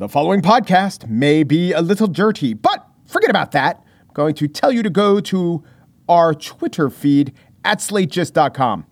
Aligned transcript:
The 0.00 0.08
following 0.08 0.40
podcast 0.40 1.10
may 1.10 1.42
be 1.42 1.74
a 1.74 1.82
little 1.82 2.06
dirty, 2.06 2.54
but 2.54 2.86
forget 3.04 3.28
about 3.28 3.50
that. 3.50 3.84
I'm 4.00 4.14
going 4.14 4.34
to 4.36 4.48
tell 4.48 4.72
you 4.72 4.82
to 4.82 4.88
go 4.88 5.20
to 5.20 5.62
our 6.08 6.32
Twitter 6.32 6.88
feed 6.88 7.34
at 7.66 7.80
slategist.com. 7.80 8.86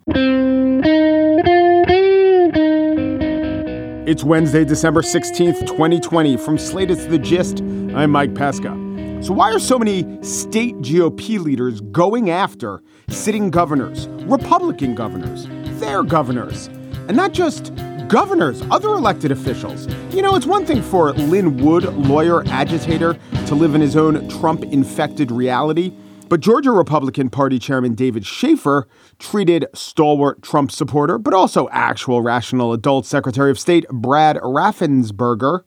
It's 4.06 4.22
Wednesday, 4.22 4.66
December 4.66 5.00
16th, 5.00 5.60
2020. 5.60 6.36
From 6.36 6.58
Slate, 6.58 6.90
it's 6.90 7.06
The 7.06 7.18
Gist. 7.18 7.60
I'm 7.60 8.10
Mike 8.10 8.34
Pesca. 8.34 8.76
So, 9.22 9.32
why 9.32 9.50
are 9.50 9.58
so 9.58 9.78
many 9.78 10.22
state 10.22 10.76
GOP 10.80 11.38
leaders 11.38 11.80
going 11.80 12.28
after 12.28 12.82
sitting 13.08 13.48
governors, 13.48 14.08
Republican 14.26 14.94
governors, 14.94 15.46
their 15.80 16.02
governors, 16.02 16.66
and 16.66 17.16
not 17.16 17.32
just 17.32 17.72
governors, 18.08 18.62
other 18.70 18.88
elected 18.88 19.30
officials. 19.30 19.86
You 20.10 20.22
know, 20.22 20.34
it's 20.34 20.46
one 20.46 20.64
thing 20.64 20.82
for 20.82 21.12
Lin 21.12 21.58
Wood, 21.58 21.84
lawyer, 21.94 22.46
agitator, 22.48 23.18
to 23.46 23.54
live 23.54 23.74
in 23.74 23.80
his 23.80 23.96
own 23.96 24.28
Trump 24.28 24.64
infected 24.64 25.30
reality. 25.30 25.92
But 26.28 26.40
Georgia 26.40 26.72
Republican 26.72 27.30
Party 27.30 27.58
Chairman 27.58 27.94
David 27.94 28.26
Shafer 28.26 28.86
treated 29.18 29.66
stalwart 29.74 30.42
Trump 30.42 30.70
supporter, 30.70 31.18
but 31.18 31.32
also 31.32 31.68
actual 31.70 32.20
rational 32.20 32.72
adult 32.72 33.06
Secretary 33.06 33.50
of 33.50 33.58
State 33.58 33.86
Brad 33.88 34.36
Raffensperger 34.36 35.60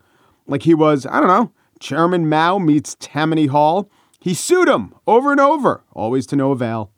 like 0.48 0.64
he 0.64 0.74
was, 0.74 1.06
I 1.06 1.20
don't 1.20 1.30
know, 1.30 1.52
Chairman 1.80 2.30
Mao 2.30 2.60
meets 2.60 2.96
Tammany 3.00 3.48
Hall. 3.48 3.90
He 4.20 4.36
sued 4.36 4.68
him 4.68 4.94
over 5.08 5.32
and 5.32 5.40
over, 5.40 5.84
always 5.94 6.28
to 6.28 6.36
no 6.36 6.52
avail. 6.52 6.92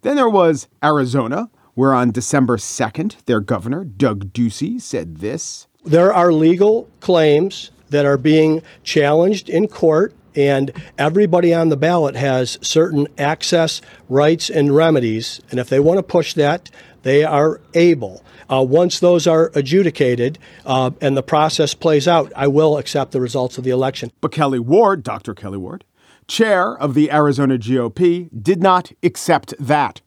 Then 0.00 0.16
there 0.16 0.28
was 0.28 0.68
Arizona, 0.82 1.50
where 1.74 1.94
on 1.94 2.10
December 2.10 2.56
2nd, 2.56 3.24
their 3.24 3.40
governor, 3.40 3.84
Doug 3.84 4.32
Ducey, 4.32 4.80
said 4.80 5.18
this 5.18 5.66
There 5.84 6.12
are 6.12 6.32
legal 6.32 6.88
claims 7.00 7.70
that 7.90 8.06
are 8.06 8.18
being 8.18 8.62
challenged 8.82 9.48
in 9.48 9.68
court, 9.68 10.14
and 10.34 10.72
everybody 10.98 11.52
on 11.52 11.68
the 11.68 11.76
ballot 11.76 12.16
has 12.16 12.58
certain 12.62 13.06
access 13.18 13.80
rights 14.08 14.50
and 14.50 14.74
remedies. 14.74 15.40
And 15.50 15.60
if 15.60 15.68
they 15.68 15.80
want 15.80 15.98
to 15.98 16.02
push 16.02 16.34
that, 16.34 16.70
they 17.02 17.24
are 17.24 17.60
able. 17.74 18.24
Uh, 18.50 18.62
once 18.62 19.00
those 19.00 19.26
are 19.26 19.50
adjudicated 19.54 20.38
uh, 20.64 20.90
and 21.00 21.16
the 21.16 21.22
process 21.22 21.74
plays 21.74 22.08
out, 22.08 22.32
I 22.36 22.48
will 22.48 22.78
accept 22.78 23.12
the 23.12 23.20
results 23.20 23.58
of 23.58 23.64
the 23.64 23.70
election. 23.70 24.10
But 24.20 24.32
Kelli 24.32 24.60
Ward, 24.60 25.02
Dr. 25.02 25.34
Kelli 25.34 25.58
Ward, 25.58 25.84
chair 26.28 26.76
of 26.76 26.94
the 26.94 27.10
Arizona 27.10 27.58
GOP, 27.58 28.28
did 28.42 28.62
not 28.62 28.92
accept 29.02 29.54
that. 29.58 30.00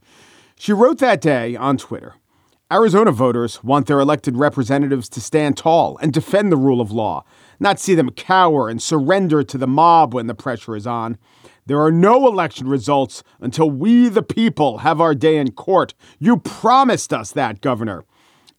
She 0.58 0.72
wrote 0.72 1.00
that 1.00 1.22
day 1.22 1.56
on 1.56 1.78
Twitter 1.78 2.16
Arizona 2.72 3.12
voters 3.12 3.64
want 3.64 3.86
their 3.86 4.00
elected 4.00 4.38
representatives 4.38 5.08
to 5.10 5.22
stand 5.22 5.56
tall 5.56 6.00
and 6.02 6.12
defend 6.12 6.52
the 6.52 6.58
rule 6.58 6.82
of 6.82 6.92
law, 6.92 7.24
not 7.60 7.80
see 7.80 7.94
them 7.94 8.10
cower 8.10 8.70
and 8.70 8.82
surrender 8.82 9.44
to 9.44 9.58
the 9.58 9.68
mob 9.68 10.14
when 10.16 10.28
the 10.28 10.34
pressure 10.34 10.76
is 10.76 10.88
on. 10.88 11.18
There 11.68 11.80
are 11.80 11.92
no 11.92 12.28
election 12.28 12.68
results 12.68 13.22
until 13.40 13.70
we, 13.70 14.08
the 14.10 14.24
people, 14.24 14.80
have 14.80 15.00
our 15.00 15.14
day 15.14 15.38
in 15.38 15.52
court. 15.52 15.94
You 16.20 16.38
promised 16.38 17.14
us 17.14 17.32
that, 17.34 17.62
Governor. 17.62 18.04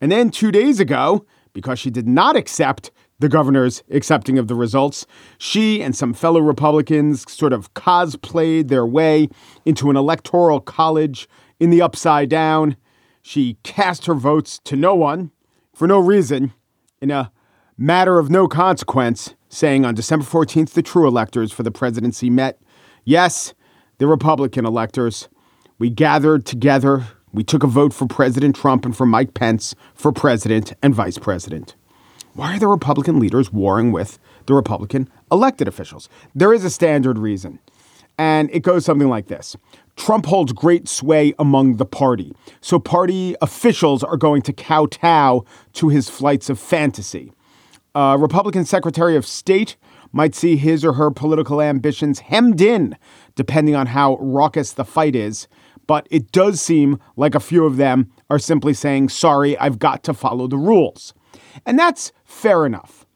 And 0.00 0.12
then 0.12 0.30
two 0.30 0.52
days 0.52 0.78
ago, 0.78 1.26
because 1.52 1.78
she 1.78 1.90
did 1.90 2.06
not 2.06 2.36
accept 2.36 2.90
the 3.18 3.28
governor's 3.28 3.82
accepting 3.90 4.38
of 4.38 4.46
the 4.46 4.54
results, 4.54 5.06
she 5.38 5.82
and 5.82 5.96
some 5.96 6.12
fellow 6.12 6.40
Republicans 6.40 7.30
sort 7.32 7.52
of 7.52 7.72
cosplayed 7.74 8.68
their 8.68 8.86
way 8.86 9.28
into 9.64 9.88
an 9.90 9.96
electoral 9.96 10.60
college 10.60 11.26
in 11.58 11.70
the 11.70 11.82
upside 11.82 12.28
down. 12.28 12.76
She 13.22 13.58
cast 13.62 14.06
her 14.06 14.14
votes 14.14 14.60
to 14.64 14.76
no 14.76 14.94
one 14.94 15.30
for 15.74 15.86
no 15.86 15.98
reason 15.98 16.52
in 17.00 17.10
a 17.10 17.30
matter 17.76 18.18
of 18.18 18.30
no 18.30 18.48
consequence, 18.48 19.34
saying 19.48 19.84
on 19.84 19.94
December 19.94 20.24
14th, 20.24 20.70
the 20.70 20.82
true 20.82 21.06
electors 21.06 21.52
for 21.52 21.62
the 21.62 21.70
presidency 21.70 22.30
met. 22.30 22.60
Yes, 23.04 23.54
the 23.98 24.06
Republican 24.06 24.64
electors. 24.64 25.28
We 25.78 25.90
gathered 25.90 26.46
together. 26.46 27.06
We 27.32 27.44
took 27.44 27.62
a 27.62 27.66
vote 27.66 27.92
for 27.92 28.06
President 28.06 28.56
Trump 28.56 28.84
and 28.84 28.96
for 28.96 29.06
Mike 29.06 29.34
Pence 29.34 29.74
for 29.94 30.12
president 30.12 30.72
and 30.82 30.94
vice 30.94 31.18
president. 31.18 31.74
Why 32.32 32.56
are 32.56 32.58
the 32.58 32.68
Republican 32.68 33.18
leaders 33.18 33.52
warring 33.52 33.92
with 33.92 34.18
the 34.46 34.54
Republican 34.54 35.08
elected 35.30 35.68
officials? 35.68 36.08
There 36.34 36.52
is 36.52 36.64
a 36.64 36.70
standard 36.70 37.18
reason. 37.18 37.58
And 38.18 38.50
it 38.52 38.60
goes 38.60 38.84
something 38.84 39.08
like 39.08 39.26
this 39.26 39.56
Trump 39.96 40.26
holds 40.26 40.52
great 40.52 40.88
sway 40.88 41.34
among 41.38 41.76
the 41.76 41.86
party. 41.86 42.32
So 42.60 42.78
party 42.78 43.34
officials 43.42 44.04
are 44.04 44.16
going 44.16 44.42
to 44.42 44.52
kowtow 44.52 45.44
to 45.74 45.88
his 45.88 46.08
flights 46.08 46.48
of 46.48 46.58
fantasy. 46.58 47.32
A 47.94 48.16
Republican 48.18 48.64
Secretary 48.66 49.16
of 49.16 49.26
State 49.26 49.76
might 50.12 50.34
see 50.34 50.56
his 50.56 50.84
or 50.84 50.94
her 50.94 51.10
political 51.10 51.60
ambitions 51.60 52.20
hemmed 52.20 52.60
in, 52.60 52.96
depending 53.34 53.74
on 53.74 53.86
how 53.86 54.16
raucous 54.18 54.72
the 54.72 54.84
fight 54.84 55.16
is. 55.16 55.48
But 55.86 56.06
it 56.10 56.32
does 56.32 56.60
seem 56.60 56.98
like 57.16 57.34
a 57.34 57.40
few 57.40 57.64
of 57.64 57.76
them 57.76 58.10
are 58.28 58.38
simply 58.38 58.74
saying, 58.74 59.08
sorry, 59.08 59.56
I've 59.58 59.78
got 59.78 60.02
to 60.04 60.14
follow 60.14 60.46
the 60.46 60.58
rules. 60.58 61.14
And 61.64 61.78
that's 61.78 62.12
fair 62.24 62.66
enough. 62.66 63.06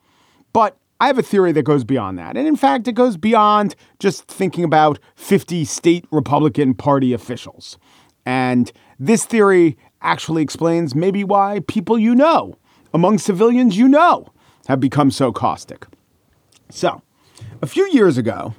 But 0.52 0.78
I 1.00 1.06
have 1.06 1.18
a 1.18 1.22
theory 1.22 1.52
that 1.52 1.62
goes 1.62 1.82
beyond 1.82 2.18
that. 2.18 2.36
And 2.36 2.46
in 2.46 2.56
fact, 2.56 2.86
it 2.86 2.92
goes 2.92 3.16
beyond 3.16 3.74
just 3.98 4.28
thinking 4.28 4.64
about 4.64 4.98
50 5.16 5.64
state 5.64 6.06
Republican 6.10 6.74
Party 6.74 7.14
officials. 7.14 7.78
And 8.26 8.70
this 8.98 9.24
theory 9.24 9.78
actually 10.02 10.42
explains 10.42 10.94
maybe 10.94 11.24
why 11.24 11.60
people 11.66 11.98
you 11.98 12.14
know, 12.14 12.58
among 12.92 13.18
civilians 13.18 13.78
you 13.78 13.88
know, 13.88 14.28
have 14.68 14.78
become 14.78 15.10
so 15.10 15.32
caustic. 15.32 15.86
So, 16.68 17.02
a 17.62 17.66
few 17.66 17.88
years 17.90 18.18
ago, 18.18 18.54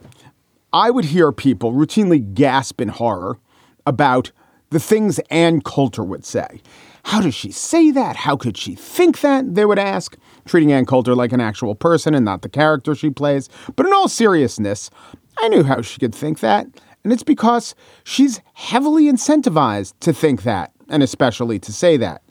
I 0.73 0.89
would 0.89 1.05
hear 1.05 1.31
people 1.31 1.73
routinely 1.73 2.33
gasp 2.33 2.81
in 2.81 2.89
horror 2.89 3.37
about 3.85 4.31
the 4.71 4.79
things 4.79 5.19
Ann 5.29 5.61
Coulter 5.61 6.03
would 6.03 6.25
say. 6.25 6.61
How 7.03 7.21
does 7.21 7.35
she 7.35 7.51
say 7.51 7.91
that? 7.91 8.15
How 8.15 8.35
could 8.35 8.57
she 8.57 8.75
think 8.75 9.21
that? 9.21 9.55
They 9.55 9.65
would 9.65 9.79
ask, 9.79 10.17
treating 10.45 10.71
Ann 10.71 10.85
Coulter 10.85 11.15
like 11.15 11.31
an 11.31 11.41
actual 11.41 11.75
person 11.75 12.13
and 12.15 12.25
not 12.25 12.41
the 12.41 12.49
character 12.49 12.95
she 12.95 13.09
plays. 13.09 13.49
But 13.75 13.85
in 13.85 13.93
all 13.93 14.07
seriousness, 14.07 14.89
I 15.37 15.47
knew 15.47 15.63
how 15.63 15.81
she 15.81 15.99
could 15.99 16.15
think 16.15 16.39
that. 16.39 16.67
And 17.03 17.11
it's 17.11 17.23
because 17.23 17.73
she's 18.03 18.41
heavily 18.53 19.05
incentivized 19.05 19.93
to 20.01 20.13
think 20.13 20.43
that, 20.43 20.71
and 20.89 21.01
especially 21.01 21.59
to 21.59 21.73
say 21.73 21.97
that. 21.97 22.21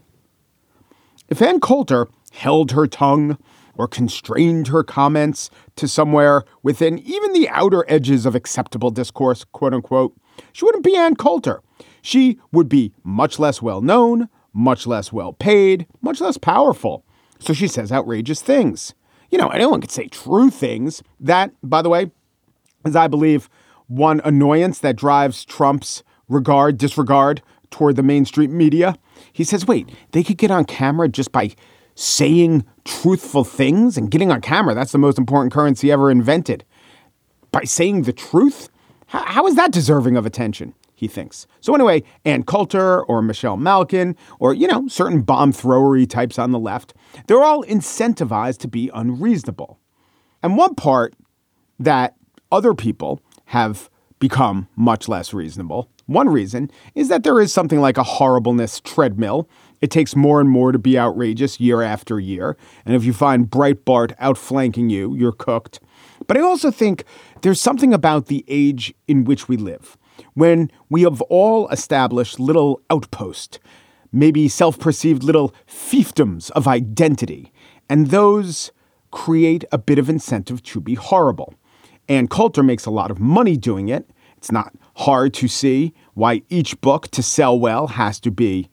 If 1.28 1.43
Ann 1.43 1.60
Coulter 1.60 2.09
held 2.32 2.72
her 2.72 2.87
tongue 2.87 3.38
or 3.76 3.88
constrained 3.88 4.69
her 4.69 4.82
comments 4.82 5.50
to 5.76 5.88
somewhere 5.88 6.44
within 6.62 6.99
even 6.99 7.32
the 7.32 7.49
outer 7.49 7.84
edges 7.88 8.26
of 8.26 8.34
acceptable 8.34 8.91
discourse, 8.91 9.44
quote 9.44 9.75
unquote, 9.75 10.15
she 10.53 10.65
wouldn't 10.65 10.84
be 10.84 10.97
Ann 10.97 11.16
Coulter. 11.16 11.62
She 12.03 12.38
would 12.53 12.69
be 12.69 12.93
much 13.04 13.38
less 13.38 13.60
well 13.60 13.81
known, 13.81 14.28
much 14.53 14.87
less 14.87 15.12
well 15.12 15.32
paid, 15.32 15.87
much 16.00 16.20
less 16.20 16.38
powerful. 16.38 17.04
So 17.40 17.52
she 17.52 17.68
says 17.68 17.90
outrageous 17.90 18.42
things. 18.42 18.94
You 19.30 19.38
know, 19.38 19.48
anyone 19.48 19.80
could 19.80 19.90
say 19.90 20.08
true 20.08 20.50
things. 20.50 21.02
That, 21.18 21.52
by 21.62 21.82
the 21.82 21.88
way, 21.88 22.10
is, 22.84 22.96
I 22.96 23.08
believe, 23.08 23.48
one 23.87 24.20
annoyance 24.25 24.81
that 24.81 24.96
drives 24.96 25.44
Trump's 25.44 26.02
regard, 26.28 26.78
disregard 26.78 27.42
toward 27.70 27.96
the 27.96 28.02
mainstream 28.02 28.56
media. 28.56 28.96
He 29.32 29.44
says, 29.44 29.66
wait, 29.66 29.90
they 30.12 30.22
could 30.22 30.38
get 30.38 30.50
on 30.50 30.64
camera 30.64 31.08
just 31.08 31.32
by 31.32 31.54
saying 31.94 32.64
truthful 32.84 33.44
things 33.44 33.96
and 33.96 34.10
getting 34.10 34.31
on 34.31 34.40
camera. 34.40 34.75
That's 34.75 34.93
the 34.93 34.98
most 34.98 35.19
important 35.19 35.52
currency 35.52 35.90
ever 35.90 36.10
invented. 36.10 36.64
By 37.52 37.64
saying 37.64 38.02
the 38.02 38.12
truth? 38.12 38.69
how, 39.06 39.25
how 39.25 39.46
is 39.46 39.56
that 39.56 39.72
deserving 39.72 40.16
of 40.16 40.26
attention? 40.26 40.75
he 41.00 41.08
thinks. 41.08 41.46
So 41.62 41.75
anyway, 41.75 42.02
Ann 42.26 42.43
Coulter 42.43 43.02
or 43.04 43.22
Michelle 43.22 43.56
Malkin 43.56 44.14
or, 44.38 44.52
you 44.52 44.69
know, 44.69 44.86
certain 44.86 45.22
bomb 45.22 45.50
throwery 45.50 46.04
types 46.04 46.38
on 46.38 46.52
the 46.52 46.58
left, 46.58 46.93
they're 47.26 47.42
all 47.42 47.64
incentivized 47.64 48.58
to 48.58 48.68
be 48.68 48.90
unreasonable. 48.94 49.78
And 50.42 50.56
one 50.56 50.74
part 50.74 51.14
that 51.78 52.14
other 52.50 52.74
people 52.74 53.20
have 53.46 53.90
become 54.18 54.68
much 54.76 55.08
less 55.08 55.32
reasonable, 55.32 55.90
one 56.06 56.28
reason 56.28 56.70
is 56.94 57.08
that 57.08 57.22
there 57.22 57.40
is 57.40 57.52
something 57.52 57.80
like 57.80 57.96
a 57.96 58.02
horribleness 58.02 58.80
treadmill 58.80 59.48
It 59.80 59.90
takes 59.90 60.14
more 60.14 60.40
and 60.40 60.50
more 60.50 60.72
to 60.72 60.78
be 60.78 60.98
outrageous 60.98 61.58
year 61.58 61.82
after 61.82 62.20
year. 62.20 62.56
And 62.84 62.94
if 62.94 63.04
you 63.04 63.12
find 63.12 63.48
Breitbart 63.48 64.14
outflanking 64.18 64.90
you, 64.90 65.14
you're 65.14 65.32
cooked. 65.32 65.80
But 66.26 66.36
I 66.36 66.40
also 66.40 66.70
think 66.70 67.04
there's 67.42 67.60
something 67.60 67.94
about 67.94 68.26
the 68.26 68.44
age 68.46 68.94
in 69.08 69.24
which 69.24 69.48
we 69.48 69.56
live 69.56 69.96
when 70.34 70.70
we 70.90 71.02
have 71.02 71.22
all 71.22 71.66
established 71.68 72.38
little 72.38 72.82
outposts, 72.90 73.58
maybe 74.12 74.48
self 74.48 74.78
perceived 74.78 75.22
little 75.22 75.54
fiefdoms 75.68 76.50
of 76.52 76.66
identity. 76.66 77.52
And 77.88 78.08
those 78.08 78.72
create 79.10 79.64
a 79.72 79.78
bit 79.78 79.98
of 79.98 80.08
incentive 80.08 80.62
to 80.62 80.80
be 80.80 80.94
horrible. 80.94 81.54
Ann 82.08 82.28
Coulter 82.28 82.62
makes 82.62 82.86
a 82.86 82.90
lot 82.90 83.10
of 83.10 83.20
money 83.20 83.56
doing 83.56 83.88
it. 83.88 84.08
It's 84.36 84.52
not 84.52 84.74
hard 84.96 85.34
to 85.34 85.48
see 85.48 85.92
why 86.14 86.42
each 86.48 86.80
book 86.80 87.08
to 87.08 87.22
sell 87.22 87.58
well 87.58 87.88
has 87.88 88.20
to 88.20 88.30
be 88.30 88.68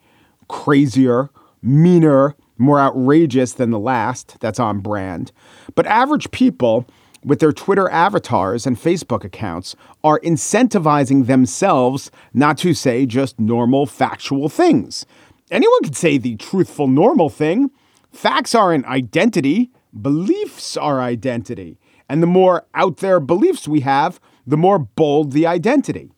crazier, 0.48 1.30
meaner, 1.62 2.36
more 2.58 2.80
outrageous 2.80 3.54
than 3.54 3.72
the 3.72 3.80
last. 3.80 4.38
That's 4.40 4.60
on 4.60 4.80
brand. 4.80 5.32
But 5.76 5.86
average 5.86 6.32
people 6.32 6.88
with 7.24 7.40
their 7.40 7.52
Twitter 7.52 7.90
avatars 7.90 8.66
and 8.66 8.78
Facebook 8.78 9.24
accounts 9.24 9.76
are 10.04 10.20
incentivizing 10.22 11.28
themselves 11.28 12.10
not 12.34 12.58
to 12.60 12.74
say 12.74 13.06
just 13.06 13.40
normal 13.40 13.86
factual 13.86 14.50
things. 14.50 15.06
Anyone 15.50 15.84
can 15.84 15.94
say 15.94 16.18
the 16.18 16.36
truthful, 16.36 16.88
normal 16.88 17.30
thing. 17.30 17.72
Facts 18.12 18.54
aren't 18.54 18.86
identity, 18.86 19.72
beliefs 20.00 20.76
are 20.76 21.02
identity. 21.02 21.78
And 22.10 22.22
the 22.22 22.28
more 22.28 22.66
out 22.74 22.98
there 22.98 23.20
beliefs 23.20 23.68
we 23.68 23.82
have, 23.82 24.20
the 24.46 24.58
more 24.58 24.80
bold 24.80 25.32
the 25.32 25.46
identity. 25.46 26.12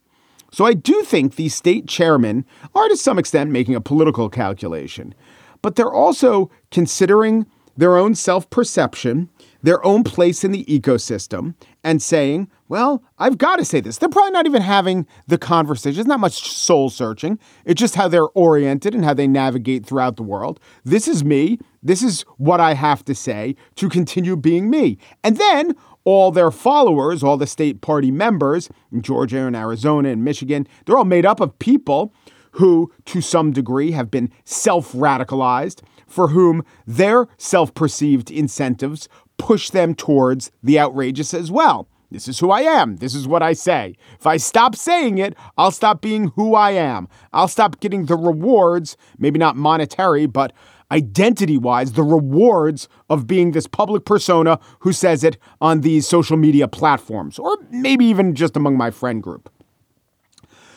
So 0.52 0.66
I 0.66 0.74
do 0.74 1.04
think 1.04 1.36
these 1.36 1.54
state 1.54 1.88
chairmen 1.88 2.46
are 2.74 2.88
to 2.88 2.98
some 2.98 3.20
extent 3.20 3.52
making 3.52 3.76
a 3.76 3.82
political 3.82 4.30
calculation, 4.30 5.14
but 5.62 5.76
they're 5.76 5.94
also 5.94 6.50
considering 6.72 7.46
their 7.78 7.98
own 7.98 8.16
self 8.16 8.50
perception, 8.50 9.30
their 9.62 9.84
own 9.86 10.04
place 10.04 10.44
in 10.44 10.52
the 10.52 10.66
ecosystem, 10.66 11.54
and 11.84 12.02
saying, 12.02 12.50
well, 12.70 13.04
I've 13.18 13.40
got 13.40 13.56
to 13.58 13.66
say 13.66 13.82
this. 13.82 13.98
They're 13.98 14.10
probably 14.10 14.32
not 14.32 14.46
even 14.46 14.62
having 14.62 15.08
the 15.28 15.40
conversation. 15.40 16.00
It's 16.00 16.08
not 16.08 16.20
much 16.20 16.52
soul 16.52 16.92
searching. 16.92 17.40
It's 17.66 17.80
just 17.80 17.96
how 17.96 18.08
they're 18.08 18.30
oriented 18.30 18.94
and 18.94 19.04
how 19.04 19.16
they 19.16 19.28
navigate 19.28 19.88
throughout 19.88 20.18
the 20.18 20.24
world. 20.24 20.60
This 20.86 21.08
is 21.08 21.24
me. 21.24 21.60
This 21.82 22.04
is 22.04 22.22
what 22.38 22.60
I 22.62 22.76
have 22.76 23.04
to 23.06 23.16
say 23.16 23.56
to 23.76 23.90
continue 23.90 24.38
being 24.38 24.70
me. 24.70 25.00
And 25.24 25.38
then 25.38 25.76
all 26.04 26.32
their 26.32 26.52
followers, 26.52 27.24
all 27.24 27.38
the 27.38 27.48
state 27.48 27.82
party 27.82 28.12
members 28.12 28.70
in 28.92 29.02
Georgia 29.02 29.40
and 29.40 29.56
Arizona 29.56 30.10
and 30.10 30.24
Michigan, 30.24 30.68
they're 30.86 30.98
all 30.98 31.06
made 31.06 31.26
up 31.26 31.40
of 31.40 31.58
people 31.58 32.14
who, 32.54 32.94
to 33.06 33.20
some 33.20 33.52
degree, 33.52 33.92
have 33.92 34.12
been 34.12 34.32
self 34.46 34.92
radicalized, 34.92 35.82
for 36.06 36.30
whom 36.30 36.64
their 36.86 37.28
self 37.38 37.74
perceived 37.74 38.30
incentives 38.30 39.10
push 39.40 39.72
them 39.72 39.96
towards 39.96 40.52
the 40.62 40.80
outrageous 40.80 41.34
as 41.34 41.50
well. 41.50 41.89
This 42.12 42.28
is 42.28 42.40
who 42.40 42.50
I 42.50 42.62
am. 42.62 42.98
This 42.98 43.14
is 43.14 43.28
what 43.28 43.44
I 43.44 43.54
say. 43.54 43.96
If 44.20 44.26
I 44.26 44.38
stop 44.38 44.76
saying 44.76 45.20
it, 45.20 45.36
I'll 45.58 45.72
stop 45.72 46.02
being 46.02 46.30
who 46.36 46.56
I 46.56 46.72
am. 46.72 47.08
I'll 47.34 47.48
stop 47.48 47.80
getting 47.80 48.06
the 48.06 48.18
rewards, 48.18 48.98
maybe 49.20 49.38
not 49.38 49.56
monetary, 49.56 50.26
but 50.26 50.52
identity 50.92 51.58
wise, 51.58 51.94
the 51.94 52.04
rewards 52.04 52.88
of 53.10 53.28
being 53.28 53.52
this 53.52 53.68
public 53.68 54.06
persona 54.06 54.60
who 54.80 54.92
says 54.92 55.24
it 55.24 55.38
on 55.62 55.82
these 55.82 56.08
social 56.08 56.36
media 56.36 56.68
platforms, 56.68 57.38
or 57.38 57.58
maybe 57.70 58.06
even 58.06 58.34
just 58.34 58.58
among 58.58 58.76
my 58.76 58.90
friend 58.90 59.22
group. 59.22 59.52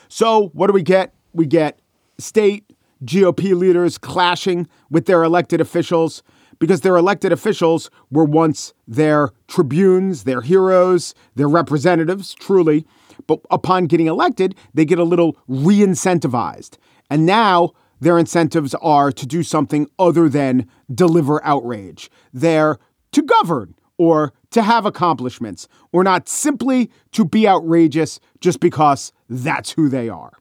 So, 0.09 0.51
what 0.53 0.67
do 0.67 0.75
we 0.75 0.83
get? 0.83 1.15
We 1.33 1.47
get 1.47 1.81
state 2.19 2.71
GOP 3.05 3.57
leaders 3.57 3.97
clashing 3.97 4.69
with 4.91 5.07
their 5.07 5.23
elected 5.23 5.63
officials 5.63 6.23
because 6.63 6.83
their 6.83 6.97
elected 6.97 7.33
officials 7.33 7.91
were 8.09 8.25
once 8.25 8.73
their 8.87 9.31
tribunes, 9.49 10.23
their 10.23 10.43
heroes, 10.43 11.13
their 11.35 11.49
representatives, 11.49 12.35
truly. 12.35 12.87
But 13.27 13.41
upon 13.51 13.87
getting 13.87 14.07
elected, 14.07 14.55
they 14.73 14.85
get 14.85 15.01
a 15.01 15.03
little 15.03 15.37
re 15.49 15.79
incentivized. 15.79 16.79
And 17.11 17.27
now 17.27 17.73
their 17.99 18.17
incentives 18.17 18.77
are 18.77 19.11
to 19.11 19.27
do 19.27 19.43
something 19.43 19.89
other 19.99 20.29
than 20.29 20.69
deliver 20.95 21.45
outrage. 21.45 22.09
They're 22.33 22.79
to 23.11 23.23
govern 23.23 23.75
or 23.99 24.33
to 24.53 24.63
have 24.63 24.87
accomplishments, 24.87 25.67
or 25.93 26.05
not 26.05 26.29
simply 26.29 26.93
to 27.11 27.25
be 27.25 27.49
outrageous 27.49 28.21
just 28.39 28.61
because 28.61 29.13
that's 29.29 29.73
who 29.73 29.89
they 29.89 30.09
are. 30.09 30.35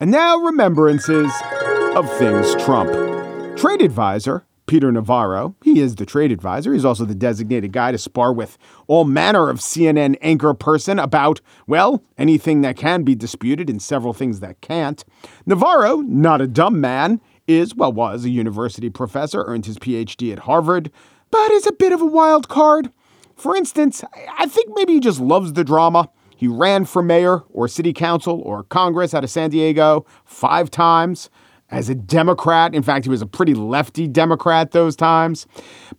And 0.00 0.10
now, 0.10 0.38
remembrances 0.38 1.30
of 1.94 2.10
things 2.16 2.54
Trump. 2.64 2.88
Trade 3.58 3.82
advisor 3.82 4.46
Peter 4.66 4.90
Navarro. 4.90 5.54
He 5.62 5.80
is 5.80 5.96
the 5.96 6.06
trade 6.06 6.32
advisor. 6.32 6.72
He's 6.72 6.84
also 6.84 7.04
the 7.04 7.14
designated 7.14 7.72
guy 7.72 7.92
to 7.92 7.98
spar 7.98 8.32
with 8.32 8.58
all 8.86 9.04
manner 9.04 9.48
of 9.48 9.58
CNN 9.58 10.16
anchor 10.20 10.54
person 10.54 10.98
about, 10.98 11.40
well, 11.66 12.02
anything 12.18 12.60
that 12.62 12.76
can 12.76 13.02
be 13.02 13.14
disputed 13.14 13.70
and 13.70 13.80
several 13.80 14.12
things 14.12 14.40
that 14.40 14.60
can't. 14.60 15.04
Navarro, 15.46 15.98
not 15.98 16.40
a 16.40 16.46
dumb 16.46 16.80
man, 16.80 17.20
is, 17.46 17.74
well, 17.74 17.92
was 17.92 18.24
a 18.24 18.30
university 18.30 18.90
professor, 18.90 19.44
earned 19.44 19.66
his 19.66 19.78
PhD 19.78 20.32
at 20.32 20.40
Harvard, 20.40 20.90
but 21.30 21.50
is 21.52 21.66
a 21.66 21.72
bit 21.72 21.92
of 21.92 22.00
a 22.00 22.06
wild 22.06 22.48
card. 22.48 22.90
For 23.36 23.54
instance, 23.54 24.02
I 24.38 24.46
think 24.46 24.70
maybe 24.74 24.94
he 24.94 25.00
just 25.00 25.20
loves 25.20 25.52
the 25.52 25.64
drama. 25.64 26.10
He 26.36 26.48
ran 26.48 26.84
for 26.84 27.02
mayor 27.02 27.44
or 27.50 27.68
city 27.68 27.92
council 27.92 28.42
or 28.42 28.64
Congress 28.64 29.14
out 29.14 29.24
of 29.24 29.30
San 29.30 29.50
Diego 29.50 30.04
five 30.24 30.70
times 30.70 31.30
as 31.70 31.88
a 31.88 31.94
Democrat. 31.94 32.74
In 32.74 32.82
fact, 32.82 33.04
he 33.04 33.10
was 33.10 33.22
a 33.22 33.26
pretty 33.26 33.54
lefty 33.54 34.06
Democrat 34.06 34.72
those 34.72 34.96
times. 34.96 35.46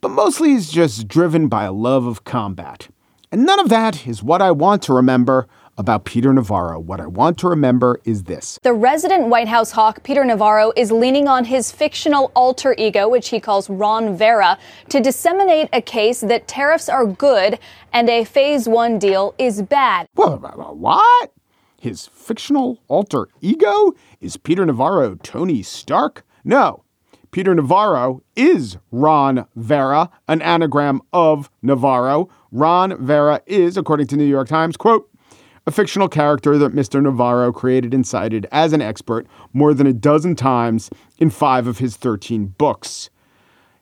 But 0.01 0.09
mostly 0.09 0.49
he's 0.49 0.71
just 0.71 1.07
driven 1.07 1.47
by 1.47 1.65
a 1.65 1.71
love 1.71 2.05
of 2.05 2.23
combat. 2.23 2.87
And 3.31 3.45
none 3.45 3.59
of 3.59 3.69
that 3.69 4.07
is 4.07 4.23
what 4.23 4.41
I 4.41 4.51
want 4.51 4.81
to 4.83 4.93
remember 4.93 5.47
about 5.77 6.05
Peter 6.05 6.33
Navarro. 6.33 6.79
What 6.79 6.99
I 6.99 7.05
want 7.05 7.37
to 7.39 7.47
remember 7.47 7.99
is 8.03 8.23
this. 8.23 8.57
The 8.63 8.73
resident 8.73 9.27
White 9.27 9.47
House 9.47 9.71
hawk, 9.71 10.01
Peter 10.03 10.25
Navarro, 10.25 10.73
is 10.75 10.91
leaning 10.91 11.27
on 11.27 11.45
his 11.45 11.71
fictional 11.71 12.31
alter 12.35 12.73
ego, 12.77 13.07
which 13.07 13.29
he 13.29 13.39
calls 13.39 13.69
Ron 13.69 14.17
Vera, 14.17 14.57
to 14.89 14.99
disseminate 14.99 15.69
a 15.71 15.81
case 15.81 16.21
that 16.21 16.47
tariffs 16.47 16.89
are 16.89 17.05
good 17.05 17.59
and 17.93 18.09
a 18.09 18.23
phase 18.23 18.67
one 18.67 18.97
deal 18.97 19.35
is 19.37 19.61
bad. 19.61 20.07
Uh, 20.17 20.37
what? 20.37 21.31
His 21.79 22.07
fictional 22.07 22.79
alter 22.87 23.27
ego? 23.39 23.93
Is 24.19 24.37
Peter 24.37 24.65
Navarro 24.65 25.15
Tony 25.15 25.61
Stark? 25.61 26.25
No. 26.43 26.83
Peter 27.29 27.53
Navarro 27.53 28.23
is 28.35 28.77
Ron 28.91 29.45
Vera, 29.55 30.09
an 30.27 30.41
anagram 30.41 31.01
of 31.13 31.51
Navarro. 31.61 32.29
Ron 32.51 32.97
Vera 33.05 33.41
is, 33.45 33.77
according 33.77 34.07
to 34.07 34.17
New 34.17 34.25
York 34.25 34.47
Times, 34.47 34.77
quote, 34.77 35.09
a 35.67 35.71
fictional 35.71 36.07
character 36.07 36.57
that 36.57 36.73
Mr. 36.73 37.01
Navarro 37.03 37.51
created 37.51 37.93
and 37.93 38.07
cited 38.07 38.47
as 38.51 38.71
an 38.71 38.81
expert 38.81 39.27
more 39.51 39.73
than 39.73 39.85
a 39.85 39.93
dozen 39.93 40.35
times 40.35 40.89
in 41.19 41.29
five 41.29 41.67
of 41.67 41.79
his 41.79 41.97
13 41.97 42.55
books. 42.57 43.09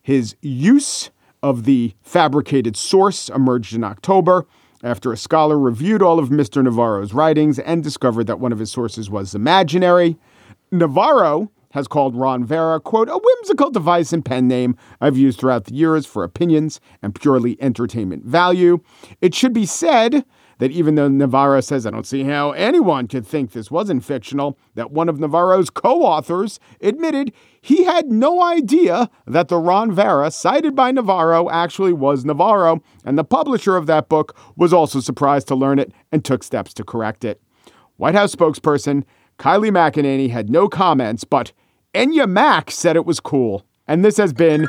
His 0.02 0.36
use 0.42 1.12
of 1.44 1.64
the 1.64 1.94
fabricated 2.02 2.75
source 2.75 3.30
emerged 3.30 3.75
in 3.75 3.84
October 3.84 4.48
after 4.86 5.12
a 5.12 5.18
scholar 5.18 5.58
reviewed 5.58 6.04
all 6.04 6.20
of 6.20 6.30
Mr. 6.30 6.63
Navarro's 6.63 7.13
writings 7.13 7.58
and 7.58 7.84
discovered 7.84 8.27
that 8.27 8.39
one 8.39 8.54
of 8.54 8.60
his 8.60 8.72
sources 8.72 9.10
was 9.10 9.34
imaginary. 9.34 10.15
Navarro 10.72 11.51
has 11.72 11.88
called 11.88 12.15
Ron 12.15 12.46
Vera, 12.46 12.80
quote, 12.80 13.10
a 13.10 13.18
whimsical 13.18 13.72
device 13.72 14.13
and 14.13 14.24
pen 14.24 14.48
name 14.48 14.77
I've 15.01 15.18
used 15.18 15.39
throughout 15.39 15.65
the 15.65 15.74
years 15.74 16.06
for 16.06 16.24
opinions 16.24 16.80
and 17.01 17.13
purely 17.13 17.62
entertainment 17.62 18.25
value. 18.25 18.80
It 19.22 19.34
should 19.34 19.54
be 19.54 19.65
said 19.65 20.24
that 20.60 20.72
even 20.72 20.96
though 20.96 21.08
Navarro 21.08 21.62
says, 21.62 21.86
I 21.86 21.92
don't 21.92 22.06
see 22.06 22.24
how 22.24 22.52
anyone 22.52 23.08
could 23.08 23.26
think 23.26 23.52
this 23.52 23.70
wasn't 23.70 24.04
fictional, 24.04 24.58
that 24.76 24.92
one 24.92 25.10
of 25.10 25.20
Navarro's 25.20 25.70
co 25.70 26.04
authors 26.04 26.60
admitted 26.82 27.32
he 27.62 27.84
had 27.84 28.08
no 28.08 28.42
idea 28.42 29.10
that 29.26 29.48
the 29.48 29.58
Ron 29.58 29.92
Vera 29.92 30.32
cited 30.32 30.76
by 30.76 30.92
Navarro 30.92 31.50
actually 31.50 31.94
was 31.94 32.26
Navarro, 32.26 32.82
and 33.04 33.18
the 33.18 33.24
publisher 33.24 33.76
of 33.76 33.88
that 33.88 34.10
book 34.10 34.38
was 34.56 34.74
also 34.74 35.00
surprised 35.00 35.48
to 35.48 35.56
learn 35.56 35.80
it 35.80 35.92
and 36.12 36.24
took 36.24 36.44
steps 36.44 36.74
to 36.76 36.84
correct 36.84 37.26
it. 37.26 37.42
White 37.98 38.16
House 38.16 38.36
spokesperson 38.36 39.04
Kayleigh 39.40 39.72
McEnany 39.72 40.30
had 40.30 40.50
no 40.50 40.68
comments, 40.70 41.24
but 41.24 41.52
Enya 41.94 42.28
Mac 42.28 42.72
said 42.72 42.96
it 42.96 43.06
was 43.06 43.20
cool. 43.20 43.66
And 43.88 44.04
this 44.04 44.18
has 44.18 44.34
been 44.34 44.68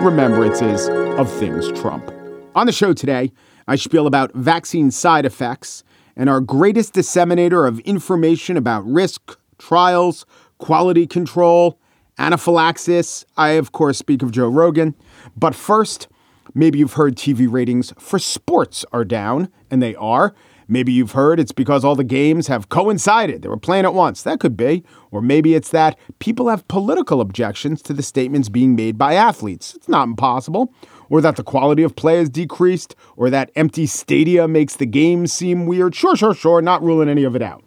Remembrances 0.00 0.88
of 1.18 1.30
Things 1.30 1.72
Trump. 1.80 2.10
On 2.54 2.66
the 2.66 2.72
show 2.72 2.92
today, 2.92 3.32
I 3.66 3.76
spiel 3.76 4.06
about 4.06 4.34
vaccine 4.34 4.90
side 4.90 5.24
effects 5.24 5.84
and 6.16 6.28
our 6.28 6.40
greatest 6.40 6.94
disseminator 6.94 7.66
of 7.66 7.78
information 7.80 8.56
about 8.56 8.84
risk, 8.86 9.38
trials, 9.58 10.26
quality 10.58 11.06
control, 11.06 11.78
anaphylaxis. 12.18 13.24
I, 13.36 13.50
of 13.50 13.72
course, 13.72 13.98
speak 13.98 14.22
of 14.22 14.32
Joe 14.32 14.48
Rogan. 14.48 14.94
But 15.36 15.54
first, 15.54 16.08
maybe 16.54 16.78
you've 16.78 16.94
heard 16.94 17.16
TV 17.16 17.50
ratings 17.50 17.92
for 17.98 18.18
sports 18.18 18.84
are 18.92 19.04
down, 19.04 19.48
and 19.70 19.82
they 19.82 19.94
are. 19.96 20.34
Maybe 20.68 20.92
you've 20.92 21.12
heard 21.12 21.38
it's 21.38 21.52
because 21.52 21.84
all 21.84 21.96
the 21.96 22.04
games 22.04 22.46
have 22.46 22.68
coincided. 22.68 23.42
They 23.42 23.48
were 23.48 23.58
playing 23.58 23.84
at 23.84 23.94
once. 23.94 24.22
That 24.22 24.40
could 24.40 24.56
be. 24.56 24.84
Or 25.10 25.20
maybe 25.20 25.54
it's 25.54 25.70
that 25.70 25.98
people 26.18 26.48
have 26.48 26.66
political 26.68 27.20
objections 27.20 27.82
to 27.82 27.92
the 27.92 28.02
statements 28.02 28.48
being 28.48 28.74
made 28.74 28.96
by 28.96 29.14
athletes. 29.14 29.74
It's 29.74 29.88
not 29.88 30.08
impossible. 30.08 30.72
Or 31.12 31.20
that 31.20 31.36
the 31.36 31.42
quality 31.42 31.82
of 31.82 31.94
play 31.94 32.16
has 32.16 32.30
decreased, 32.30 32.96
or 33.18 33.28
that 33.28 33.50
empty 33.54 33.84
stadia 33.84 34.48
makes 34.48 34.76
the 34.76 34.86
game 34.86 35.26
seem 35.26 35.66
weird. 35.66 35.94
Sure, 35.94 36.16
sure, 36.16 36.32
sure, 36.32 36.62
not 36.62 36.82
ruling 36.82 37.10
any 37.10 37.22
of 37.24 37.36
it 37.36 37.42
out. 37.42 37.62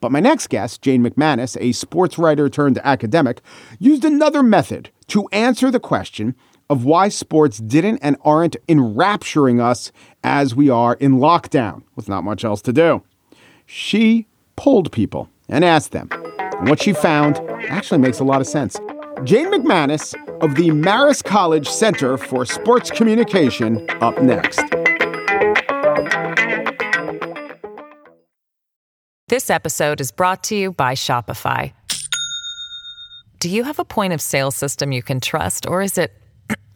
But 0.00 0.10
my 0.10 0.18
next 0.18 0.48
guest, 0.48 0.82
Jane 0.82 1.04
McManus, 1.04 1.56
a 1.60 1.70
sports 1.70 2.18
writer 2.18 2.48
turned 2.48 2.78
academic, 2.82 3.40
used 3.78 4.04
another 4.04 4.42
method 4.42 4.90
to 5.06 5.28
answer 5.28 5.70
the 5.70 5.78
question 5.78 6.34
of 6.68 6.84
why 6.84 7.08
sports 7.08 7.58
didn't 7.58 8.00
and 8.02 8.16
aren't 8.24 8.56
enrapturing 8.68 9.60
us 9.60 9.92
as 10.24 10.56
we 10.56 10.68
are 10.68 10.94
in 10.94 11.18
lockdown 11.18 11.84
with 11.94 12.08
not 12.08 12.24
much 12.24 12.44
else 12.44 12.60
to 12.62 12.72
do. 12.72 13.04
She 13.64 14.26
polled 14.56 14.90
people 14.90 15.30
and 15.48 15.64
asked 15.64 15.92
them. 15.92 16.08
And 16.38 16.68
what 16.68 16.82
she 16.82 16.92
found 16.92 17.36
actually 17.68 17.98
makes 17.98 18.18
a 18.18 18.24
lot 18.24 18.40
of 18.40 18.48
sense. 18.48 18.76
Jane 19.24 19.50
McManus 19.50 20.14
of 20.40 20.54
the 20.54 20.68
Marist 20.68 21.24
College 21.24 21.68
Center 21.68 22.16
for 22.16 22.46
Sports 22.46 22.88
Communication 22.88 23.84
up 24.00 24.22
next. 24.22 24.62
This 29.26 29.50
episode 29.50 30.00
is 30.00 30.12
brought 30.12 30.44
to 30.44 30.56
you 30.56 30.70
by 30.70 30.94
Shopify. 30.94 31.72
Do 33.40 33.48
you 33.50 33.64
have 33.64 33.80
a 33.80 33.84
point 33.84 34.12
of 34.12 34.20
sale 34.20 34.52
system 34.52 34.92
you 34.92 35.02
can 35.02 35.18
trust, 35.18 35.66
or 35.66 35.82
is 35.82 35.98
it 35.98 36.12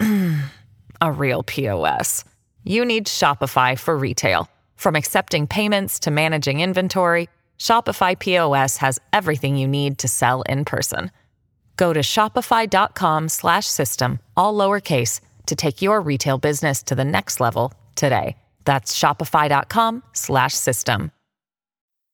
a 1.01 1.13
real 1.13 1.45
POS? 1.45 2.25
You 2.65 2.85
need 2.85 3.07
Shopify 3.07 3.79
for 3.79 3.97
retail. 3.97 4.49
From 4.75 4.97
accepting 4.97 5.47
payments 5.47 6.01
to 6.01 6.11
managing 6.11 6.59
inventory, 6.59 7.29
Shopify 7.59 8.19
POS 8.19 8.79
has 8.79 8.99
everything 9.13 9.57
you 9.57 9.69
need 9.69 9.99
to 9.99 10.09
sell 10.09 10.43
in 10.43 10.65
person. 10.65 11.13
Go 11.77 11.93
to 11.93 12.01
shopify.com 12.01 13.29
slash 13.29 13.67
system, 13.67 14.21
all 14.37 14.55
lowercase 14.55 15.21
to 15.47 15.57
take 15.57 15.83
your 15.83 16.01
retail 16.01 16.39
business 16.39 16.83
to 16.85 16.95
the 16.95 17.05
next 17.05 17.41
level 17.41 17.73
today. 17.97 18.37
That's 18.65 18.97
shopify.com 18.99 20.03
slash 20.13 20.55
system. 20.55 21.11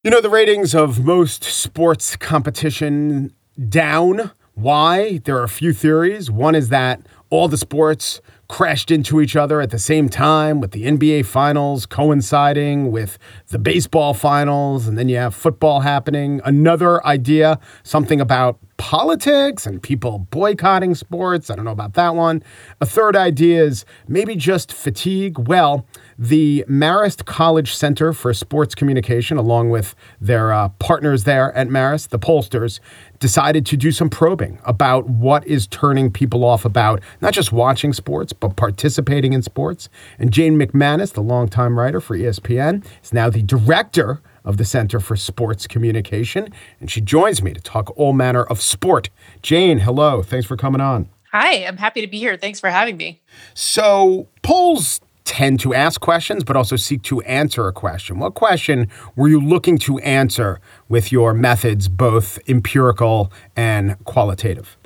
You 0.04 0.12
know 0.12 0.20
the 0.20 0.30
ratings 0.30 0.74
of 0.74 1.04
most 1.04 1.42
sports 1.42 2.14
competition 2.16 3.34
down. 3.68 4.30
Why? 4.54 5.18
There 5.18 5.36
are 5.36 5.44
a 5.44 5.48
few 5.48 5.72
theories. 5.72 6.30
One 6.30 6.54
is 6.54 6.68
that 6.68 7.00
all 7.30 7.49
the 7.49 7.58
sports 7.58 8.20
crashed 8.49 8.90
into 8.90 9.20
each 9.20 9.37
other 9.37 9.61
at 9.61 9.70
the 9.70 9.78
same 9.78 10.08
time 10.08 10.61
with 10.61 10.70
the 10.70 10.85
NBA 10.85 11.26
finals 11.26 11.85
coinciding 11.85 12.90
with 12.90 13.18
the 13.49 13.58
baseball 13.58 14.14
finals, 14.14 14.88
and 14.88 14.97
then 14.97 15.08
you 15.08 15.16
have 15.16 15.35
football 15.35 15.80
happening. 15.80 16.40
Another 16.44 17.04
idea, 17.06 17.58
something 17.82 18.20
about 18.20 18.58
politics 18.78 19.66
and 19.66 19.82
people 19.82 20.20
boycotting 20.30 20.94
sports. 20.94 21.50
I 21.50 21.56
don't 21.56 21.66
know 21.66 21.73
about 21.73 21.94
that 21.94 22.14
one. 22.14 22.42
A 22.80 22.87
third 22.87 23.16
idea 23.16 23.62
is 23.62 23.85
maybe 24.06 24.35
just 24.35 24.73
fatigue. 24.73 25.38
Well, 25.38 25.85
the 26.18 26.64
Marist 26.68 27.25
College 27.26 27.75
Center 27.75 28.12
for 28.12 28.34
Sports 28.34 28.75
Communication, 28.75 29.37
along 29.37 29.70
with 29.70 29.94
their 30.20 30.52
uh, 30.52 30.68
partners 30.80 31.22
there 31.25 31.52
at 31.54 31.68
Marist, 31.68 32.08
the 32.08 32.18
pollsters, 32.18 32.80
decided 33.20 33.64
to 33.66 33.76
do 33.76 33.92
some 33.92 34.10
probing 34.10 34.58
about 34.64 35.08
what 35.08 35.46
is 35.46 35.68
turning 35.68 36.10
people 36.10 36.44
off 36.44 36.64
about 36.64 37.00
not 37.20 37.32
just 37.32 37.52
watching 37.52 37.92
sports, 37.92 38.32
but 38.32 38.56
participating 38.56 39.32
in 39.32 39.42
sports. 39.42 39.88
And 40.18 40.32
Jane 40.32 40.58
McManus, 40.58 41.12
the 41.12 41.22
longtime 41.22 41.78
writer 41.78 42.00
for 42.00 42.16
ESPN, 42.16 42.84
is 43.02 43.12
now 43.12 43.30
the 43.30 43.42
director 43.42 44.20
of 44.44 44.56
the 44.56 44.64
Center 44.64 44.98
for 44.98 45.14
Sports 45.14 45.66
Communication. 45.68 46.48
And 46.80 46.90
she 46.90 47.00
joins 47.00 47.42
me 47.42 47.52
to 47.52 47.60
talk 47.60 47.96
all 47.96 48.12
manner 48.12 48.42
of 48.42 48.60
sport. 48.60 49.10
Jane, 49.42 49.78
hello. 49.78 50.22
Thanks 50.22 50.46
for 50.46 50.56
coming 50.56 50.80
on. 50.80 51.08
Hi, 51.32 51.66
I'm 51.66 51.76
happy 51.76 52.00
to 52.00 52.06
be 52.06 52.18
here. 52.18 52.37
Thanks 52.38 52.58
for 52.58 52.70
having 52.70 52.96
me. 52.96 53.20
So, 53.52 54.28
polls 54.42 55.00
tend 55.28 55.61
to 55.61 55.75
ask 55.75 56.00
questions, 56.00 56.42
but 56.42 56.56
also 56.56 56.75
seek 56.75 57.02
to 57.02 57.20
answer 57.20 57.68
a 57.68 57.73
question. 57.73 58.18
What 58.18 58.35
question 58.35 58.88
were 59.14 59.28
you 59.28 59.40
looking 59.40 59.76
to 59.80 59.99
answer 59.99 60.58
with 60.88 61.12
your 61.12 61.35
methods, 61.35 61.87
both 61.87 62.38
empirical 62.49 63.30
and 63.54 64.02
qualitative? 64.04 64.78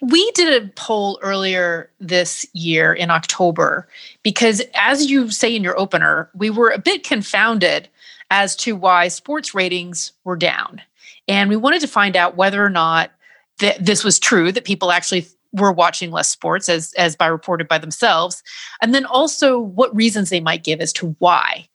We 0.00 0.30
did 0.32 0.62
a 0.62 0.68
poll 0.74 1.20
earlier 1.22 1.90
this 2.00 2.44
year 2.54 2.92
in 2.92 3.10
October 3.10 3.88
because, 4.24 4.60
as 4.74 5.08
you 5.08 5.30
say 5.30 5.54
in 5.54 5.62
your 5.62 5.78
opener, 5.78 6.28
we 6.34 6.50
were 6.50 6.70
a 6.70 6.78
bit 6.78 7.04
confounded 7.04 7.88
as 8.30 8.56
to 8.56 8.74
why 8.74 9.08
sports 9.08 9.54
ratings 9.54 10.12
were 10.24 10.36
down. 10.36 10.82
And 11.28 11.48
we 11.48 11.56
wanted 11.56 11.80
to 11.82 11.88
find 11.88 12.16
out 12.16 12.36
whether 12.36 12.64
or 12.64 12.70
not 12.70 13.12
th- 13.58 13.78
this 13.78 14.02
was 14.02 14.18
true, 14.18 14.50
that 14.52 14.64
people 14.64 14.90
actually 14.90 15.26
were 15.52 15.72
watching 15.72 16.10
less 16.10 16.28
sports 16.28 16.68
as 16.68 16.92
as 16.94 17.16
by 17.16 17.26
reported 17.26 17.68
by 17.68 17.78
themselves. 17.78 18.42
And 18.82 18.94
then 18.94 19.04
also 19.04 19.58
what 19.58 19.94
reasons 19.94 20.30
they 20.30 20.40
might 20.40 20.64
give 20.64 20.80
as 20.80 20.92
to 20.94 21.16
why 21.18 21.68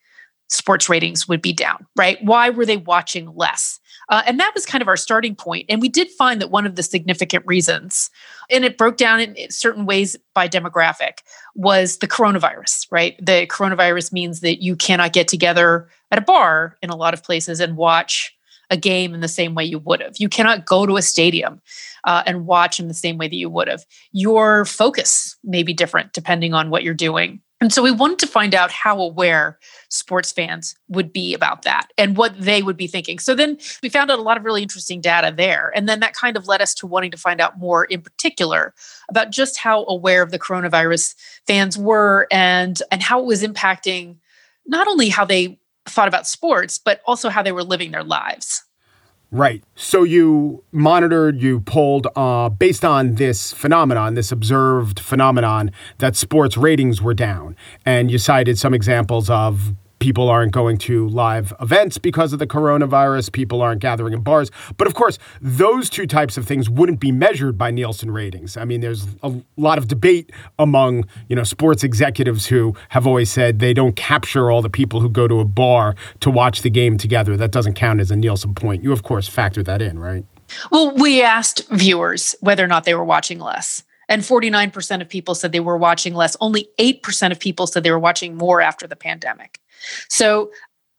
sports 0.49 0.87
ratings 0.87 1.27
would 1.27 1.41
be 1.41 1.53
down 1.53 1.85
right? 1.95 2.23
Why 2.23 2.49
were 2.49 2.65
they 2.65 2.77
watching 2.77 3.33
less? 3.35 3.79
Uh, 4.09 4.21
and 4.27 4.39
that 4.39 4.51
was 4.53 4.65
kind 4.65 4.81
of 4.81 4.87
our 4.87 4.97
starting 4.97 5.35
point. 5.35 5.65
And 5.69 5.81
we 5.81 5.89
did 5.89 6.09
find 6.11 6.41
that 6.41 6.51
one 6.51 6.65
of 6.65 6.75
the 6.75 6.83
significant 6.83 7.45
reasons 7.47 8.09
and 8.51 8.65
it 8.65 8.77
broke 8.77 8.97
down 8.97 9.19
in 9.21 9.49
certain 9.49 9.85
ways 9.85 10.15
by 10.35 10.47
demographic 10.47 11.19
was 11.55 11.97
the 11.97 12.07
coronavirus 12.07 12.87
right? 12.91 13.15
The 13.17 13.47
coronavirus 13.47 14.13
means 14.13 14.41
that 14.41 14.61
you 14.61 14.75
cannot 14.75 15.13
get 15.13 15.27
together 15.27 15.87
at 16.11 16.19
a 16.19 16.21
bar 16.21 16.77
in 16.83 16.89
a 16.89 16.95
lot 16.95 17.13
of 17.13 17.23
places 17.23 17.59
and 17.59 17.77
watch 17.77 18.35
a 18.73 18.77
game 18.77 19.13
in 19.13 19.21
the 19.21 19.27
same 19.27 19.53
way 19.53 19.63
you 19.63 19.77
would 19.77 20.01
have. 20.01 20.15
You 20.17 20.27
cannot 20.27 20.65
go 20.65 20.87
to 20.87 20.97
a 20.97 21.01
stadium 21.03 21.61
uh, 22.05 22.23
and 22.25 22.47
watch 22.47 22.79
in 22.79 22.87
the 22.87 22.93
same 22.95 23.19
way 23.19 23.27
that 23.27 23.35
you 23.35 23.47
would 23.47 23.67
have. 23.67 23.85
Your 24.11 24.65
focus 24.65 25.37
may 25.43 25.61
be 25.61 25.73
different 25.73 26.11
depending 26.11 26.55
on 26.55 26.71
what 26.71 26.83
you're 26.83 26.95
doing. 26.95 27.39
And 27.61 27.71
so 27.71 27.83
we 27.83 27.91
wanted 27.91 28.19
to 28.19 28.27
find 28.27 28.55
out 28.55 28.71
how 28.71 28.99
aware 28.99 29.59
sports 29.89 30.31
fans 30.31 30.75
would 30.89 31.13
be 31.13 31.35
about 31.35 31.61
that 31.61 31.93
and 31.99 32.17
what 32.17 32.37
they 32.37 32.63
would 32.63 32.75
be 32.75 32.87
thinking. 32.87 33.19
So 33.19 33.35
then 33.35 33.59
we 33.83 33.89
found 33.89 34.09
out 34.09 34.19
a 34.19 34.23
lot 34.23 34.37
of 34.37 34.43
really 34.43 34.63
interesting 34.63 34.99
data 34.99 35.31
there. 35.33 35.71
And 35.75 35.87
then 35.87 35.99
that 35.99 36.15
kind 36.15 36.35
of 36.35 36.47
led 36.47 36.61
us 36.63 36.73
to 36.75 36.87
wanting 36.87 37.11
to 37.11 37.17
find 37.17 37.39
out 37.39 37.59
more 37.59 37.85
in 37.85 38.01
particular 38.01 38.73
about 39.07 39.29
just 39.29 39.59
how 39.59 39.85
aware 39.85 40.23
of 40.23 40.31
the 40.31 40.39
coronavirus 40.39 41.13
fans 41.45 41.77
were 41.77 42.27
and 42.31 42.81
and 42.91 43.03
how 43.03 43.21
it 43.21 43.25
was 43.25 43.43
impacting 43.43 44.17
not 44.65 44.87
only 44.87 45.09
how 45.09 45.25
they 45.25 45.59
thought 45.85 46.07
about 46.07 46.27
sports, 46.27 46.77
but 46.77 47.01
also 47.05 47.29
how 47.29 47.43
they 47.43 47.51
were 47.51 47.63
living 47.63 47.91
their 47.91 48.03
lives. 48.03 48.63
Right. 49.33 49.63
So 49.75 50.03
you 50.03 50.63
monitored, 50.71 51.41
you 51.41 51.61
polled 51.61 52.05
uh, 52.15 52.49
based 52.49 52.85
on 52.85 53.15
this 53.15 53.51
phenomenon, 53.51 54.13
this 54.13 54.31
observed 54.31 54.99
phenomenon 54.99 55.71
that 55.97 56.15
sports 56.15 56.55
ratings 56.55 57.01
were 57.01 57.15
down. 57.15 57.55
And 57.83 58.11
you 58.11 58.19
cited 58.19 58.59
some 58.59 58.75
examples 58.75 59.31
of 59.31 59.73
people 60.03 60.29
aren't 60.29 60.51
going 60.51 60.77
to 60.77 61.07
live 61.07 61.53
events 61.61 61.97
because 61.97 62.33
of 62.33 62.39
the 62.39 62.45
coronavirus. 62.45 63.31
People 63.31 63.61
aren't 63.61 63.79
gathering 63.79 64.11
in 64.11 64.19
bars. 64.19 64.51
But 64.75 64.85
of 64.85 64.95
course, 64.95 65.17
those 65.39 65.89
two 65.89 66.05
types 66.05 66.35
of 66.35 66.45
things 66.45 66.69
wouldn't 66.69 66.99
be 66.99 67.09
measured 67.09 67.57
by 67.57 67.71
Nielsen 67.71 68.11
ratings. 68.11 68.57
I 68.57 68.65
mean, 68.65 68.81
there's 68.81 69.07
a 69.23 69.33
lot 69.55 69.77
of 69.77 69.87
debate 69.87 70.29
among, 70.59 71.05
you 71.29 71.37
know, 71.37 71.45
sports 71.45 71.85
executives 71.85 72.47
who 72.47 72.75
have 72.89 73.07
always 73.07 73.31
said 73.31 73.59
they 73.59 73.73
don't 73.73 73.95
capture 73.95 74.51
all 74.51 74.61
the 74.61 74.69
people 74.69 74.99
who 74.99 75.07
go 75.07 75.25
to 75.25 75.39
a 75.39 75.45
bar 75.45 75.95
to 76.19 76.29
watch 76.29 76.63
the 76.63 76.69
game 76.69 76.97
together. 76.97 77.37
That 77.37 77.51
doesn't 77.51 77.75
count 77.75 78.01
as 78.01 78.11
a 78.11 78.17
Nielsen 78.17 78.53
point. 78.53 78.83
You, 78.83 78.91
of 78.91 79.03
course, 79.03 79.29
factor 79.29 79.63
that 79.63 79.81
in, 79.81 79.99
right? 79.99 80.25
Well, 80.69 80.93
we 80.97 81.23
asked 81.23 81.65
viewers 81.69 82.35
whether 82.41 82.61
or 82.61 82.67
not 82.67 82.83
they 82.83 82.93
were 82.93 83.05
watching 83.05 83.39
less. 83.39 83.83
And 84.09 84.21
49% 84.21 85.01
of 85.01 85.07
people 85.07 85.33
said 85.33 85.53
they 85.53 85.61
were 85.61 85.77
watching 85.77 86.13
less. 86.13 86.35
Only 86.41 86.67
8% 86.77 87.31
of 87.31 87.39
people 87.39 87.67
said 87.67 87.83
they 87.83 87.91
were 87.91 87.97
watching 87.97 88.35
more 88.35 88.59
after 88.59 88.85
the 88.85 88.97
pandemic. 88.97 89.59
So 90.09 90.51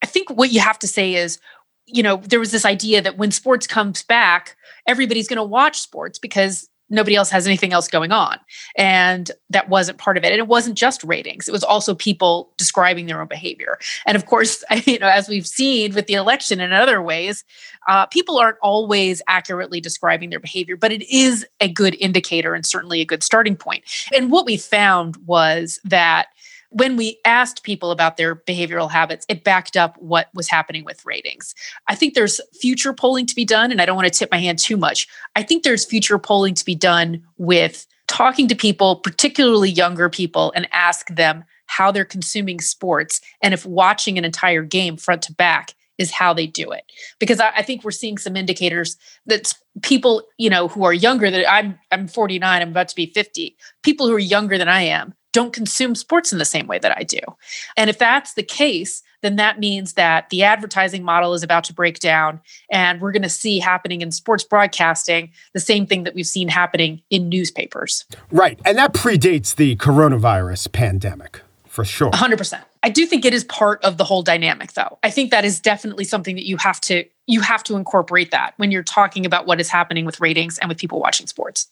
I 0.02 0.06
think 0.06 0.30
what 0.30 0.52
you 0.52 0.60
have 0.60 0.78
to 0.80 0.88
say 0.88 1.14
is, 1.14 1.38
you 1.86 2.02
know, 2.02 2.16
there 2.16 2.40
was 2.40 2.52
this 2.52 2.64
idea 2.64 3.02
that 3.02 3.18
when 3.18 3.30
sports 3.30 3.66
comes 3.66 4.02
back, 4.02 4.56
everybody's 4.86 5.28
going 5.28 5.38
to 5.38 5.44
watch 5.44 5.80
sports 5.80 6.18
because 6.18 6.68
nobody 6.90 7.16
else 7.16 7.30
has 7.30 7.46
anything 7.46 7.72
else 7.72 7.88
going 7.88 8.12
on. 8.12 8.38
And 8.76 9.30
that 9.50 9.68
wasn't 9.68 9.98
part 9.98 10.16
of 10.16 10.24
it. 10.24 10.32
And 10.32 10.38
it 10.38 10.46
wasn't 10.46 10.76
just 10.76 11.02
ratings. 11.04 11.48
It 11.48 11.52
was 11.52 11.64
also 11.64 11.94
people 11.94 12.52
describing 12.56 13.06
their 13.06 13.20
own 13.20 13.26
behavior. 13.26 13.78
And 14.06 14.16
of 14.16 14.26
course, 14.26 14.62
you 14.84 14.98
know, 14.98 15.08
as 15.08 15.28
we've 15.28 15.46
seen 15.46 15.94
with 15.94 16.06
the 16.06 16.14
election 16.14 16.60
and 16.60 16.72
other 16.72 17.02
ways, 17.02 17.44
uh, 17.88 18.06
people 18.06 18.38
aren't 18.38 18.58
always 18.62 19.22
accurately 19.28 19.80
describing 19.80 20.30
their 20.30 20.40
behavior, 20.40 20.76
but 20.76 20.92
it 20.92 21.02
is 21.12 21.46
a 21.60 21.68
good 21.68 21.96
indicator 21.98 22.54
and 22.54 22.64
certainly 22.64 23.00
a 23.00 23.06
good 23.06 23.22
starting 23.22 23.56
point. 23.56 23.84
And 24.14 24.30
what 24.30 24.46
we 24.46 24.56
found 24.56 25.16
was 25.26 25.80
that 25.84 26.28
when 26.74 26.96
we 26.96 27.20
asked 27.24 27.62
people 27.62 27.92
about 27.92 28.16
their 28.16 28.34
behavioral 28.34 28.90
habits, 28.90 29.24
it 29.28 29.44
backed 29.44 29.76
up 29.76 29.96
what 29.98 30.28
was 30.34 30.48
happening 30.48 30.84
with 30.84 31.06
ratings. 31.06 31.54
I 31.88 31.94
think 31.94 32.14
there's 32.14 32.40
future 32.60 32.92
polling 32.92 33.26
to 33.26 33.34
be 33.34 33.44
done, 33.44 33.70
and 33.70 33.80
I 33.80 33.86
don't 33.86 33.94
want 33.94 34.12
to 34.12 34.18
tip 34.18 34.30
my 34.32 34.38
hand 34.38 34.58
too 34.58 34.76
much. 34.76 35.06
I 35.36 35.44
think 35.44 35.62
there's 35.62 35.84
future 35.84 36.18
polling 36.18 36.54
to 36.54 36.64
be 36.64 36.74
done 36.74 37.22
with 37.38 37.86
talking 38.08 38.48
to 38.48 38.56
people, 38.56 38.96
particularly 38.96 39.70
younger 39.70 40.10
people, 40.10 40.52
and 40.56 40.68
ask 40.72 41.06
them 41.08 41.44
how 41.66 41.92
they're 41.92 42.04
consuming 42.04 42.60
sports 42.60 43.20
and 43.40 43.54
if 43.54 43.64
watching 43.64 44.18
an 44.18 44.24
entire 44.24 44.62
game 44.62 44.96
front 44.96 45.22
to 45.22 45.32
back 45.32 45.74
is 45.96 46.10
how 46.10 46.34
they 46.34 46.46
do 46.46 46.72
it 46.72 46.82
because 47.20 47.40
I, 47.40 47.50
I, 47.56 47.62
think 47.62 47.84
we're 47.84 47.92
seeing 47.92 48.18
some 48.18 48.36
indicators 48.36 48.96
that 49.26 49.54
people 49.82 50.24
you 50.36 50.50
know 50.50 50.68
who 50.68 50.84
are 50.84 50.92
younger 50.92 51.30
than 51.30 51.44
i'm 51.48 51.78
i'm 51.90 52.08
49 52.08 52.62
i'm 52.62 52.68
about 52.68 52.88
to 52.88 52.96
be 52.96 53.06
50 53.06 53.56
people 53.82 54.08
who 54.08 54.14
are 54.14 54.18
younger 54.18 54.58
than 54.58 54.68
i 54.68 54.82
am 54.82 55.14
don't 55.34 55.52
consume 55.52 55.94
sports 55.94 56.32
in 56.32 56.38
the 56.38 56.44
same 56.46 56.66
way 56.66 56.78
that 56.78 56.96
i 56.96 57.02
do. 57.02 57.18
And 57.76 57.90
if 57.90 57.98
that's 57.98 58.32
the 58.32 58.42
case 58.42 59.02
then 59.20 59.36
that 59.36 59.58
means 59.58 59.94
that 59.94 60.28
the 60.28 60.42
advertising 60.42 61.02
model 61.02 61.32
is 61.32 61.42
about 61.42 61.64
to 61.64 61.72
break 61.72 61.98
down 61.98 62.42
and 62.70 63.00
we're 63.00 63.10
going 63.10 63.22
to 63.22 63.28
see 63.30 63.58
happening 63.58 64.02
in 64.02 64.12
sports 64.12 64.44
broadcasting 64.44 65.32
the 65.54 65.60
same 65.60 65.86
thing 65.86 66.04
that 66.04 66.14
we've 66.14 66.26
seen 66.26 66.46
happening 66.46 67.00
in 67.08 67.30
newspapers. 67.30 68.04
Right 68.30 68.60
and 68.64 68.76
that 68.78 68.92
predates 68.92 69.56
the 69.56 69.76
coronavirus 69.76 70.72
pandemic 70.72 71.40
for 71.66 71.84
sure. 71.84 72.10
100% 72.10 72.62
I 72.82 72.90
do 72.90 73.06
think 73.06 73.24
it 73.24 73.32
is 73.32 73.44
part 73.44 73.82
of 73.82 73.96
the 73.96 74.04
whole 74.04 74.22
dynamic 74.22 74.74
though. 74.74 74.98
I 75.02 75.10
think 75.10 75.30
that 75.30 75.44
is 75.44 75.58
definitely 75.58 76.04
something 76.04 76.36
that 76.36 76.46
you 76.46 76.58
have 76.58 76.80
to 76.82 77.04
you 77.26 77.40
have 77.40 77.62
to 77.64 77.76
incorporate 77.76 78.30
that 78.30 78.54
when 78.56 78.70
you're 78.70 78.82
talking 78.82 79.24
about 79.24 79.46
what 79.46 79.60
is 79.60 79.68
happening 79.68 80.04
with 80.04 80.20
ratings 80.20 80.58
and 80.58 80.68
with 80.68 80.78
people 80.78 81.00
watching 81.00 81.26
sports. 81.26 81.70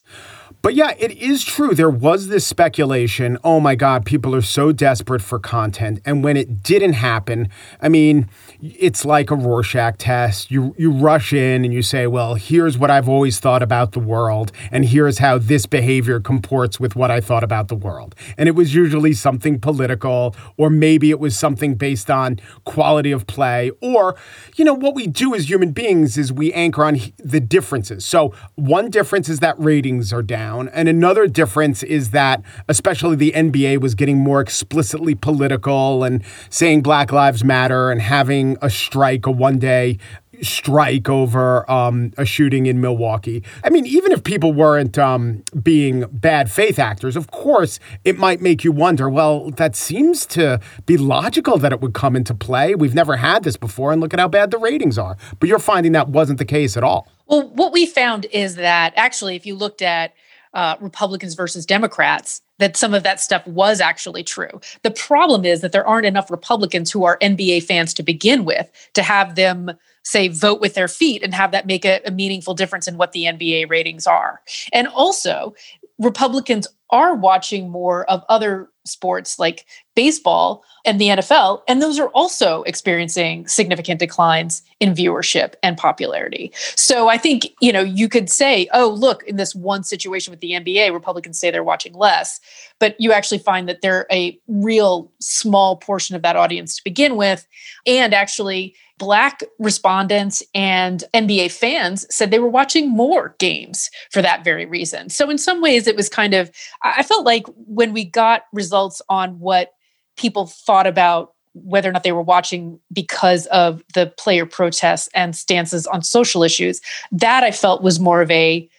But 0.61 0.75
yeah, 0.75 0.93
it 0.97 1.11
is 1.11 1.43
true. 1.43 1.75
There 1.75 1.89
was 1.89 2.27
this 2.27 2.47
speculation 2.47 3.37
oh 3.43 3.59
my 3.59 3.75
God, 3.75 4.05
people 4.05 4.35
are 4.35 4.41
so 4.41 4.71
desperate 4.71 5.21
for 5.21 5.39
content. 5.39 5.99
And 6.05 6.23
when 6.23 6.37
it 6.37 6.63
didn't 6.63 6.93
happen, 6.93 7.49
I 7.81 7.89
mean, 7.89 8.29
it's 8.61 9.05
like 9.05 9.31
a 9.31 9.35
Rorschach 9.35 9.97
test. 9.97 10.51
You, 10.51 10.73
you 10.77 10.91
rush 10.91 11.33
in 11.33 11.65
and 11.65 11.73
you 11.73 11.81
say, 11.81 12.07
well, 12.07 12.35
here's 12.35 12.77
what 12.77 12.89
I've 12.89 13.09
always 13.09 13.39
thought 13.39 13.61
about 13.61 13.91
the 13.91 13.99
world, 13.99 14.51
and 14.71 14.85
here's 14.85 15.17
how 15.17 15.37
this 15.37 15.65
behavior 15.65 16.19
comports 16.19 16.79
with 16.79 16.95
what 16.95 17.11
I 17.11 17.19
thought 17.19 17.43
about 17.43 17.67
the 17.67 17.75
world. 17.75 18.15
And 18.37 18.47
it 18.47 18.53
was 18.53 18.73
usually 18.73 19.13
something 19.13 19.59
political, 19.59 20.35
or 20.57 20.69
maybe 20.69 21.09
it 21.09 21.19
was 21.19 21.37
something 21.37 21.75
based 21.75 22.09
on 22.09 22.39
quality 22.65 23.11
of 23.11 23.27
play, 23.27 23.71
or, 23.81 24.15
you 24.55 24.65
know, 24.65 24.73
what 24.73 24.95
we 24.95 25.07
do 25.07 25.33
as 25.43 25.49
human 25.49 25.71
beings 25.71 26.17
is 26.17 26.31
we 26.31 26.53
anchor 26.53 26.85
on 26.85 26.99
the 27.17 27.39
differences. 27.41 28.05
So 28.05 28.33
one 28.55 28.89
difference 28.89 29.27
is 29.27 29.39
that 29.39 29.59
ratings 29.59 30.13
are 30.13 30.23
down. 30.23 30.69
And 30.69 30.87
another 30.87 31.27
difference 31.27 31.83
is 31.83 32.11
that, 32.11 32.41
especially 32.69 33.17
the 33.17 33.33
NBA 33.35 33.81
was 33.81 33.93
getting 33.93 34.17
more 34.17 34.39
explicitly 34.39 35.15
political 35.15 36.03
and 36.05 36.23
saying 36.49 36.81
Black 36.81 37.11
Lives 37.11 37.43
Matter 37.43 37.91
and 37.91 38.01
having 38.01 38.57
a 38.61 38.69
strike, 38.69 39.25
a 39.25 39.31
one 39.31 39.59
day 39.59 39.97
strike 40.43 41.09
over 41.09 41.69
um, 41.69 42.13
a 42.17 42.25
shooting 42.25 42.65
in 42.65 42.81
Milwaukee. 42.81 43.43
I 43.63 43.69
mean, 43.69 43.85
even 43.85 44.11
if 44.11 44.23
people 44.23 44.53
weren't 44.53 44.97
um, 44.97 45.43
being 45.61 46.05
bad 46.11 46.51
faith 46.51 46.79
actors, 46.79 47.15
of 47.15 47.31
course, 47.31 47.79
it 48.03 48.17
might 48.17 48.41
make 48.41 48.63
you 48.63 48.71
wonder 48.71 49.09
well, 49.09 49.51
that 49.51 49.75
seems 49.75 50.25
to 50.27 50.59
be 50.85 50.97
logical 50.97 51.57
that 51.57 51.71
it 51.71 51.81
would 51.81 51.93
come 51.93 52.15
into 52.15 52.33
play. 52.33 52.75
We've 52.75 52.95
never 52.95 53.17
had 53.17 53.43
this 53.43 53.57
before, 53.57 53.91
and 53.91 54.01
look 54.01 54.13
at 54.13 54.19
how 54.19 54.27
bad 54.27 54.51
the 54.51 54.57
ratings 54.57 54.97
are. 54.97 55.17
But 55.39 55.49
you're 55.49 55.59
finding 55.59 55.91
that 55.93 56.09
wasn't 56.09 56.39
the 56.39 56.45
case 56.45 56.77
at 56.77 56.83
all. 56.83 57.07
Well, 57.27 57.49
what 57.49 57.71
we 57.71 57.85
found 57.85 58.25
is 58.31 58.55
that 58.55 58.93
actually, 58.95 59.35
if 59.35 59.45
you 59.45 59.55
looked 59.55 59.81
at 59.81 60.13
uh, 60.53 60.75
Republicans 60.79 61.33
versus 61.33 61.65
Democrats, 61.65 62.41
that 62.59 62.77
some 62.77 62.93
of 62.93 63.03
that 63.03 63.19
stuff 63.19 63.45
was 63.47 63.81
actually 63.81 64.23
true. 64.23 64.61
The 64.83 64.91
problem 64.91 65.45
is 65.45 65.61
that 65.61 65.71
there 65.71 65.85
aren't 65.85 66.05
enough 66.05 66.29
Republicans 66.29 66.91
who 66.91 67.03
are 67.03 67.17
NBA 67.19 67.63
fans 67.63 67.93
to 67.95 68.03
begin 68.03 68.45
with 68.45 68.69
to 68.93 69.03
have 69.03 69.35
them 69.35 69.71
say 70.03 70.27
vote 70.27 70.61
with 70.61 70.73
their 70.73 70.87
feet 70.87 71.23
and 71.23 71.33
have 71.33 71.51
that 71.51 71.65
make 71.65 71.85
a, 71.85 72.01
a 72.05 72.11
meaningful 72.11 72.53
difference 72.53 72.87
in 72.87 72.97
what 72.97 73.13
the 73.13 73.23
NBA 73.23 73.69
ratings 73.69 74.05
are. 74.05 74.41
And 74.71 74.87
also, 74.87 75.55
Republicans 75.99 76.67
are 76.89 77.15
watching 77.15 77.69
more 77.69 78.09
of 78.09 78.23
other 78.29 78.69
sports 78.85 79.39
like 79.39 79.65
baseball 79.95 80.63
and 80.85 80.99
the 80.99 81.07
NFL, 81.07 81.61
and 81.67 81.81
those 81.81 81.99
are 81.99 82.09
also 82.09 82.63
experiencing 82.63 83.47
significant 83.47 83.99
declines 83.99 84.61
in 84.79 84.93
viewership 84.93 85.53
and 85.63 85.77
popularity. 85.77 86.51
So 86.75 87.07
I 87.07 87.17
think, 87.17 87.47
you 87.61 87.71
know, 87.71 87.81
you 87.81 88.09
could 88.09 88.29
say, 88.29 88.67
oh, 88.73 88.89
look, 88.89 89.23
in 89.23 89.37
this 89.37 89.55
one 89.55 89.83
situation 89.83 90.31
with 90.31 90.41
the 90.41 90.51
NBA, 90.51 90.91
Republicans 90.91 91.39
say 91.39 91.51
they're 91.51 91.63
watching 91.63 91.93
less, 91.93 92.41
but 92.79 92.95
you 92.99 93.13
actually 93.13 93.37
find 93.37 93.69
that 93.69 93.81
they're 93.81 94.07
a 94.11 94.37
real 94.47 95.11
small 95.19 95.77
portion 95.77 96.15
of 96.15 96.21
that 96.23 96.35
audience 96.35 96.75
to 96.75 96.83
begin 96.83 97.15
with. 97.15 97.47
And 97.85 98.13
actually, 98.13 98.75
Black 99.03 99.43
respondents 99.59 100.41
and 100.55 101.03
NBA 101.13 101.51
fans 101.51 102.05
said 102.09 102.31
they 102.31 102.39
were 102.39 102.47
watching 102.47 102.89
more 102.89 103.35
games 103.37 103.89
for 104.11 104.21
that 104.21 104.45
very 104.45 104.65
reason. 104.65 105.09
So, 105.09 105.29
in 105.29 105.37
some 105.37 105.61
ways, 105.61 105.87
it 105.87 105.97
was 105.97 106.07
kind 106.07 106.33
of, 106.33 106.49
I 106.83 107.03
felt 107.03 107.25
like 107.25 107.45
when 107.57 107.91
we 107.91 108.05
got 108.05 108.43
results 108.53 109.01
on 109.09 109.39
what 109.39 109.73
people 110.15 110.45
thought 110.45 110.87
about 110.87 111.33
whether 111.51 111.89
or 111.89 111.91
not 111.91 112.03
they 112.03 112.13
were 112.13 112.21
watching 112.21 112.79
because 112.93 113.45
of 113.47 113.83
the 113.93 114.07
player 114.17 114.45
protests 114.45 115.09
and 115.13 115.35
stances 115.35 115.85
on 115.85 116.01
social 116.01 116.41
issues, 116.41 116.79
that 117.11 117.43
I 117.43 117.51
felt 117.51 117.83
was 117.83 117.99
more 117.99 118.21
of 118.21 118.31
a 118.31 118.69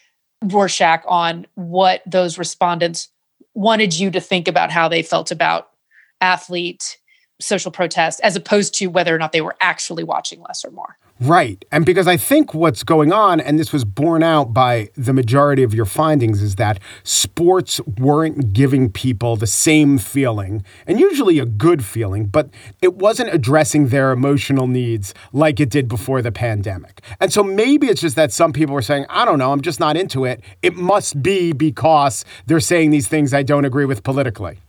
Rorschach 0.43 1.03
on 1.07 1.45
what 1.53 2.01
those 2.07 2.39
respondents 2.39 3.09
wanted 3.53 3.97
you 3.97 4.09
to 4.09 4.19
think 4.19 4.47
about 4.47 4.71
how 4.71 4.89
they 4.89 5.03
felt 5.03 5.29
about 5.29 5.69
athlete 6.19 6.97
social 7.39 7.71
protest 7.71 8.19
as 8.23 8.35
opposed 8.35 8.73
to 8.75 8.87
whether 8.87 9.13
or 9.13 9.17
not 9.17 9.31
they 9.31 9.41
were 9.41 9.55
actually 9.59 10.03
watching 10.03 10.41
less 10.41 10.63
or 10.63 10.71
more. 10.71 10.97
Right. 11.21 11.63
And 11.71 11.85
because 11.85 12.07
I 12.07 12.17
think 12.17 12.53
what's 12.53 12.83
going 12.83 13.13
on, 13.13 13.39
and 13.39 13.57
this 13.57 13.71
was 13.71 13.85
borne 13.85 14.21
out 14.21 14.53
by 14.53 14.89
the 14.97 15.13
majority 15.13 15.63
of 15.63 15.73
your 15.73 15.85
findings, 15.85 16.41
is 16.41 16.55
that 16.55 16.77
sports 17.03 17.79
weren't 17.97 18.51
giving 18.51 18.91
people 18.91 19.37
the 19.37 19.47
same 19.47 19.97
feeling, 19.97 20.65
and 20.85 20.99
usually 20.99 21.39
a 21.39 21.45
good 21.45 21.85
feeling, 21.85 22.25
but 22.25 22.49
it 22.81 22.95
wasn't 22.95 23.33
addressing 23.33 23.87
their 23.87 24.11
emotional 24.11 24.67
needs 24.67 25.13
like 25.31 25.61
it 25.61 25.69
did 25.69 25.87
before 25.87 26.21
the 26.21 26.33
pandemic. 26.33 26.99
And 27.21 27.31
so 27.31 27.43
maybe 27.43 27.87
it's 27.87 28.01
just 28.01 28.17
that 28.17 28.33
some 28.33 28.51
people 28.51 28.75
were 28.75 28.81
saying, 28.81 29.05
I 29.09 29.23
don't 29.23 29.39
know, 29.39 29.53
I'm 29.53 29.61
just 29.61 29.79
not 29.79 29.95
into 29.95 30.25
it. 30.25 30.43
It 30.61 30.75
must 30.75 31.23
be 31.23 31.53
because 31.53 32.25
they're 32.45 32.59
saying 32.59 32.89
these 32.89 33.07
things 33.07 33.33
I 33.33 33.43
don't 33.43 33.63
agree 33.63 33.85
with 33.85 34.03
politically. 34.03 34.59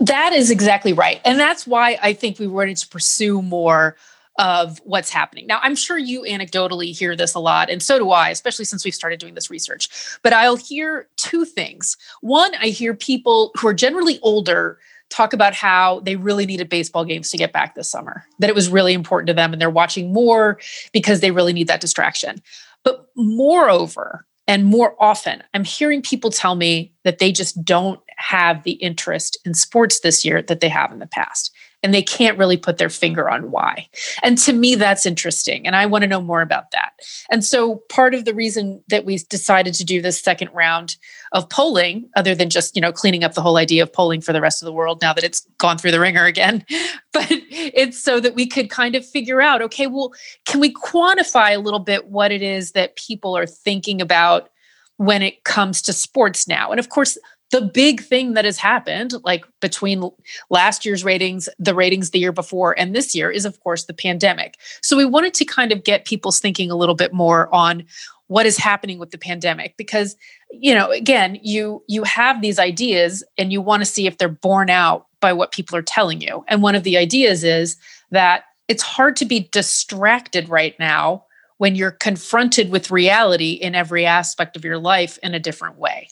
That 0.00 0.32
is 0.32 0.50
exactly 0.50 0.92
right. 0.92 1.20
And 1.24 1.38
that's 1.38 1.66
why 1.66 1.98
I 2.02 2.12
think 2.12 2.38
we 2.38 2.46
wanted 2.46 2.76
to 2.78 2.88
pursue 2.88 3.42
more 3.42 3.96
of 4.38 4.80
what's 4.84 5.10
happening. 5.10 5.46
Now, 5.48 5.58
I'm 5.62 5.74
sure 5.74 5.98
you 5.98 6.22
anecdotally 6.22 6.96
hear 6.96 7.16
this 7.16 7.34
a 7.34 7.40
lot, 7.40 7.70
and 7.70 7.82
so 7.82 7.98
do 7.98 8.10
I, 8.12 8.30
especially 8.30 8.66
since 8.66 8.84
we've 8.84 8.94
started 8.94 9.18
doing 9.18 9.34
this 9.34 9.50
research. 9.50 9.88
But 10.22 10.32
I'll 10.32 10.56
hear 10.56 11.08
two 11.16 11.44
things. 11.44 11.96
One, 12.20 12.54
I 12.54 12.68
hear 12.68 12.94
people 12.94 13.50
who 13.56 13.66
are 13.66 13.74
generally 13.74 14.20
older 14.22 14.78
talk 15.10 15.32
about 15.32 15.54
how 15.54 16.00
they 16.00 16.16
really 16.16 16.46
needed 16.46 16.68
baseball 16.68 17.04
games 17.04 17.30
to 17.30 17.36
get 17.36 17.52
back 17.52 17.74
this 17.74 17.90
summer, 17.90 18.24
that 18.38 18.50
it 18.50 18.54
was 18.54 18.68
really 18.68 18.92
important 18.92 19.26
to 19.26 19.34
them 19.34 19.52
and 19.52 19.60
they're 19.60 19.70
watching 19.70 20.12
more 20.12 20.60
because 20.92 21.20
they 21.20 21.30
really 21.30 21.52
need 21.52 21.66
that 21.66 21.80
distraction. 21.80 22.40
But 22.84 23.08
moreover, 23.16 24.24
and 24.48 24.64
more 24.64 24.96
often, 24.98 25.42
I'm 25.52 25.62
hearing 25.62 26.00
people 26.02 26.30
tell 26.30 26.56
me 26.56 26.94
that 27.04 27.18
they 27.18 27.30
just 27.30 27.62
don't 27.64 28.00
have 28.16 28.64
the 28.64 28.72
interest 28.72 29.38
in 29.44 29.54
sports 29.54 30.00
this 30.00 30.24
year 30.24 30.42
that 30.42 30.60
they 30.60 30.70
have 30.70 30.90
in 30.90 30.98
the 30.98 31.06
past 31.06 31.52
and 31.82 31.94
they 31.94 32.02
can't 32.02 32.38
really 32.38 32.56
put 32.56 32.78
their 32.78 32.88
finger 32.88 33.30
on 33.30 33.50
why. 33.50 33.88
And 34.22 34.36
to 34.38 34.52
me, 34.52 34.74
that's 34.74 35.06
interesting. 35.06 35.66
And 35.66 35.76
I 35.76 35.86
want 35.86 36.02
to 36.02 36.08
know 36.08 36.20
more 36.20 36.40
about 36.40 36.72
that. 36.72 36.92
And 37.30 37.44
so, 37.44 37.76
part 37.88 38.14
of 38.14 38.24
the 38.24 38.34
reason 38.34 38.82
that 38.88 39.04
we 39.04 39.18
decided 39.18 39.74
to 39.74 39.84
do 39.84 40.02
this 40.02 40.20
second 40.20 40.50
round 40.52 40.96
of 41.32 41.48
polling, 41.48 42.08
other 42.16 42.34
than 42.34 42.50
just, 42.50 42.74
you 42.74 42.82
know, 42.82 42.92
cleaning 42.92 43.22
up 43.22 43.34
the 43.34 43.42
whole 43.42 43.58
idea 43.58 43.82
of 43.82 43.92
polling 43.92 44.20
for 44.20 44.32
the 44.32 44.40
rest 44.40 44.62
of 44.62 44.66
the 44.66 44.72
world 44.72 45.00
now 45.02 45.12
that 45.12 45.24
it's 45.24 45.46
gone 45.58 45.78
through 45.78 45.92
the 45.92 46.00
ringer 46.00 46.24
again, 46.24 46.64
but 47.12 47.26
it's 47.30 48.02
so 48.02 48.18
that 48.20 48.34
we 48.34 48.46
could 48.46 48.70
kind 48.70 48.94
of 48.94 49.06
figure 49.06 49.40
out 49.40 49.62
okay, 49.62 49.86
well, 49.86 50.12
can 50.46 50.60
we 50.60 50.72
quantify 50.72 51.54
a 51.54 51.60
little 51.60 51.80
bit 51.80 52.08
what 52.08 52.32
it 52.32 52.42
is 52.42 52.72
that 52.72 52.96
people 52.96 53.36
are 53.36 53.46
thinking 53.46 54.00
about? 54.00 54.50
when 54.98 55.22
it 55.22 55.44
comes 55.44 55.80
to 55.80 55.92
sports 55.92 56.48
now. 56.48 56.72
And 56.72 56.80
of 56.80 56.88
course, 56.88 57.16
the 57.50 57.62
big 57.62 58.02
thing 58.02 58.34
that 58.34 58.44
has 58.44 58.58
happened 58.58 59.14
like 59.24 59.44
between 59.60 60.10
last 60.50 60.84
year's 60.84 61.04
ratings 61.04 61.48
the 61.58 61.74
ratings 61.74 62.10
the 62.10 62.18
year 62.18 62.32
before 62.32 62.78
and 62.78 62.94
this 62.94 63.14
year 63.14 63.30
is 63.30 63.44
of 63.44 63.58
course 63.60 63.84
the 63.84 63.94
pandemic. 63.94 64.58
So 64.82 64.96
we 64.96 65.04
wanted 65.04 65.34
to 65.34 65.44
kind 65.44 65.72
of 65.72 65.84
get 65.84 66.04
people's 66.04 66.40
thinking 66.40 66.70
a 66.70 66.76
little 66.76 66.94
bit 66.94 67.12
more 67.12 67.52
on 67.54 67.84
what 68.26 68.44
is 68.44 68.58
happening 68.58 68.98
with 68.98 69.10
the 69.10 69.18
pandemic 69.18 69.76
because 69.78 70.16
you 70.50 70.74
know 70.74 70.90
again 70.90 71.38
you 71.42 71.82
you 71.88 72.02
have 72.04 72.42
these 72.42 72.58
ideas 72.58 73.24
and 73.38 73.52
you 73.52 73.62
want 73.62 73.80
to 73.80 73.86
see 73.86 74.06
if 74.06 74.18
they're 74.18 74.28
borne 74.28 74.68
out 74.68 75.06
by 75.20 75.32
what 75.32 75.50
people 75.50 75.76
are 75.76 75.82
telling 75.82 76.20
you. 76.20 76.44
And 76.46 76.62
one 76.62 76.74
of 76.74 76.84
the 76.84 76.96
ideas 76.96 77.42
is 77.42 77.76
that 78.10 78.44
it's 78.68 78.82
hard 78.82 79.16
to 79.16 79.24
be 79.24 79.48
distracted 79.50 80.48
right 80.48 80.78
now 80.78 81.24
when 81.56 81.74
you're 81.74 81.90
confronted 81.90 82.70
with 82.70 82.90
reality 82.90 83.52
in 83.52 83.74
every 83.74 84.06
aspect 84.06 84.56
of 84.56 84.64
your 84.64 84.78
life 84.78 85.18
in 85.22 85.34
a 85.34 85.40
different 85.40 85.76
way 85.76 86.08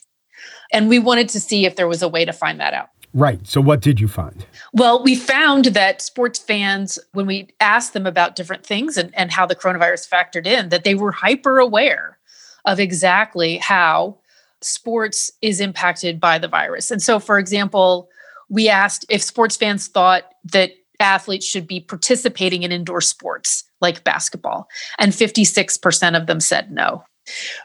and 0.71 0.89
we 0.89 0.99
wanted 0.99 1.29
to 1.29 1.39
see 1.39 1.65
if 1.65 1.75
there 1.75 1.87
was 1.87 2.01
a 2.01 2.07
way 2.07 2.25
to 2.25 2.33
find 2.33 2.59
that 2.59 2.73
out. 2.73 2.89
Right. 3.13 3.45
So, 3.47 3.61
what 3.61 3.81
did 3.81 3.99
you 3.99 4.07
find? 4.07 4.45
Well, 4.73 5.01
we 5.01 5.15
found 5.15 5.65
that 5.65 6.01
sports 6.01 6.39
fans, 6.39 6.99
when 7.13 7.25
we 7.25 7.47
asked 7.59 7.93
them 7.93 8.05
about 8.05 8.35
different 8.35 8.65
things 8.65 8.97
and, 8.97 9.15
and 9.15 9.31
how 9.31 9.45
the 9.45 9.55
coronavirus 9.55 10.07
factored 10.09 10.45
in, 10.45 10.69
that 10.69 10.83
they 10.83 10.93
were 10.93 11.11
hyper 11.11 11.57
aware 11.57 12.19
of 12.65 12.79
exactly 12.79 13.57
how 13.57 14.17
sports 14.61 15.31
is 15.41 15.61
impacted 15.61 16.19
by 16.19 16.37
the 16.37 16.47
virus. 16.47 16.91
And 16.91 17.01
so, 17.01 17.19
for 17.19 17.39
example, 17.39 18.09
we 18.49 18.69
asked 18.69 19.05
if 19.09 19.23
sports 19.23 19.55
fans 19.55 19.87
thought 19.87 20.23
that 20.51 20.71
athletes 20.99 21.45
should 21.45 21.67
be 21.67 21.79
participating 21.79 22.63
in 22.63 22.71
indoor 22.71 23.01
sports 23.01 23.63
like 23.81 24.03
basketball, 24.03 24.67
and 24.97 25.11
56% 25.11 26.19
of 26.19 26.27
them 26.27 26.39
said 26.39 26.71
no. 26.71 27.03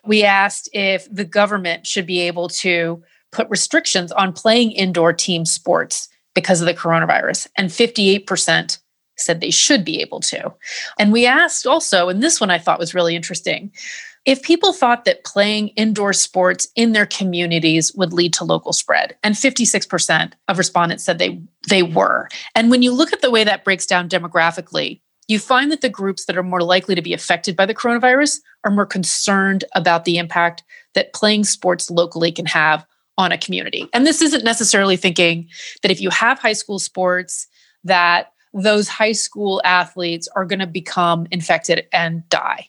We 0.04 0.24
asked 0.24 0.68
if 0.72 1.06
the 1.12 1.24
government 1.24 1.86
should 1.86 2.06
be 2.06 2.20
able 2.20 2.48
to 2.48 3.02
put 3.30 3.48
restrictions 3.50 4.12
on 4.12 4.32
playing 4.32 4.72
indoor 4.72 5.12
team 5.12 5.44
sports 5.44 6.08
because 6.34 6.60
of 6.60 6.66
the 6.66 6.74
coronavirus, 6.74 7.48
and 7.56 7.68
58% 7.70 8.78
said 9.16 9.40
they 9.40 9.50
should 9.50 9.84
be 9.84 10.00
able 10.00 10.20
to. 10.20 10.52
And 10.98 11.12
we 11.12 11.26
asked 11.26 11.66
also, 11.66 12.08
and 12.08 12.22
this 12.22 12.40
one 12.40 12.50
I 12.50 12.58
thought 12.58 12.78
was 12.78 12.94
really 12.94 13.14
interesting 13.14 13.72
if 14.24 14.42
people 14.42 14.72
thought 14.72 15.04
that 15.04 15.24
playing 15.24 15.68
indoor 15.68 16.12
sports 16.12 16.68
in 16.76 16.92
their 16.92 17.06
communities 17.06 17.92
would 17.94 18.12
lead 18.12 18.32
to 18.34 18.44
local 18.44 18.72
spread 18.72 19.16
and 19.22 19.34
56% 19.34 20.32
of 20.48 20.58
respondents 20.58 21.04
said 21.04 21.18
they 21.18 21.40
they 21.68 21.82
were 21.82 22.28
and 22.54 22.70
when 22.70 22.82
you 22.82 22.92
look 22.92 23.12
at 23.12 23.20
the 23.20 23.30
way 23.30 23.44
that 23.44 23.64
breaks 23.64 23.86
down 23.86 24.08
demographically 24.08 25.00
you 25.32 25.38
find 25.38 25.72
that 25.72 25.80
the 25.80 25.88
groups 25.88 26.26
that 26.26 26.36
are 26.36 26.42
more 26.42 26.62
likely 26.62 26.94
to 26.94 27.02
be 27.02 27.12
affected 27.12 27.56
by 27.56 27.66
the 27.66 27.74
coronavirus 27.74 28.40
are 28.64 28.70
more 28.70 28.86
concerned 28.86 29.64
about 29.74 30.04
the 30.04 30.18
impact 30.18 30.62
that 30.94 31.12
playing 31.12 31.44
sports 31.44 31.90
locally 31.90 32.30
can 32.30 32.46
have 32.46 32.86
on 33.18 33.32
a 33.32 33.38
community. 33.38 33.88
And 33.92 34.06
this 34.06 34.22
isn't 34.22 34.44
necessarily 34.44 34.96
thinking 34.96 35.48
that 35.82 35.90
if 35.90 36.00
you 36.00 36.10
have 36.10 36.38
high 36.38 36.52
school 36.52 36.78
sports 36.78 37.48
that 37.84 38.32
those 38.54 38.88
high 38.88 39.12
school 39.12 39.60
athletes 39.64 40.28
are 40.36 40.44
going 40.44 40.58
to 40.58 40.66
become 40.66 41.26
infected 41.30 41.86
and 41.92 42.28
die. 42.28 42.68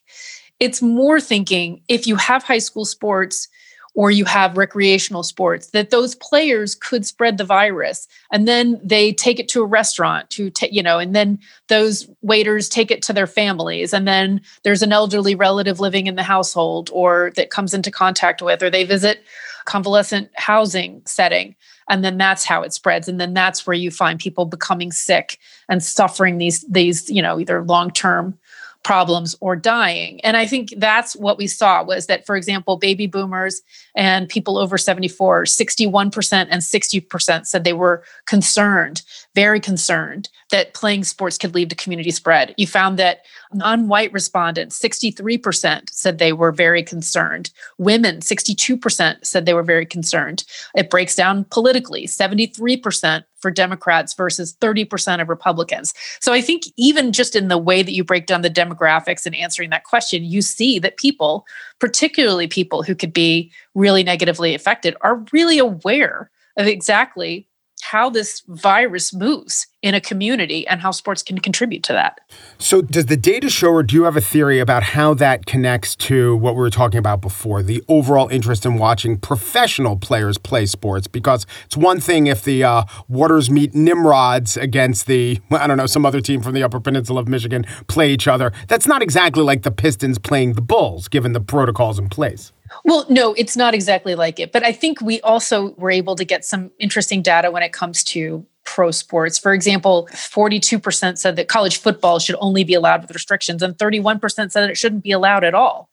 It's 0.60 0.82
more 0.82 1.20
thinking 1.20 1.82
if 1.90 2.08
you 2.08 2.16
have 2.16 2.44
high 2.44 2.60
school 2.60 2.86
sports 2.86 3.50
or 3.96 4.10
you 4.10 4.26
have 4.26 4.58
recreational 4.58 5.24
sports 5.24 5.68
that 5.68 5.92
those 5.92 6.16
players 6.16 6.76
could 6.76 7.06
spread 7.06 7.38
the 7.38 7.44
virus. 7.44 8.08
And 8.32 8.48
then 8.48 8.80
they 8.84 9.14
take 9.14 9.40
it 9.40 9.48
to 9.50 9.62
a 9.62 9.68
restaurant 9.68 10.30
to 10.32 10.50
take 10.50 10.74
you 10.74 10.84
know 10.84 11.00
and 11.00 11.16
then 11.16 11.40
those 11.68 12.08
waiters 12.22 12.70
take 12.70 12.92
it 12.92 13.02
to 13.04 13.14
their 13.14 13.28
families. 13.28 13.94
And 13.94 14.08
then 14.08 14.42
there's 14.64 14.82
an 14.82 14.94
elderly 14.94 15.36
relative 15.36 15.80
living 15.80 16.08
in 16.08 16.16
the 16.16 16.24
household 16.24 16.90
or 16.94 17.32
that 17.36 17.52
comes 17.52 17.74
into 17.74 17.92
contact 17.92 18.42
with 18.42 18.64
or 18.64 18.70
they 18.70 18.84
visit 18.84 19.24
convalescent 19.66 20.30
housing 20.36 21.02
setting. 21.06 21.56
And 21.90 22.04
then 22.04 22.18
that's 22.18 22.46
how 22.46 22.64
it 22.64 22.74
spreads. 22.74 23.08
And 23.08 23.20
then 23.20 23.34
that's 23.34 23.68
where 23.68 23.76
you 23.76 23.92
find 23.92 24.20
people 24.20 24.46
becoming 24.46 24.92
sick 24.92 25.38
and 25.70 25.84
suffering 25.84 26.38
these 26.38 26.62
these 26.62 27.10
you 27.10 27.22
know 27.22 27.40
either 27.40 27.64
long 27.64 27.92
term 27.92 28.38
problems 28.84 29.36
or 29.40 29.56
dying. 29.56 30.20
And 30.22 30.38
i 30.38 30.46
think 30.46 30.74
that's 30.78 31.16
what 31.16 31.38
we 31.38 31.48
saw 31.48 31.84
was 31.84 32.08
that 32.08 32.26
for 32.26 32.36
example 32.36 32.78
baby 32.78 33.08
boomers 33.08 33.62
and 33.96 34.30
people 34.30 34.58
over 34.58 34.78
74 34.78 35.46
61% 35.46 36.48
and 36.50 36.62
60% 36.62 37.46
said 37.46 37.64
they 37.64 37.74
were 37.74 38.04
concerned 38.26 39.02
very 39.36 39.60
concerned 39.60 40.30
that 40.52 40.74
playing 40.74 41.04
sports 41.04 41.38
could 41.38 41.56
lead 41.56 41.70
to 41.70 41.76
community 41.76 42.12
spread. 42.12 42.54
You 42.58 42.68
found 42.68 43.00
that 43.00 43.26
non-white 43.54 44.14
respondents 44.14 44.80
63% 44.80 45.90
said 45.90 46.18
they 46.18 46.34
were 46.34 46.52
very 46.52 46.84
concerned. 46.84 47.50
Women 47.78 48.20
62% 48.20 49.26
said 49.26 49.46
they 49.46 49.54
were 49.54 49.64
very 49.64 49.86
concerned. 49.86 50.44
It 50.76 50.90
breaks 50.90 51.16
down 51.16 51.46
politically 51.46 52.06
73% 52.06 53.24
for 53.44 53.52
Democrats 53.52 54.16
versus 54.16 54.56
30% 54.56 55.22
of 55.22 55.30
Republicans. 55.30 55.94
So 56.22 56.34
I 56.34 56.42
think 56.42 56.64
even 56.78 57.12
just 57.12 57.36
in 57.36 57.50
the 57.50 57.58
way 57.58 57.84
that 57.84 57.92
you 57.92 58.04
break 58.04 58.26
down 58.26 58.42
the 58.42 58.50
demographics 58.50 59.28
and 59.28 59.36
answering 59.36 59.70
that 59.70 59.84
question, 59.84 60.24
you 60.24 60.42
see 60.42 60.80
that 60.80 60.98
people, 60.98 61.46
particularly 61.80 62.48
people 62.48 62.82
who 62.82 62.96
could 62.96 63.14
be 63.14 63.52
really 63.76 64.04
negatively 64.04 64.56
affected, 64.56 64.96
are 65.02 65.24
really 65.34 65.60
aware 65.60 66.32
of 66.58 66.68
exactly 66.68 67.48
how 67.94 68.10
this 68.10 68.42
virus 68.48 69.14
moves 69.14 69.68
in 69.84 69.94
a 69.94 70.02
community 70.02 70.66
and 70.68 70.82
how 70.82 70.90
sports 70.90 71.22
can 71.22 71.38
contribute 71.38 71.84
to 71.84 71.94
that. 71.94 72.20
So, 72.58 72.82
does 72.82 73.06
the 73.06 73.16
data 73.16 73.52
show, 73.52 73.70
or 73.70 73.84
do 73.84 73.94
you 73.94 74.06
have 74.06 74.18
a 74.18 74.22
theory 74.22 74.60
about 74.60 74.82
how 74.82 75.14
that 75.14 75.46
connects 75.46 75.96
to 76.08 76.36
what 76.38 76.56
we 76.56 76.62
were 76.62 76.72
talking 76.72 76.98
about 76.98 77.22
before 77.22 77.62
the 77.62 77.84
overall 77.88 78.30
interest 78.30 78.66
in 78.66 78.80
watching 78.80 79.18
professional 79.18 79.96
players 79.96 80.40
play 80.40 80.66
sports? 80.66 81.06
Because 81.06 81.46
it's 81.66 81.78
one 81.78 82.00
thing 82.00 82.26
if 82.26 82.44
the 82.44 82.64
uh, 82.64 82.86
Watersmeet 83.12 83.76
Nimrods 83.76 84.58
against 84.58 85.06
the, 85.06 85.40
I 85.52 85.68
don't 85.68 85.78
know, 85.78 85.86
some 85.86 86.04
other 86.04 86.20
team 86.20 86.42
from 86.42 86.56
the 86.56 86.64
Upper 86.64 86.80
Peninsula 86.80 87.22
of 87.22 87.28
Michigan 87.28 87.64
play 87.88 88.12
each 88.12 88.28
other. 88.28 88.52
That's 88.70 88.88
not 88.88 89.04
exactly 89.04 89.44
like 89.44 89.62
the 89.62 89.72
Pistons 89.72 90.18
playing 90.18 90.54
the 90.54 90.62
Bulls, 90.62 91.08
given 91.08 91.34
the 91.34 91.42
protocols 91.42 92.00
in 92.00 92.10
place. 92.10 92.54
Well, 92.84 93.06
no, 93.10 93.34
it's 93.34 93.56
not 93.56 93.74
exactly 93.74 94.16
like 94.16 94.40
it. 94.40 94.52
But 94.52 94.64
I 94.64 94.72
think 94.72 95.02
we 95.02 95.22
also 95.22 95.74
were 95.76 95.92
able 95.92 96.16
to 96.16 96.26
get 96.26 96.46
some 96.46 96.72
interesting 96.80 97.22
data 97.22 97.52
when 97.52 97.64
it 97.64 97.74
comes 97.74 98.04
to 98.06 98.46
pro 98.66 98.92
sports. 98.92 99.38
For 99.38 99.54
example, 99.54 100.08
42% 100.12 101.18
said 101.18 101.36
that 101.36 101.48
college 101.48 101.78
football 101.78 102.20
should 102.20 102.36
only 102.40 102.64
be 102.64 102.74
allowed 102.74 103.02
with 103.02 103.12
restrictions, 103.12 103.62
and 103.62 103.78
31% 103.78 104.52
said 104.52 104.70
it 104.70 104.78
shouldn't 104.78 105.04
be 105.04 105.12
allowed 105.12 105.44
at 105.44 105.54
all. 105.54 105.90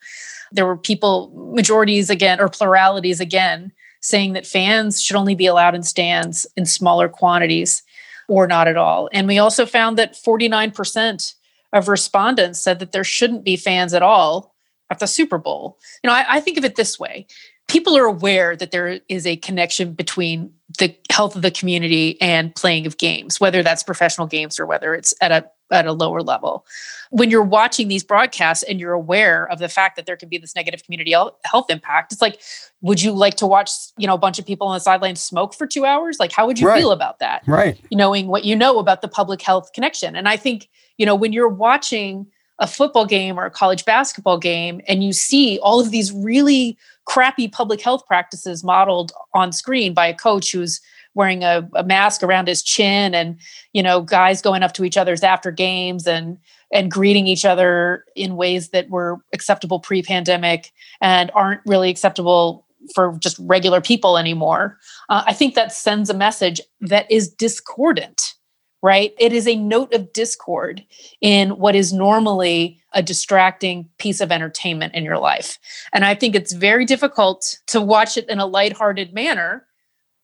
There 0.52 0.66
were 0.66 0.76
people, 0.76 1.52
majorities 1.54 2.10
again, 2.10 2.40
or 2.40 2.48
pluralities 2.48 3.20
again, 3.20 3.72
saying 4.00 4.32
that 4.32 4.46
fans 4.46 5.02
should 5.02 5.16
only 5.16 5.34
be 5.34 5.46
allowed 5.46 5.74
in 5.74 5.82
stands 5.82 6.46
in 6.56 6.66
smaller 6.66 7.08
quantities 7.08 7.82
or 8.28 8.46
not 8.46 8.68
at 8.68 8.76
all. 8.76 9.08
And 9.12 9.26
we 9.26 9.38
also 9.38 9.66
found 9.66 9.98
that 9.98 10.14
49% 10.14 11.34
of 11.72 11.88
respondents 11.88 12.60
said 12.60 12.78
that 12.78 12.92
there 12.92 13.04
shouldn't 13.04 13.44
be 13.44 13.56
fans 13.56 13.92
at 13.94 14.02
all 14.02 14.49
at 14.90 14.98
the 14.98 15.06
Super 15.06 15.38
Bowl. 15.38 15.78
You 16.02 16.08
know, 16.08 16.14
I, 16.14 16.24
I 16.28 16.40
think 16.40 16.58
of 16.58 16.64
it 16.64 16.76
this 16.76 16.98
way 16.98 17.26
people 17.70 17.96
are 17.96 18.04
aware 18.04 18.56
that 18.56 18.72
there 18.72 19.00
is 19.08 19.26
a 19.26 19.36
connection 19.36 19.92
between 19.92 20.52
the 20.78 20.94
health 21.08 21.36
of 21.36 21.42
the 21.42 21.52
community 21.52 22.20
and 22.20 22.54
playing 22.56 22.84
of 22.84 22.98
games, 22.98 23.40
whether 23.40 23.62
that's 23.62 23.84
professional 23.84 24.26
games 24.26 24.58
or 24.58 24.66
whether 24.66 24.92
it's 24.92 25.14
at 25.20 25.30
a 25.30 25.48
at 25.72 25.86
a 25.86 25.92
lower 25.92 26.20
level. 26.20 26.66
When 27.10 27.30
you're 27.30 27.44
watching 27.44 27.86
these 27.86 28.02
broadcasts 28.02 28.64
and 28.64 28.80
you're 28.80 28.92
aware 28.92 29.46
of 29.48 29.60
the 29.60 29.68
fact 29.68 29.94
that 29.94 30.04
there 30.04 30.16
can 30.16 30.28
be 30.28 30.36
this 30.36 30.56
negative 30.56 30.82
community 30.82 31.12
health 31.44 31.70
impact, 31.70 32.12
it's 32.12 32.20
like, 32.20 32.40
would 32.80 33.00
you 33.00 33.12
like 33.12 33.34
to 33.36 33.46
watch, 33.46 33.70
you 33.96 34.08
know, 34.08 34.14
a 34.14 34.18
bunch 34.18 34.40
of 34.40 34.46
people 34.46 34.66
on 34.66 34.74
the 34.74 34.80
sideline 34.80 35.14
smoke 35.14 35.54
for 35.54 35.68
two 35.68 35.84
hours? 35.84 36.18
Like, 36.18 36.32
how 36.32 36.48
would 36.48 36.58
you 36.58 36.66
right. 36.66 36.80
feel 36.80 36.90
about 36.90 37.20
that? 37.20 37.44
Right. 37.46 37.80
Knowing 37.92 38.26
what 38.26 38.44
you 38.44 38.56
know 38.56 38.80
about 38.80 39.00
the 39.00 39.06
public 39.06 39.42
health 39.42 39.72
connection. 39.72 40.16
And 40.16 40.28
I 40.28 40.36
think, 40.36 40.68
you 40.98 41.06
know, 41.06 41.14
when 41.14 41.32
you're 41.32 41.48
watching 41.48 42.26
a 42.60 42.66
football 42.66 43.06
game 43.06 43.38
or 43.40 43.46
a 43.46 43.50
college 43.50 43.84
basketball 43.84 44.38
game 44.38 44.80
and 44.86 45.02
you 45.02 45.12
see 45.12 45.58
all 45.62 45.80
of 45.80 45.90
these 45.90 46.12
really 46.12 46.78
crappy 47.06 47.48
public 47.48 47.80
health 47.80 48.06
practices 48.06 48.62
modeled 48.62 49.12
on 49.34 49.50
screen 49.50 49.94
by 49.94 50.06
a 50.06 50.14
coach 50.14 50.52
who's 50.52 50.80
wearing 51.14 51.42
a, 51.42 51.68
a, 51.74 51.82
mask 51.82 52.22
around 52.22 52.46
his 52.46 52.62
chin 52.62 53.14
and 53.14 53.36
you 53.72 53.82
know 53.82 54.02
guys 54.02 54.42
going 54.42 54.62
up 54.62 54.72
to 54.74 54.84
each 54.84 54.96
other's 54.96 55.22
after 55.22 55.50
games 55.50 56.06
and 56.06 56.38
and 56.72 56.90
greeting 56.90 57.26
each 57.26 57.44
other 57.44 58.04
in 58.14 58.36
ways 58.36 58.68
that 58.68 58.88
were 58.90 59.18
acceptable 59.32 59.80
pre-pandemic 59.80 60.70
and 61.00 61.32
aren't 61.34 61.60
really 61.66 61.90
acceptable 61.90 62.64
for 62.94 63.16
just 63.18 63.36
regular 63.40 63.80
people 63.80 64.16
anymore. 64.16 64.78
Uh, 65.08 65.24
i 65.26 65.32
think 65.32 65.54
that 65.54 65.72
sends 65.72 66.10
a 66.10 66.14
message 66.14 66.60
that 66.80 67.10
is 67.10 67.28
discordant 67.28 68.34
right? 68.82 69.12
It 69.18 69.32
is 69.32 69.46
a 69.46 69.56
note 69.56 69.92
of 69.92 70.12
discord 70.12 70.84
in 71.20 71.50
what 71.58 71.74
is 71.74 71.92
normally 71.92 72.80
a 72.92 73.02
distracting 73.02 73.88
piece 73.98 74.20
of 74.20 74.32
entertainment 74.32 74.94
in 74.94 75.04
your 75.04 75.18
life. 75.18 75.58
And 75.92 76.04
I 76.04 76.14
think 76.14 76.34
it's 76.34 76.52
very 76.52 76.84
difficult 76.84 77.58
to 77.68 77.80
watch 77.80 78.16
it 78.16 78.28
in 78.28 78.40
a 78.40 78.46
lighthearted 78.46 79.12
manner, 79.12 79.66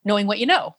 knowing 0.04 0.26
what 0.26 0.38
you 0.38 0.46
know. 0.46 0.74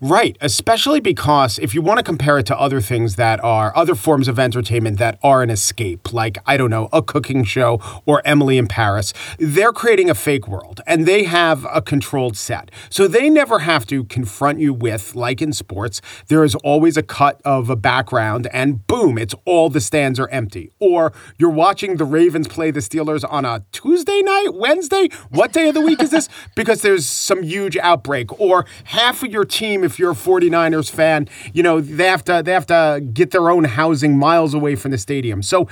Right, 0.00 0.36
especially 0.40 1.00
because 1.00 1.58
if 1.58 1.74
you 1.74 1.82
want 1.82 1.98
to 1.98 2.02
compare 2.02 2.38
it 2.38 2.46
to 2.46 2.58
other 2.58 2.80
things 2.80 3.16
that 3.16 3.42
are 3.44 3.76
other 3.76 3.94
forms 3.94 4.28
of 4.28 4.38
entertainment 4.38 4.98
that 4.98 5.18
are 5.22 5.42
an 5.42 5.50
escape, 5.50 6.12
like, 6.12 6.38
I 6.46 6.56
don't 6.56 6.70
know, 6.70 6.88
a 6.92 7.02
cooking 7.02 7.44
show 7.44 7.80
or 8.06 8.22
Emily 8.24 8.58
in 8.58 8.66
Paris, 8.66 9.12
they're 9.38 9.72
creating 9.72 10.10
a 10.10 10.14
fake 10.14 10.48
world 10.48 10.80
and 10.86 11.06
they 11.06 11.24
have 11.24 11.66
a 11.72 11.82
controlled 11.82 12.36
set. 12.36 12.70
So 12.88 13.06
they 13.06 13.28
never 13.30 13.60
have 13.60 13.86
to 13.86 14.04
confront 14.04 14.58
you 14.58 14.72
with, 14.72 15.14
like 15.14 15.42
in 15.42 15.52
sports, 15.52 16.00
there 16.28 16.44
is 16.44 16.54
always 16.56 16.96
a 16.96 17.02
cut 17.02 17.40
of 17.44 17.70
a 17.70 17.76
background 17.76 18.48
and 18.52 18.86
boom, 18.86 19.18
it's 19.18 19.34
all 19.44 19.70
the 19.70 19.80
stands 19.80 20.18
are 20.18 20.28
empty. 20.30 20.70
Or 20.78 21.12
you're 21.38 21.50
watching 21.50 21.96
the 21.96 22.04
Ravens 22.04 22.48
play 22.48 22.70
the 22.70 22.80
Steelers 22.80 23.24
on 23.28 23.44
a 23.44 23.64
Tuesday 23.72 24.22
night, 24.22 24.54
Wednesday. 24.54 25.08
What 25.30 25.52
day 25.52 25.68
of 25.68 25.74
the 25.74 25.80
week 25.80 26.02
is 26.02 26.10
this? 26.10 26.28
Because 26.56 26.82
there's 26.82 27.06
some 27.06 27.42
huge 27.42 27.76
outbreak. 27.76 28.38
Or 28.40 28.66
half 28.84 29.22
of 29.22 29.30
your 29.30 29.44
team 29.44 29.69
team, 29.70 29.84
if 29.84 29.98
you're 29.98 30.12
a 30.12 30.14
49ers 30.14 30.90
fan, 30.90 31.28
you 31.52 31.62
know, 31.62 31.80
they 31.80 32.06
have 32.06 32.24
to 32.24 32.42
they 32.44 32.52
have 32.52 32.66
to 32.66 33.02
get 33.12 33.30
their 33.30 33.50
own 33.50 33.64
housing 33.64 34.18
miles 34.18 34.54
away 34.54 34.74
from 34.74 34.90
the 34.90 34.98
stadium. 34.98 35.42
So 35.42 35.68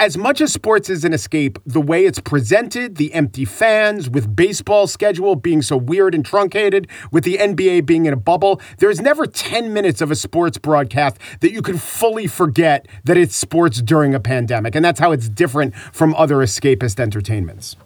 as 0.00 0.16
much 0.18 0.40
as 0.40 0.52
sports 0.52 0.90
is 0.90 1.04
an 1.04 1.12
escape, 1.12 1.58
the 1.64 1.80
way 1.80 2.04
it's 2.04 2.18
presented, 2.18 2.96
the 2.96 3.14
empty 3.14 3.44
fans, 3.44 4.10
with 4.10 4.34
baseball 4.34 4.88
schedule 4.88 5.36
being 5.36 5.62
so 5.62 5.76
weird 5.76 6.16
and 6.16 6.24
truncated, 6.26 6.88
with 7.12 7.22
the 7.22 7.36
NBA 7.36 7.86
being 7.86 8.06
in 8.06 8.12
a 8.12 8.16
bubble, 8.16 8.60
there's 8.78 9.00
never 9.00 9.24
10 9.24 9.72
minutes 9.72 10.00
of 10.00 10.10
a 10.10 10.16
sports 10.16 10.58
broadcast 10.58 11.18
that 11.40 11.52
you 11.52 11.62
can 11.62 11.78
fully 11.78 12.26
forget 12.26 12.88
that 13.04 13.16
it's 13.16 13.36
sports 13.36 13.80
during 13.80 14.14
a 14.16 14.20
pandemic. 14.20 14.74
And 14.74 14.84
that's 14.84 14.98
how 14.98 15.12
it's 15.12 15.28
different 15.28 15.76
from 15.92 16.12
other 16.16 16.38
escapist 16.38 16.98
entertainments. 16.98 17.76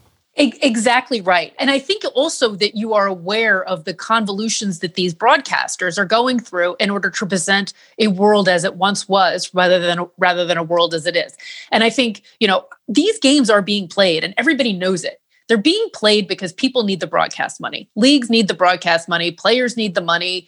Exactly 0.41 1.21
right. 1.21 1.53
And 1.59 1.69
I 1.69 1.81
think 1.81 2.05
also 2.15 2.55
that 2.57 2.77
you 2.77 2.95
are 2.95 3.09
aware 3.09 3.65
of 3.65 3.85
the 3.85 3.93
convolutions 3.93 4.79
that 4.79 4.95
these 4.95 5.13
broadcasters 5.13 5.99
are 5.99 6.05
going 6.05 6.39
through 6.39 6.77
in 6.79 6.91
order 6.91 7.11
to 7.11 7.27
present 7.27 7.73
a 7.99 8.07
world 8.07 8.49
as 8.49 8.63
it 8.63 8.77
once 8.77 9.09
was 9.09 9.53
rather 9.53 9.81
than 9.81 10.07
rather 10.17 10.45
than 10.45 10.57
a 10.57 10.63
world 10.63 10.95
as 10.95 11.07
it 11.07 11.17
is. 11.17 11.37
And 11.73 11.83
I 11.83 11.91
think, 11.91 12.23
you 12.39 12.47
know, 12.47 12.67
these 12.87 13.19
games 13.19 13.51
are 13.51 13.63
being 13.63 13.89
played 13.89 14.23
and 14.23 14.33
everybody 14.37 14.73
knows 14.73 15.03
it. 15.03 15.21
They're 15.49 15.59
being 15.59 15.89
played 15.93 16.29
because 16.29 16.53
people 16.53 16.85
need 16.85 17.01
the 17.01 17.09
broadcast 17.09 17.61
money. 17.61 17.91
Leagues 17.97 18.31
need 18.31 18.47
the 18.47 18.55
broadcast 18.55 19.09
money, 19.09 19.33
players 19.33 19.77
need 19.77 19.97
the 19.97 20.01
money. 20.01 20.47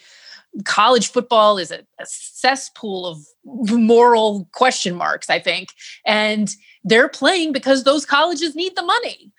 College 0.65 1.11
football 1.11 1.59
is 1.59 1.73
a, 1.73 1.81
a 2.01 2.07
cesspool 2.07 3.07
of 3.07 3.19
moral 3.45 4.49
question 4.53 4.95
marks, 4.95 5.31
I 5.31 5.41
think. 5.41 5.71
And 6.05 6.55
they're 6.85 7.09
playing 7.09 7.53
because 7.53 7.85
those 7.85 8.07
colleges 8.07 8.55
need 8.55 8.75
the 8.77 8.83
money 8.83 9.33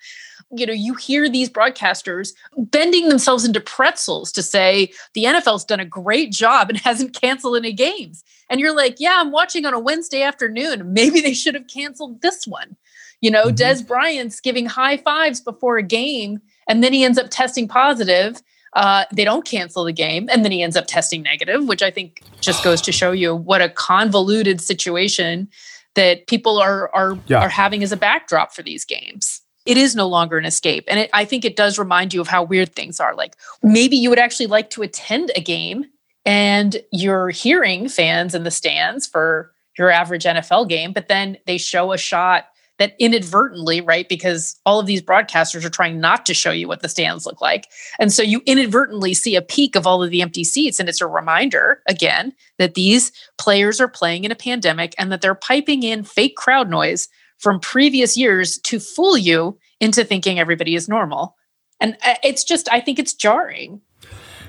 you 0.52 0.66
know, 0.66 0.72
you 0.72 0.94
hear 0.94 1.28
these 1.28 1.48
broadcasters 1.50 2.32
bending 2.56 3.08
themselves 3.08 3.44
into 3.44 3.60
pretzels 3.60 4.30
to 4.32 4.42
say 4.42 4.92
the 5.14 5.24
NFL's 5.24 5.64
done 5.64 5.80
a 5.80 5.84
great 5.84 6.30
job 6.30 6.68
and 6.68 6.78
hasn't 6.84 7.18
canceled 7.18 7.56
any 7.56 7.72
games. 7.72 8.22
And 8.50 8.60
you're 8.60 8.76
like, 8.76 8.96
yeah, 9.00 9.16
I'm 9.16 9.32
watching 9.32 9.64
on 9.64 9.74
a 9.74 9.80
Wednesday 9.80 10.22
afternoon. 10.22 10.92
Maybe 10.92 11.20
they 11.20 11.34
should 11.34 11.54
have 11.54 11.66
canceled 11.68 12.20
this 12.20 12.46
one. 12.46 12.76
You 13.20 13.30
know, 13.30 13.46
mm-hmm. 13.46 13.54
Dez 13.54 13.86
Bryant's 13.86 14.40
giving 14.40 14.66
high 14.66 14.98
fives 14.98 15.40
before 15.40 15.78
a 15.78 15.82
game, 15.82 16.40
and 16.68 16.82
then 16.82 16.92
he 16.92 17.04
ends 17.04 17.18
up 17.18 17.28
testing 17.30 17.68
positive. 17.68 18.42
Uh, 18.74 19.04
they 19.12 19.24
don't 19.24 19.46
cancel 19.46 19.84
the 19.84 19.92
game, 19.92 20.28
and 20.30 20.44
then 20.44 20.52
he 20.52 20.62
ends 20.62 20.76
up 20.76 20.86
testing 20.86 21.22
negative, 21.22 21.66
which 21.66 21.82
I 21.82 21.90
think 21.90 22.22
just 22.40 22.64
goes 22.64 22.80
to 22.82 22.92
show 22.92 23.12
you 23.12 23.36
what 23.36 23.62
a 23.62 23.68
convoluted 23.68 24.60
situation 24.60 25.48
that 25.94 26.26
people 26.26 26.58
are 26.58 26.90
are 26.94 27.18
yeah. 27.26 27.38
are 27.38 27.48
having 27.48 27.82
as 27.82 27.92
a 27.92 27.96
backdrop 27.96 28.52
for 28.52 28.62
these 28.62 28.84
games 28.84 29.42
it 29.66 29.76
is 29.76 29.94
no 29.94 30.08
longer 30.08 30.38
an 30.38 30.44
escape. 30.44 30.84
And 30.88 31.00
it, 31.00 31.10
I 31.12 31.24
think 31.24 31.44
it 31.44 31.56
does 31.56 31.78
remind 31.78 32.12
you 32.12 32.20
of 32.20 32.28
how 32.28 32.42
weird 32.42 32.74
things 32.74 33.00
are. 33.00 33.14
Like 33.14 33.36
maybe 33.62 33.96
you 33.96 34.10
would 34.10 34.18
actually 34.18 34.46
like 34.46 34.70
to 34.70 34.82
attend 34.82 35.30
a 35.36 35.40
game 35.40 35.84
and 36.24 36.82
you're 36.92 37.30
hearing 37.30 37.88
fans 37.88 38.34
in 38.34 38.44
the 38.44 38.50
stands 38.50 39.06
for 39.06 39.52
your 39.78 39.90
average 39.90 40.24
NFL 40.24 40.68
game, 40.68 40.92
but 40.92 41.08
then 41.08 41.38
they 41.46 41.58
show 41.58 41.92
a 41.92 41.98
shot 41.98 42.46
that 42.78 42.94
inadvertently, 42.98 43.80
right? 43.80 44.08
Because 44.08 44.58
all 44.66 44.80
of 44.80 44.86
these 44.86 45.02
broadcasters 45.02 45.64
are 45.64 45.70
trying 45.70 46.00
not 46.00 46.26
to 46.26 46.34
show 46.34 46.50
you 46.50 46.66
what 46.66 46.80
the 46.80 46.88
stands 46.88 47.26
look 47.26 47.40
like. 47.40 47.68
And 48.00 48.12
so 48.12 48.22
you 48.22 48.42
inadvertently 48.46 49.14
see 49.14 49.36
a 49.36 49.42
peak 49.42 49.76
of 49.76 49.86
all 49.86 50.02
of 50.02 50.10
the 50.10 50.22
empty 50.22 50.42
seats. 50.42 50.80
And 50.80 50.88
it's 50.88 51.00
a 51.00 51.06
reminder, 51.06 51.80
again, 51.86 52.32
that 52.58 52.74
these 52.74 53.12
players 53.38 53.80
are 53.80 53.88
playing 53.88 54.24
in 54.24 54.32
a 54.32 54.36
pandemic 54.36 54.94
and 54.98 55.12
that 55.12 55.20
they're 55.20 55.34
piping 55.34 55.82
in 55.82 56.02
fake 56.02 56.36
crowd 56.36 56.68
noise 56.68 57.08
from 57.42 57.58
previous 57.58 58.16
years 58.16 58.56
to 58.58 58.78
fool 58.78 59.18
you 59.18 59.58
into 59.80 60.04
thinking 60.04 60.38
everybody 60.38 60.76
is 60.76 60.88
normal. 60.88 61.36
And 61.80 61.96
uh, 62.06 62.14
it's 62.22 62.44
just, 62.44 62.70
I 62.70 62.80
think 62.80 63.00
it's 63.00 63.12
jarring. 63.12 63.80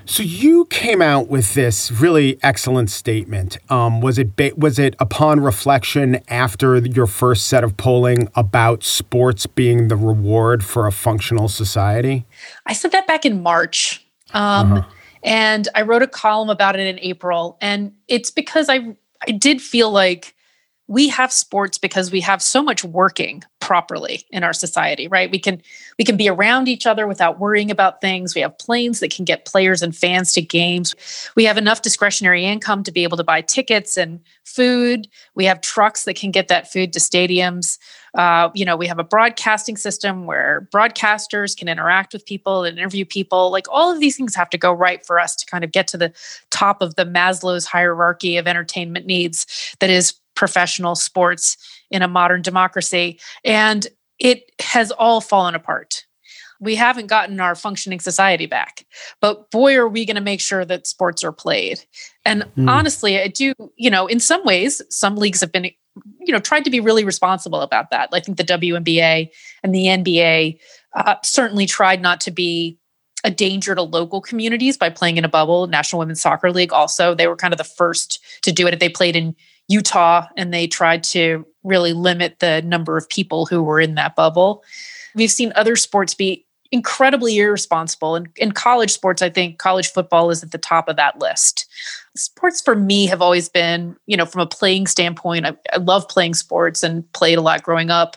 So 0.06 0.22
you 0.22 0.66
came 0.66 1.02
out 1.02 1.28
with 1.28 1.54
this 1.54 1.90
really 1.90 2.38
excellent 2.42 2.90
statement. 2.90 3.56
Um, 3.68 4.00
was 4.00 4.18
it 4.18 4.36
ba- 4.36 4.52
was 4.56 4.78
it 4.78 4.94
upon 5.00 5.40
reflection 5.40 6.20
after 6.28 6.76
your 6.76 7.06
first 7.06 7.46
set 7.46 7.64
of 7.64 7.76
polling 7.76 8.28
about 8.36 8.84
sports 8.84 9.46
being 9.46 9.88
the 9.88 9.96
reward 9.96 10.62
for 10.62 10.86
a 10.86 10.92
functional 10.92 11.48
society? 11.48 12.26
I 12.66 12.74
said 12.74 12.92
that 12.92 13.06
back 13.06 13.24
in 13.24 13.42
March, 13.42 14.06
um, 14.34 14.74
uh-huh. 14.74 14.88
and 15.22 15.68
I 15.74 15.82
wrote 15.82 16.02
a 16.02 16.06
column 16.06 16.50
about 16.50 16.78
it 16.78 16.86
in 16.86 16.98
April. 17.00 17.56
And 17.62 17.92
it's 18.06 18.30
because 18.30 18.68
I 18.68 18.94
I 19.26 19.30
did 19.32 19.62
feel 19.62 19.90
like 19.90 20.34
we 20.86 21.08
have 21.08 21.32
sports 21.32 21.78
because 21.78 22.12
we 22.12 22.20
have 22.20 22.42
so 22.42 22.62
much 22.62 22.84
working 22.84 23.42
properly 23.60 24.22
in 24.30 24.44
our 24.44 24.52
society 24.52 25.08
right? 25.08 25.30
We 25.30 25.38
can 25.38 25.62
we 25.98 26.04
can 26.04 26.16
be 26.16 26.28
around 26.28 26.68
each 26.68 26.86
other 26.86 27.06
without 27.06 27.38
worrying 27.38 27.70
about 27.70 28.00
things. 28.00 28.34
We 28.34 28.42
have 28.42 28.58
planes 28.58 29.00
that 29.00 29.10
can 29.14 29.24
get 29.24 29.46
players 29.46 29.80
and 29.80 29.96
fans 29.96 30.32
to 30.32 30.42
games. 30.42 30.94
We 31.34 31.44
have 31.44 31.56
enough 31.56 31.80
discretionary 31.80 32.44
income 32.44 32.82
to 32.82 32.92
be 32.92 33.04
able 33.04 33.16
to 33.16 33.24
buy 33.24 33.40
tickets 33.40 33.96
and 33.96 34.20
food. 34.44 35.08
We 35.34 35.46
have 35.46 35.62
trucks 35.62 36.04
that 36.04 36.16
can 36.16 36.30
get 36.30 36.48
that 36.48 36.70
food 36.70 36.92
to 36.92 36.98
stadiums. 36.98 37.78
Uh, 38.14 38.50
you 38.54 38.64
know 38.64 38.76
we 38.76 38.86
have 38.86 38.98
a 38.98 39.04
broadcasting 39.04 39.76
system 39.76 40.26
where 40.26 40.68
broadcasters 40.72 41.56
can 41.56 41.68
interact 41.68 42.12
with 42.12 42.26
people 42.26 42.64
and 42.64 42.78
interview 42.78 43.06
people. 43.06 43.50
Like 43.50 43.66
all 43.70 43.90
of 43.90 43.98
these 43.98 44.16
things 44.16 44.34
have 44.34 44.50
to 44.50 44.58
go 44.58 44.72
right 44.72 45.04
for 45.06 45.18
us 45.18 45.34
to 45.36 45.46
kind 45.46 45.64
of 45.64 45.72
get 45.72 45.88
to 45.88 45.96
the 45.96 46.12
top 46.50 46.82
of 46.82 46.96
the 46.96 47.06
maslow's 47.06 47.64
hierarchy 47.64 48.36
of 48.36 48.46
entertainment 48.46 49.06
needs 49.06 49.74
that 49.80 49.90
is 49.90 50.14
professional 50.34 50.94
sports 50.94 51.56
in 51.90 52.02
a 52.02 52.08
modern 52.08 52.42
democracy. 52.42 53.20
And 53.44 53.86
it 54.18 54.50
has 54.60 54.90
all 54.92 55.20
fallen 55.20 55.54
apart. 55.54 56.04
We 56.60 56.76
haven't 56.76 57.08
gotten 57.08 57.40
our 57.40 57.54
functioning 57.54 58.00
society 58.00 58.46
back, 58.46 58.86
but 59.20 59.50
boy, 59.50 59.76
are 59.76 59.88
we 59.88 60.06
going 60.06 60.14
to 60.14 60.22
make 60.22 60.40
sure 60.40 60.64
that 60.64 60.86
sports 60.86 61.24
are 61.24 61.32
played. 61.32 61.80
And 62.24 62.44
mm. 62.56 62.70
honestly, 62.70 63.20
I 63.20 63.28
do, 63.28 63.52
you 63.76 63.90
know, 63.90 64.06
in 64.06 64.20
some 64.20 64.44
ways, 64.44 64.80
some 64.88 65.16
leagues 65.16 65.40
have 65.40 65.52
been, 65.52 65.64
you 65.64 66.32
know, 66.32 66.38
tried 66.38 66.64
to 66.64 66.70
be 66.70 66.80
really 66.80 67.04
responsible 67.04 67.60
about 67.60 67.90
that. 67.90 68.08
I 68.12 68.20
think 68.20 68.38
the 68.38 68.44
WNBA 68.44 69.28
and 69.62 69.74
the 69.74 69.86
NBA 69.86 70.58
uh, 70.94 71.16
certainly 71.22 71.66
tried 71.66 72.00
not 72.00 72.20
to 72.22 72.30
be 72.30 72.78
a 73.24 73.30
danger 73.30 73.74
to 73.74 73.82
local 73.82 74.20
communities 74.20 74.76
by 74.76 74.90
playing 74.90 75.16
in 75.16 75.24
a 75.24 75.28
bubble. 75.28 75.66
National 75.66 75.98
Women's 75.98 76.20
Soccer 76.20 76.52
League 76.52 76.72
also, 76.72 77.14
they 77.14 77.26
were 77.26 77.36
kind 77.36 77.54
of 77.54 77.58
the 77.58 77.64
first 77.64 78.22
to 78.42 78.52
do 78.52 78.66
it. 78.66 78.78
They 78.78 78.90
played 78.90 79.16
in 79.16 79.34
Utah 79.68 80.26
and 80.36 80.52
they 80.52 80.66
tried 80.66 81.02
to 81.04 81.46
really 81.62 81.92
limit 81.92 82.38
the 82.40 82.62
number 82.62 82.96
of 82.96 83.08
people 83.08 83.46
who 83.46 83.62
were 83.62 83.80
in 83.80 83.94
that 83.94 84.14
bubble. 84.14 84.62
We've 85.14 85.30
seen 85.30 85.52
other 85.56 85.76
sports 85.76 86.14
be 86.14 86.44
incredibly 86.74 87.38
irresponsible. 87.38 88.16
And 88.16 88.28
in 88.36 88.52
college 88.52 88.92
sports, 88.92 89.22
I 89.22 89.30
think 89.30 89.58
college 89.58 89.92
football 89.92 90.30
is 90.30 90.42
at 90.42 90.50
the 90.50 90.58
top 90.58 90.88
of 90.88 90.96
that 90.96 91.18
list. 91.20 91.66
Sports 92.16 92.60
for 92.60 92.74
me 92.74 93.06
have 93.06 93.22
always 93.22 93.48
been, 93.48 93.96
you 94.06 94.16
know, 94.16 94.26
from 94.26 94.40
a 94.40 94.46
playing 94.46 94.88
standpoint, 94.88 95.46
I, 95.46 95.56
I 95.72 95.76
love 95.76 96.08
playing 96.08 96.34
sports 96.34 96.82
and 96.82 97.10
played 97.12 97.38
a 97.38 97.42
lot 97.42 97.62
growing 97.62 97.90
up. 97.90 98.16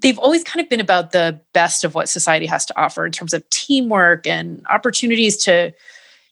They've 0.00 0.18
always 0.18 0.44
kind 0.44 0.62
of 0.62 0.68
been 0.68 0.80
about 0.80 1.12
the 1.12 1.40
best 1.54 1.84
of 1.84 1.94
what 1.94 2.10
society 2.10 2.44
has 2.46 2.66
to 2.66 2.78
offer 2.78 3.06
in 3.06 3.12
terms 3.12 3.32
of 3.32 3.48
teamwork 3.48 4.26
and 4.26 4.64
opportunities 4.68 5.38
to 5.44 5.72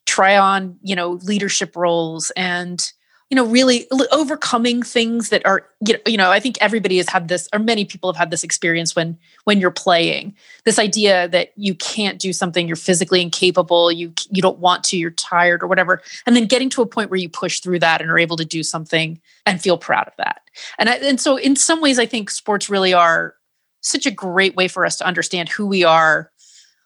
try 0.05 0.37
on, 0.37 0.77
you 0.83 0.95
know, 0.95 1.13
leadership 1.23 1.75
roles 1.75 2.29
and 2.31 2.91
you 3.35 3.41
know 3.41 3.49
really 3.49 3.85
overcoming 4.13 4.81
things 4.81 5.27
that 5.27 5.45
are 5.45 5.67
you 6.07 6.15
know, 6.15 6.31
i 6.31 6.39
think 6.39 6.57
everybody 6.61 6.95
has 6.95 7.09
had 7.09 7.27
this 7.27 7.49
or 7.51 7.59
many 7.59 7.83
people 7.83 8.09
have 8.09 8.17
had 8.17 8.31
this 8.31 8.45
experience 8.45 8.95
when 8.95 9.17
when 9.43 9.59
you're 9.59 9.71
playing. 9.71 10.33
This 10.63 10.79
idea 10.79 11.27
that 11.27 11.51
you 11.57 11.75
can't 11.75 12.17
do 12.17 12.31
something 12.31 12.65
you're 12.65 12.77
physically 12.77 13.21
incapable 13.21 13.91
you 13.91 14.13
you 14.29 14.41
don't 14.41 14.59
want 14.59 14.85
to 14.85 14.97
you're 14.97 15.11
tired 15.11 15.61
or 15.61 15.67
whatever 15.67 16.01
and 16.25 16.33
then 16.33 16.45
getting 16.45 16.69
to 16.69 16.81
a 16.81 16.85
point 16.85 17.09
where 17.09 17.19
you 17.19 17.27
push 17.27 17.59
through 17.59 17.79
that 17.79 17.99
and 17.99 18.09
are 18.09 18.17
able 18.17 18.37
to 18.37 18.45
do 18.45 18.63
something 18.63 19.19
and 19.45 19.61
feel 19.61 19.77
proud 19.77 20.07
of 20.07 20.13
that. 20.17 20.41
And 20.79 20.87
I, 20.87 20.93
and 20.95 21.19
so 21.19 21.35
in 21.35 21.57
some 21.57 21.81
ways 21.81 21.99
i 21.99 22.05
think 22.05 22.29
sports 22.29 22.69
really 22.69 22.93
are 22.93 23.35
such 23.81 24.05
a 24.05 24.11
great 24.11 24.55
way 24.55 24.69
for 24.69 24.85
us 24.85 24.95
to 24.95 25.05
understand 25.05 25.49
who 25.49 25.67
we 25.67 25.83
are 25.83 26.31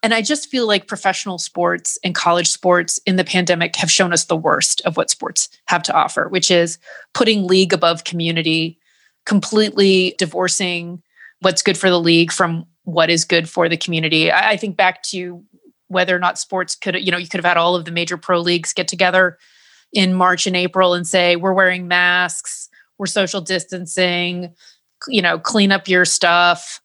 and 0.01 0.13
I 0.13 0.21
just 0.21 0.49
feel 0.49 0.65
like 0.65 0.87
professional 0.87 1.37
sports 1.37 1.97
and 2.03 2.15
college 2.15 2.49
sports 2.49 2.99
in 3.05 3.17
the 3.17 3.23
pandemic 3.23 3.75
have 3.75 3.91
shown 3.91 4.13
us 4.13 4.25
the 4.25 4.35
worst 4.35 4.81
of 4.81 4.95
what 4.95 5.09
sports 5.09 5.49
have 5.65 5.83
to 5.83 5.93
offer, 5.93 6.29
which 6.29 6.49
is 6.49 6.77
putting 7.13 7.47
league 7.47 7.73
above 7.73 8.05
community, 8.05 8.79
completely 9.25 10.15
divorcing 10.17 11.01
what's 11.41 11.61
good 11.61 11.77
for 11.77 11.89
the 11.89 11.99
league 11.99 12.31
from 12.31 12.65
what 12.83 13.09
is 13.09 13.25
good 13.25 13.49
for 13.49 13.67
the 13.67 13.77
community. 13.77 14.31
I, 14.31 14.57
think 14.57 14.77
back 14.77 15.03
to 15.03 15.43
whether 15.87 16.15
or 16.15 16.19
not 16.19 16.39
sports 16.39 16.75
could, 16.75 16.95
you 16.95 17.11
know, 17.11 17.17
you 17.17 17.27
could 17.27 17.37
have 17.37 17.45
had 17.45 17.57
all 17.57 17.75
of 17.75 17.85
the 17.85 17.91
major 17.91 18.17
pro 18.17 18.39
leagues 18.39 18.73
get 18.73 18.87
together 18.87 19.37
in 19.93 20.13
March 20.13 20.47
and 20.47 20.55
April 20.55 20.93
and 20.93 21.05
say, 21.05 21.35
we're 21.35 21.53
wearing 21.53 21.87
masks, 21.87 22.69
we're 22.97 23.05
social 23.05 23.41
distancing, 23.41 24.53
you 25.07 25.21
know, 25.21 25.37
clean 25.39 25.71
up 25.71 25.87
your 25.87 26.05
stuff 26.05 26.81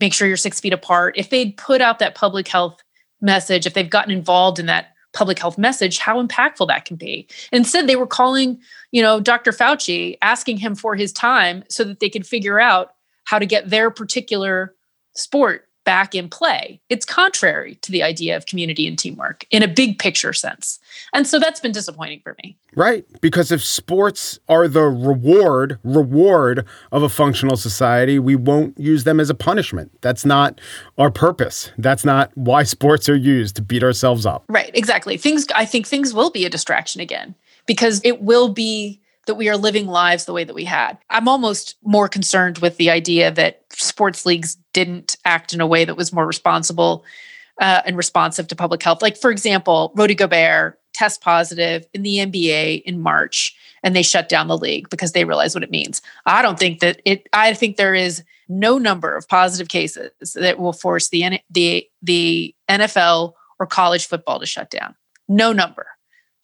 make 0.00 0.14
sure 0.14 0.28
you're 0.28 0.36
six 0.36 0.60
feet 0.60 0.72
apart. 0.72 1.16
If 1.16 1.30
they'd 1.30 1.56
put 1.56 1.80
out 1.80 1.98
that 1.98 2.14
public 2.14 2.48
health 2.48 2.82
message, 3.20 3.66
if 3.66 3.74
they've 3.74 3.88
gotten 3.88 4.12
involved 4.12 4.58
in 4.58 4.66
that 4.66 4.94
public 5.12 5.38
health 5.38 5.58
message, 5.58 5.98
how 5.98 6.22
impactful 6.24 6.68
that 6.68 6.84
can 6.84 6.96
be. 6.96 7.26
Instead, 7.50 7.86
they 7.86 7.96
were 7.96 8.06
calling, 8.06 8.60
you 8.92 9.02
know, 9.02 9.20
Dr. 9.20 9.52
Fauci, 9.52 10.16
asking 10.22 10.58
him 10.58 10.74
for 10.74 10.94
his 10.94 11.12
time 11.12 11.64
so 11.68 11.84
that 11.84 12.00
they 12.00 12.10
could 12.10 12.26
figure 12.26 12.60
out 12.60 12.92
how 13.24 13.38
to 13.38 13.46
get 13.46 13.68
their 13.70 13.90
particular 13.90 14.74
sport 15.14 15.67
back 15.88 16.14
in 16.14 16.28
play. 16.28 16.82
It's 16.90 17.06
contrary 17.06 17.76
to 17.76 17.90
the 17.90 18.02
idea 18.02 18.36
of 18.36 18.44
community 18.44 18.86
and 18.86 18.98
teamwork 18.98 19.46
in 19.50 19.62
a 19.62 19.66
big 19.66 19.98
picture 19.98 20.34
sense. 20.34 20.78
And 21.14 21.26
so 21.26 21.38
that's 21.38 21.60
been 21.60 21.72
disappointing 21.72 22.20
for 22.22 22.36
me. 22.44 22.58
Right, 22.76 23.06
because 23.22 23.50
if 23.50 23.64
sports 23.64 24.38
are 24.50 24.68
the 24.68 24.82
reward 24.82 25.78
reward 25.82 26.66
of 26.92 27.02
a 27.02 27.08
functional 27.08 27.56
society, 27.56 28.18
we 28.18 28.36
won't 28.36 28.78
use 28.78 29.04
them 29.04 29.18
as 29.18 29.30
a 29.30 29.34
punishment. 29.34 29.90
That's 30.02 30.26
not 30.26 30.60
our 30.98 31.10
purpose. 31.10 31.72
That's 31.78 32.04
not 32.04 32.32
why 32.34 32.62
sports 32.64 33.08
are 33.08 33.16
used 33.16 33.56
to 33.56 33.62
beat 33.62 33.82
ourselves 33.82 34.26
up. 34.26 34.44
Right, 34.50 34.70
exactly. 34.74 35.16
Things 35.16 35.46
I 35.56 35.64
think 35.64 35.86
things 35.86 36.12
will 36.12 36.28
be 36.28 36.44
a 36.44 36.50
distraction 36.50 37.00
again 37.00 37.34
because 37.64 38.02
it 38.04 38.20
will 38.20 38.50
be 38.50 39.00
that 39.28 39.36
we 39.36 39.48
are 39.48 39.56
living 39.56 39.86
lives 39.86 40.24
the 40.24 40.32
way 40.32 40.42
that 40.42 40.54
we 40.54 40.64
had. 40.64 40.98
I'm 41.08 41.28
almost 41.28 41.76
more 41.84 42.08
concerned 42.08 42.58
with 42.58 42.78
the 42.78 42.90
idea 42.90 43.30
that 43.30 43.62
sports 43.72 44.26
leagues 44.26 44.56
didn't 44.78 45.16
act 45.24 45.52
in 45.52 45.60
a 45.60 45.66
way 45.66 45.84
that 45.84 45.96
was 45.96 46.12
more 46.12 46.24
responsible 46.24 47.04
uh, 47.60 47.82
and 47.84 47.96
responsive 47.96 48.46
to 48.46 48.54
public 48.54 48.80
health. 48.80 49.02
Like, 49.02 49.16
for 49.16 49.32
example, 49.32 49.90
Rudy 49.96 50.14
Gobert 50.14 50.78
test 50.94 51.20
positive 51.20 51.84
in 51.92 52.02
the 52.02 52.18
NBA 52.18 52.82
in 52.82 53.00
March 53.00 53.56
and 53.82 53.96
they 53.96 54.02
shut 54.02 54.28
down 54.28 54.46
the 54.46 54.56
league 54.56 54.88
because 54.88 55.10
they 55.10 55.24
realize 55.24 55.52
what 55.52 55.64
it 55.64 55.70
means. 55.72 56.00
I 56.26 56.42
don't 56.42 56.60
think 56.60 56.78
that 56.78 57.02
it, 57.04 57.28
I 57.32 57.54
think 57.54 57.76
there 57.76 57.94
is 57.94 58.22
no 58.48 58.78
number 58.78 59.16
of 59.16 59.26
positive 59.26 59.68
cases 59.68 60.12
that 60.36 60.60
will 60.60 60.72
force 60.72 61.08
the, 61.08 61.40
the, 61.50 61.84
the 62.00 62.54
NFL 62.70 63.32
or 63.58 63.66
college 63.66 64.06
football 64.06 64.38
to 64.38 64.46
shut 64.46 64.70
down. 64.70 64.94
No 65.28 65.52
number. 65.52 65.88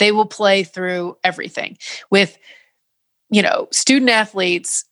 They 0.00 0.10
will 0.10 0.26
play 0.26 0.64
through 0.64 1.18
everything 1.22 1.78
with, 2.10 2.36
you 3.30 3.42
know, 3.42 3.68
student 3.70 4.10
athletes 4.10 4.86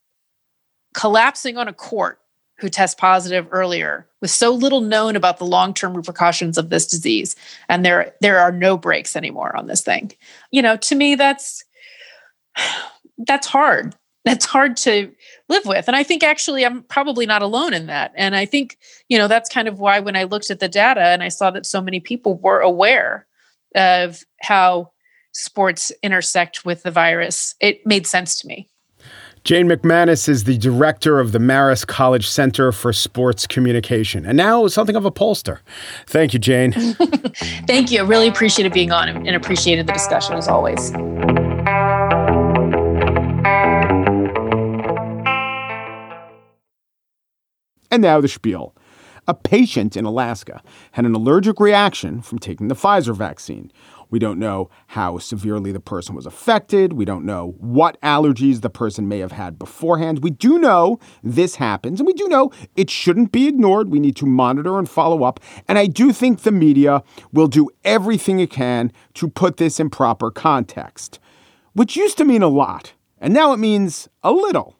collapsing 0.94 1.58
on 1.58 1.66
a 1.66 1.72
court 1.72 2.21
who 2.62 2.70
test 2.70 2.96
positive 2.96 3.46
earlier 3.50 4.06
with 4.20 4.30
so 4.30 4.54
little 4.54 4.80
known 4.80 5.16
about 5.16 5.38
the 5.38 5.44
long-term 5.44 5.94
repercussions 5.94 6.56
of 6.56 6.70
this 6.70 6.86
disease. 6.86 7.36
And 7.68 7.84
there 7.84 8.14
there 8.20 8.38
are 8.38 8.52
no 8.52 8.78
breaks 8.78 9.16
anymore 9.16 9.54
on 9.54 9.66
this 9.66 9.82
thing. 9.82 10.12
You 10.52 10.62
know 10.62 10.76
to 10.78 10.94
me 10.94 11.16
that's 11.16 11.64
that's 13.18 13.46
hard. 13.46 13.94
That's 14.24 14.44
hard 14.44 14.76
to 14.78 15.12
live 15.48 15.66
with. 15.66 15.88
And 15.88 15.96
i 15.96 16.04
think 16.04 16.22
actually 16.22 16.64
i'm 16.64 16.84
probably 16.84 17.26
not 17.26 17.42
alone 17.42 17.74
in 17.74 17.86
that. 17.88 18.12
And 18.14 18.36
i 18.36 18.46
think 18.46 18.78
you 19.08 19.18
know 19.18 19.28
that's 19.28 19.50
kind 19.50 19.68
of 19.68 19.80
why 19.80 19.98
when 19.98 20.16
i 20.16 20.22
looked 20.22 20.50
at 20.50 20.60
the 20.60 20.68
data 20.68 21.02
and 21.02 21.22
i 21.22 21.28
saw 21.28 21.50
that 21.50 21.66
so 21.66 21.82
many 21.82 21.98
people 21.98 22.38
were 22.38 22.60
aware 22.60 23.26
of 23.74 24.22
how 24.40 24.92
sports 25.32 25.90
intersect 26.02 26.64
with 26.64 26.84
the 26.84 26.90
virus 26.90 27.54
it 27.60 27.84
made 27.84 28.06
sense 28.06 28.38
to 28.38 28.46
me 28.46 28.68
Jane 29.44 29.68
McManus 29.68 30.28
is 30.28 30.44
the 30.44 30.56
director 30.56 31.18
of 31.18 31.32
the 31.32 31.40
Marist 31.40 31.88
College 31.88 32.28
Center 32.28 32.70
for 32.70 32.92
Sports 32.92 33.44
Communication 33.44 34.24
and 34.24 34.36
now 34.36 34.68
something 34.68 34.94
of 34.94 35.04
a 35.04 35.10
pollster. 35.10 35.58
Thank 36.06 36.32
you, 36.32 36.38
Jane. 36.38 36.72
Thank 37.66 37.90
you. 37.90 37.98
I 37.98 38.02
really 38.06 38.28
appreciated 38.28 38.72
being 38.72 38.92
on 38.92 39.08
and 39.08 39.30
appreciated 39.30 39.88
the 39.88 39.92
discussion 39.92 40.34
as 40.34 40.46
always. 40.46 40.92
And 47.90 48.00
now 48.00 48.20
the 48.20 48.28
spiel. 48.28 48.76
A 49.28 49.34
patient 49.34 49.96
in 49.96 50.04
Alaska 50.04 50.62
had 50.92 51.04
an 51.04 51.14
allergic 51.14 51.60
reaction 51.60 52.22
from 52.22 52.38
taking 52.38 52.68
the 52.68 52.74
Pfizer 52.74 53.14
vaccine. 53.14 53.72
We 54.12 54.18
don't 54.18 54.38
know 54.38 54.68
how 54.88 55.16
severely 55.16 55.72
the 55.72 55.80
person 55.80 56.14
was 56.14 56.26
affected. 56.26 56.92
We 56.92 57.06
don't 57.06 57.24
know 57.24 57.54
what 57.58 57.98
allergies 58.02 58.60
the 58.60 58.68
person 58.68 59.08
may 59.08 59.20
have 59.20 59.32
had 59.32 59.58
beforehand. 59.58 60.22
We 60.22 60.28
do 60.28 60.58
know 60.58 61.00
this 61.22 61.54
happens, 61.54 61.98
and 61.98 62.06
we 62.06 62.12
do 62.12 62.28
know 62.28 62.52
it 62.76 62.90
shouldn't 62.90 63.32
be 63.32 63.48
ignored. 63.48 63.88
We 63.88 64.00
need 64.00 64.16
to 64.16 64.26
monitor 64.26 64.78
and 64.78 64.86
follow 64.88 65.24
up. 65.24 65.40
And 65.66 65.78
I 65.78 65.86
do 65.86 66.12
think 66.12 66.40
the 66.42 66.52
media 66.52 67.02
will 67.32 67.46
do 67.46 67.70
everything 67.84 68.38
it 68.38 68.50
can 68.50 68.92
to 69.14 69.28
put 69.28 69.56
this 69.56 69.80
in 69.80 69.88
proper 69.88 70.30
context, 70.30 71.18
which 71.72 71.96
used 71.96 72.18
to 72.18 72.26
mean 72.26 72.42
a 72.42 72.48
lot, 72.48 72.92
and 73.18 73.32
now 73.32 73.54
it 73.54 73.58
means 73.58 74.10
a 74.22 74.30
little. 74.30 74.76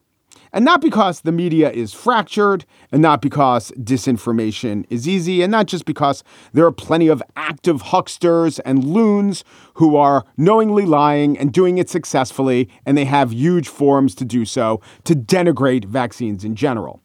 And 0.52 0.64
not 0.64 0.80
because 0.80 1.22
the 1.22 1.32
media 1.32 1.70
is 1.70 1.94
fractured, 1.94 2.66
and 2.90 3.00
not 3.00 3.22
because 3.22 3.70
disinformation 3.78 4.84
is 4.90 5.08
easy, 5.08 5.42
and 5.42 5.50
not 5.50 5.66
just 5.66 5.86
because 5.86 6.22
there 6.52 6.66
are 6.66 6.72
plenty 6.72 7.08
of 7.08 7.22
active 7.36 7.80
hucksters 7.80 8.58
and 8.60 8.84
loons 8.84 9.44
who 9.74 9.96
are 9.96 10.24
knowingly 10.36 10.84
lying 10.84 11.38
and 11.38 11.52
doing 11.52 11.78
it 11.78 11.88
successfully, 11.88 12.68
and 12.84 12.98
they 12.98 13.06
have 13.06 13.32
huge 13.32 13.68
forums 13.68 14.14
to 14.16 14.24
do 14.24 14.44
so 14.44 14.80
to 15.04 15.14
denigrate 15.14 15.86
vaccines 15.86 16.44
in 16.44 16.54
general. 16.54 17.00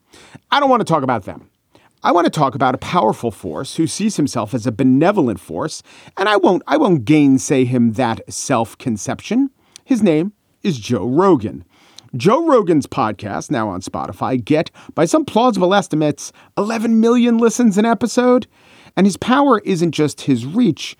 I 0.51 0.59
don't 0.59 0.69
want 0.69 0.81
to 0.81 0.85
talk 0.93 1.03
about 1.03 1.23
them. 1.23 1.49
I 2.03 2.11
want 2.11 2.25
to 2.25 2.31
talk 2.31 2.53
about 2.53 2.75
a 2.75 2.79
powerful 2.79 3.31
force 3.31 3.75
who 3.75 3.87
sees 3.87 4.17
himself 4.17 4.53
as 4.53 4.67
a 4.67 4.71
benevolent 4.71 5.39
force, 5.39 5.81
and 6.15 6.29
I 6.29 6.37
won't 6.37 6.63
I 6.67 6.77
won't 6.77 7.05
gainsay 7.05 7.65
him 7.65 7.93
that 7.93 8.21
self-conception. 8.31 9.49
His 9.83 10.03
name 10.03 10.33
is 10.63 10.79
Joe 10.79 11.05
Rogan. 11.05 11.65
Joe 12.17 12.45
Rogan's 12.47 12.87
podcast, 12.87 13.51
now 13.51 13.69
on 13.69 13.81
Spotify, 13.81 14.43
get, 14.43 14.71
by 14.95 15.05
some 15.05 15.23
plausible 15.23 15.73
estimates, 15.73 16.31
11 16.57 16.99
million 16.99 17.37
listens 17.37 17.77
an 17.77 17.85
episode. 17.85 18.47
And 18.95 19.05
his 19.05 19.17
power 19.17 19.59
isn't 19.59 19.91
just 19.91 20.21
his 20.21 20.45
reach, 20.45 20.97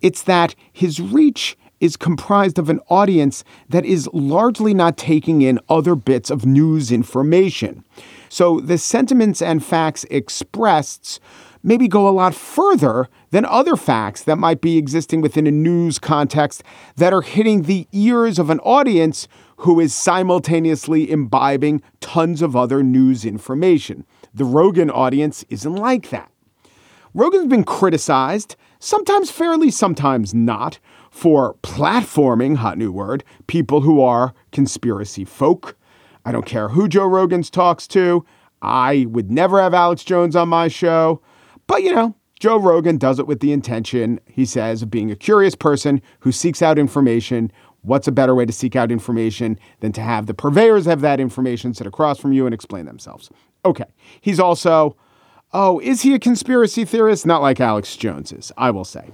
it's 0.00 0.22
that 0.24 0.54
his 0.72 1.00
reach 1.00 1.56
is 1.80 1.96
comprised 1.96 2.58
of 2.58 2.68
an 2.68 2.80
audience 2.88 3.44
that 3.68 3.84
is 3.84 4.08
largely 4.12 4.74
not 4.74 4.96
taking 4.96 5.42
in 5.42 5.60
other 5.68 5.94
bits 5.94 6.30
of 6.30 6.44
news 6.44 6.90
information. 6.90 7.84
So 8.28 8.60
the 8.60 8.78
sentiments 8.78 9.40
and 9.40 9.64
facts 9.64 10.04
expressed 10.10 11.20
maybe 11.62 11.88
go 11.88 12.08
a 12.08 12.10
lot 12.10 12.34
further 12.34 13.08
than 13.30 13.44
other 13.44 13.76
facts 13.76 14.24
that 14.24 14.36
might 14.36 14.60
be 14.60 14.76
existing 14.76 15.20
within 15.20 15.46
a 15.46 15.50
news 15.50 15.98
context 15.98 16.62
that 16.96 17.12
are 17.12 17.22
hitting 17.22 17.62
the 17.62 17.86
ears 17.92 18.38
of 18.38 18.50
an 18.50 18.60
audience 18.60 19.28
who 19.58 19.80
is 19.80 19.94
simultaneously 19.94 21.10
imbibing 21.10 21.82
tons 22.00 22.42
of 22.42 22.54
other 22.54 22.82
news 22.82 23.24
information. 23.24 24.04
The 24.32 24.44
Rogan 24.44 24.90
audience 24.90 25.44
isn't 25.48 25.74
like 25.74 26.10
that. 26.10 26.30
Rogan's 27.12 27.48
been 27.48 27.64
criticized, 27.64 28.54
sometimes 28.78 29.30
fairly, 29.30 29.70
sometimes 29.70 30.32
not, 30.32 30.78
for 31.10 31.54
platforming, 31.62 32.56
hot 32.56 32.78
new 32.78 32.92
word, 32.92 33.24
people 33.48 33.80
who 33.80 34.00
are 34.00 34.34
conspiracy 34.52 35.24
folk. 35.24 35.76
I 36.24 36.30
don't 36.30 36.46
care 36.46 36.68
who 36.68 36.86
Joe 36.86 37.06
Rogan's 37.06 37.50
talks 37.50 37.88
to. 37.88 38.24
I 38.62 39.06
would 39.08 39.30
never 39.30 39.60
have 39.60 39.74
Alex 39.74 40.04
Jones 40.04 40.36
on 40.36 40.48
my 40.48 40.68
show. 40.68 41.20
But, 41.66 41.82
you 41.82 41.92
know, 41.92 42.14
Joe 42.38 42.58
Rogan 42.58 42.98
does 42.98 43.18
it 43.18 43.26
with 43.26 43.40
the 43.40 43.52
intention, 43.52 44.20
he 44.26 44.44
says, 44.44 44.82
of 44.82 44.90
being 44.90 45.10
a 45.10 45.16
curious 45.16 45.56
person 45.56 46.00
who 46.20 46.30
seeks 46.30 46.62
out 46.62 46.78
information 46.78 47.50
What's 47.82 48.08
a 48.08 48.12
better 48.12 48.34
way 48.34 48.44
to 48.44 48.52
seek 48.52 48.76
out 48.76 48.90
information 48.90 49.58
than 49.80 49.92
to 49.92 50.00
have 50.00 50.26
the 50.26 50.34
purveyors 50.34 50.86
of 50.86 51.00
that 51.00 51.20
information 51.20 51.74
sit 51.74 51.86
across 51.86 52.18
from 52.18 52.32
you 52.32 52.44
and 52.44 52.54
explain 52.54 52.86
themselves? 52.86 53.30
Okay. 53.64 53.84
He's 54.20 54.40
also, 54.40 54.96
oh, 55.52 55.80
is 55.80 56.02
he 56.02 56.14
a 56.14 56.18
conspiracy 56.18 56.84
theorist? 56.84 57.24
Not 57.24 57.42
like 57.42 57.60
Alex 57.60 57.96
Jones 57.96 58.32
is, 58.32 58.52
I 58.56 58.70
will 58.70 58.84
say. 58.84 59.10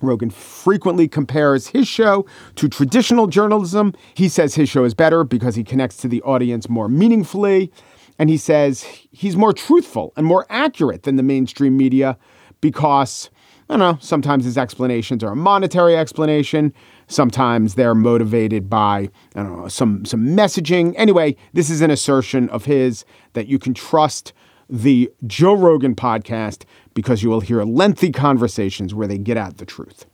Rogan 0.00 0.30
frequently 0.30 1.08
compares 1.08 1.68
his 1.68 1.88
show 1.88 2.26
to 2.56 2.68
traditional 2.68 3.26
journalism. 3.26 3.94
He 4.14 4.28
says 4.28 4.54
his 4.54 4.68
show 4.68 4.84
is 4.84 4.94
better 4.94 5.24
because 5.24 5.54
he 5.54 5.64
connects 5.64 5.96
to 5.98 6.08
the 6.08 6.22
audience 6.22 6.68
more 6.68 6.88
meaningfully. 6.88 7.72
And 8.18 8.30
he 8.30 8.36
says 8.36 8.82
he's 9.10 9.36
more 9.36 9.52
truthful 9.52 10.12
and 10.16 10.26
more 10.26 10.46
accurate 10.50 11.02
than 11.04 11.16
the 11.16 11.22
mainstream 11.22 11.76
media 11.76 12.16
because, 12.60 13.30
I 13.68 13.76
don't 13.76 13.80
know, 13.80 13.98
sometimes 14.00 14.44
his 14.44 14.56
explanations 14.56 15.24
are 15.24 15.32
a 15.32 15.36
monetary 15.36 15.96
explanation. 15.96 16.72
Sometimes 17.06 17.74
they're 17.74 17.94
motivated 17.94 18.68
by 18.70 19.10
I 19.34 19.42
don't 19.42 19.62
know 19.62 19.68
some 19.68 20.04
some 20.04 20.26
messaging. 20.26 20.94
Anyway, 20.96 21.36
this 21.52 21.70
is 21.70 21.80
an 21.80 21.90
assertion 21.90 22.48
of 22.48 22.64
his 22.64 23.04
that 23.34 23.46
you 23.46 23.58
can 23.58 23.74
trust 23.74 24.32
the 24.68 25.10
Joe 25.26 25.54
Rogan 25.54 25.94
podcast 25.94 26.64
because 26.94 27.22
you 27.22 27.28
will 27.28 27.40
hear 27.40 27.62
lengthy 27.62 28.10
conversations 28.10 28.94
where 28.94 29.06
they 29.06 29.18
get 29.18 29.36
at 29.36 29.58
the 29.58 29.66
truth. 29.66 30.06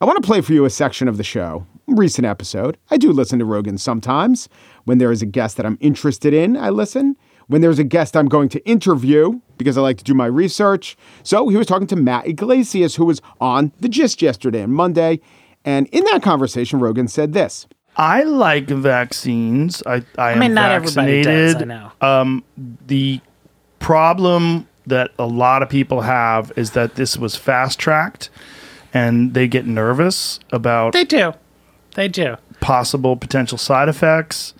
I 0.00 0.04
want 0.04 0.22
to 0.22 0.26
play 0.26 0.40
for 0.40 0.52
you 0.52 0.64
a 0.64 0.70
section 0.70 1.08
of 1.08 1.16
the 1.16 1.24
show, 1.24 1.66
recent 1.86 2.26
episode. 2.26 2.76
I 2.90 2.98
do 2.98 3.12
listen 3.12 3.38
to 3.38 3.44
Rogan 3.44 3.78
sometimes. 3.78 4.48
When 4.84 4.98
there 4.98 5.10
is 5.10 5.22
a 5.22 5.26
guest 5.26 5.56
that 5.56 5.64
I'm 5.64 5.78
interested 5.80 6.34
in, 6.34 6.56
I 6.56 6.68
listen. 6.70 7.16
When 7.46 7.60
there's 7.60 7.78
a 7.78 7.84
guest 7.84 8.16
I'm 8.16 8.28
going 8.28 8.48
to 8.50 8.68
interview, 8.68 9.40
because 9.56 9.78
I 9.78 9.80
like 9.80 9.98
to 9.98 10.04
do 10.04 10.14
my 10.14 10.26
research. 10.26 10.96
So 11.22 11.48
he 11.48 11.56
was 11.56 11.66
talking 11.66 11.86
to 11.88 11.96
Matt 11.96 12.26
Yglesias, 12.26 12.96
who 12.96 13.06
was 13.06 13.22
on 13.40 13.72
The 13.80 13.88
Gist 13.88 14.20
yesterday 14.20 14.62
and 14.62 14.72
Monday. 14.72 15.20
And 15.66 15.88
in 15.88 16.04
that 16.04 16.22
conversation, 16.22 16.78
Rogan 16.80 17.08
said 17.08 17.32
this. 17.32 17.66
I 17.96 18.22
like 18.22 18.68
vaccines. 18.68 19.82
I, 19.84 20.04
I, 20.16 20.32
I 20.32 20.38
mean, 20.38 20.54
not 20.54 20.80
vaccinated. 20.80 21.26
everybody 21.26 21.52
does. 21.52 21.54
I 21.56 21.64
know. 21.64 21.92
Um, 22.00 22.44
the 22.86 23.20
problem 23.80 24.68
that 24.86 25.10
a 25.18 25.26
lot 25.26 25.62
of 25.62 25.68
people 25.68 26.02
have 26.02 26.52
is 26.56 26.70
that 26.72 26.94
this 26.94 27.16
was 27.16 27.34
fast 27.34 27.78
tracked, 27.78 28.30
and 28.94 29.34
they 29.34 29.48
get 29.48 29.66
nervous 29.66 30.38
about. 30.52 30.92
They 30.92 31.04
do. 31.04 31.32
They 31.94 32.08
do. 32.08 32.36
Possible 32.60 33.16
potential 33.16 33.58
side 33.58 33.88
effects 33.88 34.54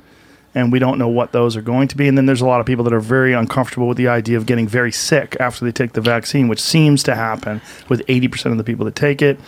and 0.57 0.73
we 0.73 0.79
don't 0.79 0.99
know 0.99 1.07
what 1.07 1.33
those 1.33 1.55
are 1.55 1.63
going 1.63 1.87
to 1.87 1.97
be. 1.99 2.09
And 2.09 2.17
then 2.17 2.25
there's 2.25 2.41
a 2.41 2.47
lot 2.47 2.61
of 2.61 2.67
people 2.67 2.83
that 2.85 2.95
are 2.95 2.99
very 2.99 3.35
uncomfortable 3.35 3.87
with 3.87 3.99
the 3.99 4.09
idea 4.09 4.39
of 4.39 4.47
getting 4.47 4.67
very 4.67 4.91
sick 4.91 5.37
after 5.39 5.67
they 5.67 5.71
take 5.71 5.93
the 5.93 6.01
vaccine, 6.01 6.49
which 6.49 6.61
seems 6.61 7.03
to 7.03 7.15
happen 7.15 7.61
with 7.91 8.05
80% 8.07 8.53
of 8.53 8.57
the 8.57 8.65
people 8.65 8.87
that 8.87 8.97
take 8.97 9.21
it. 9.21 9.39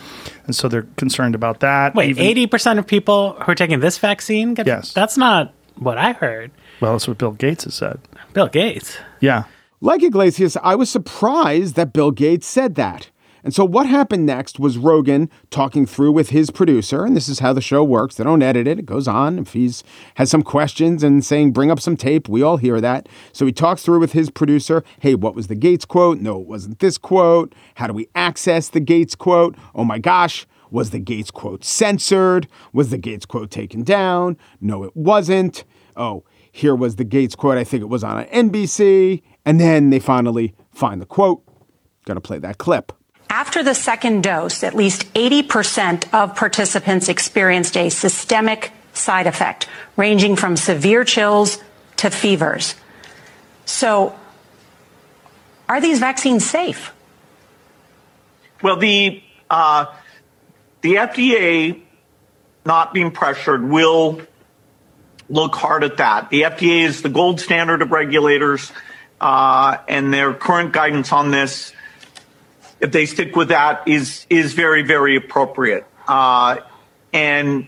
And 0.49 0.55
so 0.55 0.67
they're 0.67 0.87
concerned 0.97 1.35
about 1.35 1.59
that. 1.59 1.93
Wait, 1.93 2.17
80% 2.17 2.79
of 2.79 2.87
people 2.87 3.33
who 3.33 3.51
are 3.51 3.55
taking 3.55 3.81
this 3.81 3.99
vaccine? 3.99 4.55
Get, 4.55 4.65
yes. 4.65 4.93
That's 4.93 5.15
not 5.15 5.53
what 5.75 5.99
I 5.99 6.13
heard. 6.13 6.49
Well, 6.81 6.93
that's 6.93 7.07
what 7.07 7.19
Bill 7.19 7.33
Gates 7.33 7.65
has 7.65 7.75
said. 7.75 7.99
Bill 8.33 8.47
Gates? 8.47 8.97
Yeah. 9.19 9.43
Like 9.79 10.01
Yglesias, 10.01 10.57
I 10.63 10.73
was 10.73 10.89
surprised 10.89 11.75
that 11.75 11.93
Bill 11.93 12.09
Gates 12.09 12.47
said 12.47 12.73
that 12.75 13.11
And 13.43 13.53
so 13.53 13.63
what 13.65 13.85
happened 13.85 14.25
next 14.25 14.59
was 14.59 14.77
Rogan 14.77 15.29
talking 15.49 15.85
through 15.85 16.11
with 16.11 16.29
his 16.29 16.51
producer, 16.51 17.05
and 17.05 17.15
this 17.15 17.29
is 17.29 17.39
how 17.39 17.53
the 17.53 17.61
show 17.61 17.83
works. 17.83 18.15
They 18.15 18.23
don't 18.23 18.41
edit 18.41 18.67
it. 18.67 18.79
It 18.79 18.85
goes 18.85 19.07
on. 19.07 19.39
If 19.39 19.53
he's 19.53 19.83
has 20.15 20.29
some 20.29 20.43
questions 20.43 21.03
and 21.03 21.23
saying, 21.23 21.51
bring 21.51 21.71
up 21.71 21.79
some 21.79 21.97
tape, 21.97 22.27
we 22.27 22.41
all 22.41 22.57
hear 22.57 22.81
that. 22.81 23.07
So 23.31 23.45
he 23.45 23.51
talks 23.51 23.83
through 23.83 23.99
with 23.99 24.13
his 24.13 24.29
producer, 24.29 24.83
hey, 24.99 25.15
what 25.15 25.35
was 25.35 25.47
the 25.47 25.55
Gates 25.55 25.85
quote? 25.85 26.19
No, 26.19 26.41
it 26.41 26.47
wasn't 26.47 26.79
this 26.79 26.97
quote. 26.97 27.53
How 27.75 27.87
do 27.87 27.93
we 27.93 28.09
access 28.15 28.69
the 28.69 28.79
Gates 28.79 29.15
quote? 29.15 29.55
Oh 29.73 29.83
my 29.83 29.99
gosh. 29.99 30.45
Was 30.71 30.91
the 30.91 30.99
Gates 30.99 31.31
quote 31.31 31.63
censored? 31.63 32.47
Was 32.73 32.91
the 32.91 32.97
Gates 32.97 33.25
quote 33.25 33.49
taken 33.49 33.83
down? 33.83 34.37
No, 34.61 34.83
it 34.83 34.95
wasn't. 34.95 35.63
Oh, 35.95 36.23
here 36.51 36.75
was 36.75 36.97
the 36.97 37.03
Gates 37.03 37.35
quote. 37.35 37.57
I 37.57 37.63
think 37.63 37.81
it 37.81 37.87
was 37.89 38.03
on 38.03 38.23
NBC. 38.25 39.23
And 39.45 39.59
then 39.59 39.89
they 39.89 39.99
finally 39.99 40.53
find 40.71 41.01
the 41.01 41.07
quote. 41.07 41.41
Gonna 42.05 42.21
play 42.21 42.37
that 42.39 42.59
clip. 42.59 42.91
After 43.29 43.61
the 43.61 43.75
second 43.75 44.23
dose, 44.23 44.63
at 44.63 44.73
least 44.73 45.13
80% 45.13 46.11
of 46.13 46.35
participants 46.35 47.09
experienced 47.09 47.77
a 47.77 47.89
systemic 47.89 48.71
side 48.93 49.27
effect, 49.27 49.67
ranging 49.95 50.35
from 50.35 50.57
severe 50.57 51.03
chills 51.03 51.59
to 51.97 52.09
fevers. 52.09 52.75
So, 53.65 54.17
are 55.67 55.79
these 55.79 55.99
vaccines 55.99 56.43
safe? 56.43 56.91
Well, 58.63 58.77
the 58.77 59.21
uh, 59.49 59.85
the 60.81 60.95
FDA, 60.95 61.81
not 62.65 62.93
being 62.93 63.11
pressured, 63.11 63.63
will 63.63 64.21
look 65.29 65.55
hard 65.55 65.83
at 65.83 65.97
that. 65.97 66.29
The 66.29 66.41
FDA 66.41 66.81
is 66.81 67.03
the 67.03 67.09
gold 67.09 67.39
standard 67.39 67.81
of 67.81 67.91
regulators, 67.91 68.71
uh, 69.21 69.77
and 69.87 70.13
their 70.13 70.33
current 70.33 70.73
guidance 70.73 71.11
on 71.13 71.31
this 71.31 71.73
if 72.79 72.91
they 72.91 73.05
stick 73.05 73.35
with 73.35 73.49
that, 73.49 73.87
is 73.87 74.25
is 74.29 74.53
very 74.53 74.83
very 74.83 75.15
appropriate. 75.15 75.85
Uh, 76.07 76.57
and 77.13 77.67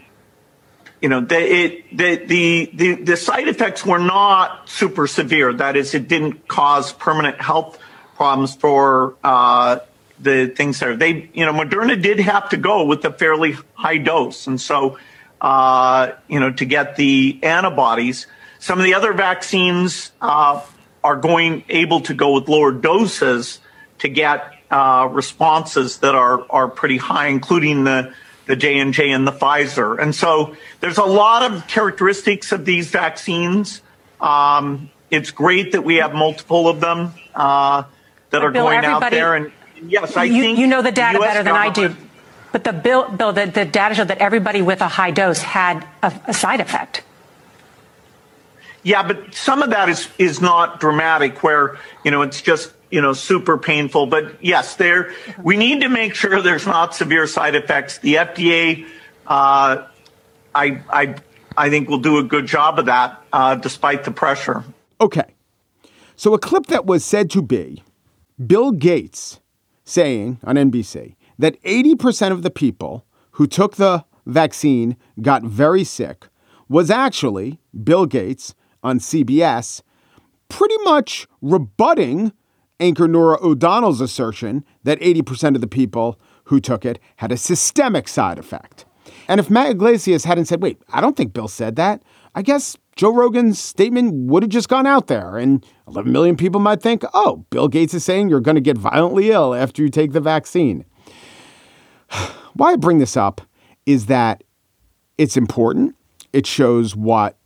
you 1.02 1.10
know, 1.10 1.22
the, 1.22 1.40
it, 1.40 1.98
the, 1.98 2.16
the 2.16 2.72
the 2.74 2.94
the 3.04 3.18
side 3.18 3.48
effects 3.48 3.86
were 3.86 4.00
not 4.00 4.70
super 4.70 5.08
severe. 5.08 5.52
That 5.52 5.76
is, 5.76 5.94
it 5.96 6.08
didn't 6.08 6.48
cause 6.48 6.94
permanent 6.94 7.42
health 7.42 7.80
problems 8.16 8.56
for 8.56 9.16
uh, 9.24 9.80
the 10.20 10.48
things 10.48 10.80
that 10.80 10.90
are. 10.90 10.96
They, 10.96 11.30
you 11.34 11.46
know, 11.46 11.54
Moderna 11.54 12.00
did 12.00 12.20
have 12.20 12.50
to 12.50 12.58
go 12.58 12.86
with 12.86 13.04
a 13.04 13.12
fairly 13.12 13.56
high 13.74 13.98
dose, 13.98 14.46
and 14.46 14.62
so 14.62 15.00
uh, 15.42 16.12
you 16.28 16.40
know, 16.40 16.52
to 16.52 16.66
get 16.66 16.96
the 16.96 17.40
antibodies. 17.42 18.28
Some 18.60 18.78
of 18.78 18.86
the 18.86 18.94
other 18.94 19.12
vaccines 19.12 20.12
uh, 20.22 20.62
are 21.04 21.16
going 21.16 21.64
able 21.68 22.02
to 22.02 22.14
go 22.14 22.34
with 22.36 22.48
lower 22.48 22.72
doses 22.72 23.60
to 24.00 24.08
get 24.08 24.54
uh, 24.72 25.08
responses 25.12 25.98
that 25.98 26.16
are 26.16 26.46
are 26.50 26.68
pretty 26.68 26.98
high, 26.98 27.28
including 27.28 27.84
the 27.84 28.14
the 28.48 28.56
J 28.56 28.80
and 28.80 28.94
J 28.94 29.12
and 29.12 29.28
the 29.28 29.32
Pfizer. 29.32 30.02
And 30.02 30.16
so 30.16 30.56
there's 30.80 30.98
a 30.98 31.04
lot 31.04 31.52
of 31.52 31.68
characteristics 31.68 32.52
of 32.52 32.66
these 32.66 32.90
vaccines. 32.90 33.82
Um, 34.20 34.90
it's 35.10 35.32
great 35.32 35.74
that 35.74 35.84
we 35.84 35.96
have 35.98 36.14
multiple 36.14 36.68
of 36.68 36.80
them 36.80 37.14
uh, 37.36 37.84
that 38.30 38.44
are 38.44 38.52
Bill, 38.52 38.66
going 38.66 38.86
out 38.86 39.12
there. 39.12 39.36
And 39.36 39.52
yes, 39.86 40.16
I 40.16 40.24
you, 40.24 40.42
think 40.42 40.60
you 40.60 40.68
know 40.68 40.82
the 40.82 40.92
data 40.92 41.20
US 41.20 41.26
better 41.26 41.44
than 41.44 41.56
I 41.56 41.70
do. 41.70 41.96
But 42.52 42.66
the 42.66 42.74
bill, 42.74 43.10
Bill, 43.10 43.32
the, 43.32 43.46
the 43.46 43.64
data 43.64 43.96
showed 43.96 44.10
that 44.10 44.18
everybody 44.18 44.62
with 44.62 44.82
a 44.82 44.88
high 44.88 45.12
dose 45.12 45.40
had 45.40 45.88
a, 46.04 46.14
a 46.28 46.34
side 46.34 46.60
effect. 46.60 47.04
Yeah, 48.84 49.08
but 49.08 49.34
some 49.34 49.62
of 49.62 49.70
that 49.70 49.90
is 49.90 50.10
is 50.18 50.42
not 50.42 50.80
dramatic, 50.80 51.44
where 51.44 51.78
you 52.04 52.12
know 52.12 52.24
it's 52.24 52.42
just 52.42 52.74
you 52.92 53.02
know, 53.02 53.14
super 53.14 53.58
painful. 53.58 54.06
But 54.06 54.44
yes, 54.44 54.76
there 54.76 55.14
we 55.42 55.58
need 55.58 55.82
to 55.82 55.90
make 55.90 56.14
sure 56.14 56.42
there's 56.42 56.68
not 56.68 56.94
severe 56.94 57.26
side 57.26 57.56
effects. 57.56 57.98
The 58.00 58.16
FDA, 58.16 58.86
uh, 59.26 59.88
I, 60.54 60.82
I, 60.90 61.16
I 61.58 61.70
think 61.70 61.90
will 61.90 62.00
do 62.00 62.18
a 62.18 62.24
good 62.24 62.46
job 62.46 62.78
of 62.80 62.86
that, 62.86 63.22
uh, 63.34 63.56
despite 63.56 64.04
the 64.04 64.12
pressure. 64.12 64.64
Okay, 65.00 65.34
so 66.16 66.34
a 66.34 66.40
clip 66.40 66.68
that 66.68 66.86
was 66.86 67.04
said 67.04 67.30
to 67.32 67.42
be 67.42 67.84
Bill 68.46 68.72
Gates 68.72 69.40
saying 69.84 70.40
on 70.44 70.56
NBC 70.56 71.16
that 71.40 71.62
80% 71.64 72.32
of 72.32 72.44
the 72.44 72.52
people 72.52 73.06
who 73.32 73.48
took 73.48 73.76
the 73.76 74.06
vaccine 74.26 74.98
got 75.22 75.44
very 75.44 75.84
sick 75.84 76.28
was 76.70 76.92
actually 76.92 77.60
Bill 77.84 78.06
Gates 78.06 78.54
on 78.84 79.00
CBS 79.00 79.82
pretty 80.48 80.78
much 80.84 81.28
rebutting 81.42 82.34
anchor 82.82 83.08
Norah 83.08 83.40
O'Donnell's 83.42 84.02
assertion 84.02 84.66
that 84.84 85.00
80% 85.00 85.56
of 85.56 85.62
the 85.62 85.68
people 85.68 86.20
who 86.46 86.60
took 86.60 86.86
it 86.86 87.00
had 87.18 87.32
a 87.32 87.38
systemic 87.38 88.08
side 88.08 88.38
effect. 88.38 88.86
And 89.28 89.40
if 89.40 89.50
Matt 89.50 89.72
Yglesias 89.72 90.26
hadn't 90.26 90.46
said, 90.46 90.62
wait, 90.62 90.82
I 90.90 91.00
don't 91.00 91.16
think 91.16 91.34
Bill 91.34 91.48
said 91.48 91.76
that, 91.78 92.04
I 92.36 92.42
guess 92.42 92.78
Joe 92.96 93.14
Rogan's 93.14 93.60
statement 93.60 94.14
would 94.14 94.44
have 94.44 94.50
just 94.50 94.70
gone 94.70 94.86
out 94.86 95.08
there 95.08 95.38
and 95.38 95.66
11 95.88 96.12
million 96.12 96.36
people 96.36 96.60
might 96.60 96.82
think, 96.82 97.04
oh, 97.14 97.46
Bill 97.50 97.68
Gates 97.68 97.94
is 97.94 98.04
saying 98.04 98.30
you're 98.30 98.42
going 98.42 98.56
to 98.56 98.62
get 98.62 98.78
violently 98.78 99.32
ill 99.32 99.54
after 99.54 99.82
you 99.82 99.90
take 99.90 100.12
the 100.12 100.20
vaccine. 100.20 100.86
Why 102.54 102.74
I 102.74 102.76
bring 102.76 103.00
this 103.00 103.16
up 103.16 103.42
is 103.86 104.08
that 104.08 104.44
it's 105.18 105.38
important. 105.38 105.96
It 106.34 106.46
shows 106.46 106.96
what 106.96 107.38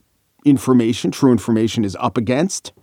information, 0.45 1.11
true 1.11 1.31
information, 1.31 1.83
is 1.83 1.95
up 1.99 2.17
against 2.17 2.73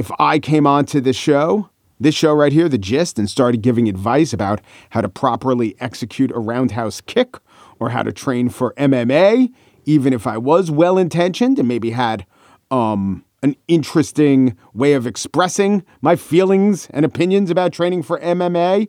if 0.00 0.10
I 0.18 0.38
came 0.38 0.66
onto 0.66 0.98
this 0.98 1.14
show, 1.14 1.68
this 2.00 2.14
show 2.14 2.32
right 2.32 2.54
here, 2.54 2.70
The 2.70 2.78
Gist, 2.78 3.18
and 3.18 3.28
started 3.28 3.60
giving 3.60 3.86
advice 3.86 4.32
about 4.32 4.62
how 4.88 5.02
to 5.02 5.10
properly 5.10 5.76
execute 5.78 6.30
a 6.30 6.38
roundhouse 6.38 7.02
kick 7.02 7.36
or 7.78 7.90
how 7.90 8.02
to 8.02 8.10
train 8.10 8.48
for 8.48 8.72
MMA, 8.78 9.52
even 9.84 10.14
if 10.14 10.26
I 10.26 10.38
was 10.38 10.70
well 10.70 10.96
intentioned 10.96 11.58
and 11.58 11.68
maybe 11.68 11.90
had 11.90 12.24
um, 12.70 13.26
an 13.42 13.56
interesting 13.68 14.56
way 14.72 14.94
of 14.94 15.06
expressing 15.06 15.84
my 16.00 16.16
feelings 16.16 16.88
and 16.94 17.04
opinions 17.04 17.50
about 17.50 17.70
training 17.70 18.02
for 18.02 18.18
MMA. 18.20 18.84
A 18.84 18.88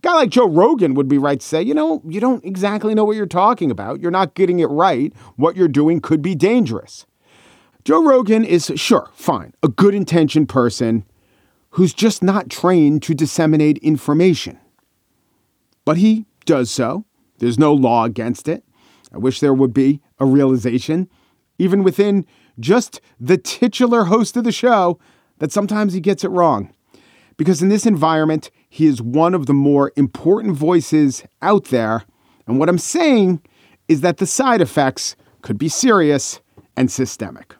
guy 0.00 0.14
like 0.14 0.30
Joe 0.30 0.48
Rogan 0.48 0.94
would 0.94 1.08
be 1.08 1.18
right 1.18 1.40
to 1.40 1.46
say, 1.46 1.60
you 1.60 1.74
know, 1.74 2.00
you 2.08 2.20
don't 2.20 2.42
exactly 2.42 2.94
know 2.94 3.04
what 3.04 3.16
you're 3.16 3.26
talking 3.26 3.70
about. 3.70 4.00
You're 4.00 4.10
not 4.10 4.32
getting 4.32 4.60
it 4.60 4.70
right. 4.70 5.12
What 5.36 5.56
you're 5.56 5.68
doing 5.68 6.00
could 6.00 6.22
be 6.22 6.34
dangerous. 6.34 7.04
Joe 7.84 8.04
Rogan 8.04 8.44
is, 8.44 8.72
sure, 8.76 9.10
fine, 9.14 9.54
a 9.62 9.68
good 9.68 9.94
intentioned 9.94 10.48
person 10.48 11.04
who's 11.70 11.94
just 11.94 12.22
not 12.22 12.50
trained 12.50 13.02
to 13.04 13.14
disseminate 13.14 13.78
information. 13.78 14.58
But 15.84 15.96
he 15.96 16.26
does 16.44 16.70
so. 16.70 17.04
There's 17.38 17.58
no 17.58 17.72
law 17.72 18.04
against 18.04 18.48
it. 18.48 18.64
I 19.12 19.18
wish 19.18 19.40
there 19.40 19.54
would 19.54 19.72
be 19.72 20.00
a 20.18 20.26
realization, 20.26 21.08
even 21.58 21.82
within 21.82 22.26
just 22.60 23.00
the 23.20 23.38
titular 23.38 24.04
host 24.04 24.36
of 24.36 24.44
the 24.44 24.52
show, 24.52 24.98
that 25.38 25.52
sometimes 25.52 25.92
he 25.92 26.00
gets 26.00 26.24
it 26.24 26.30
wrong. 26.30 26.72
Because 27.36 27.62
in 27.62 27.68
this 27.68 27.86
environment, 27.86 28.50
he 28.68 28.86
is 28.86 29.00
one 29.00 29.32
of 29.32 29.46
the 29.46 29.54
more 29.54 29.92
important 29.96 30.56
voices 30.56 31.22
out 31.40 31.66
there. 31.66 32.02
And 32.46 32.58
what 32.58 32.68
I'm 32.68 32.78
saying 32.78 33.40
is 33.86 34.00
that 34.00 34.16
the 34.16 34.26
side 34.26 34.60
effects 34.60 35.14
could 35.42 35.56
be 35.56 35.68
serious 35.68 36.40
and 36.78 36.90
systemic. 36.90 37.56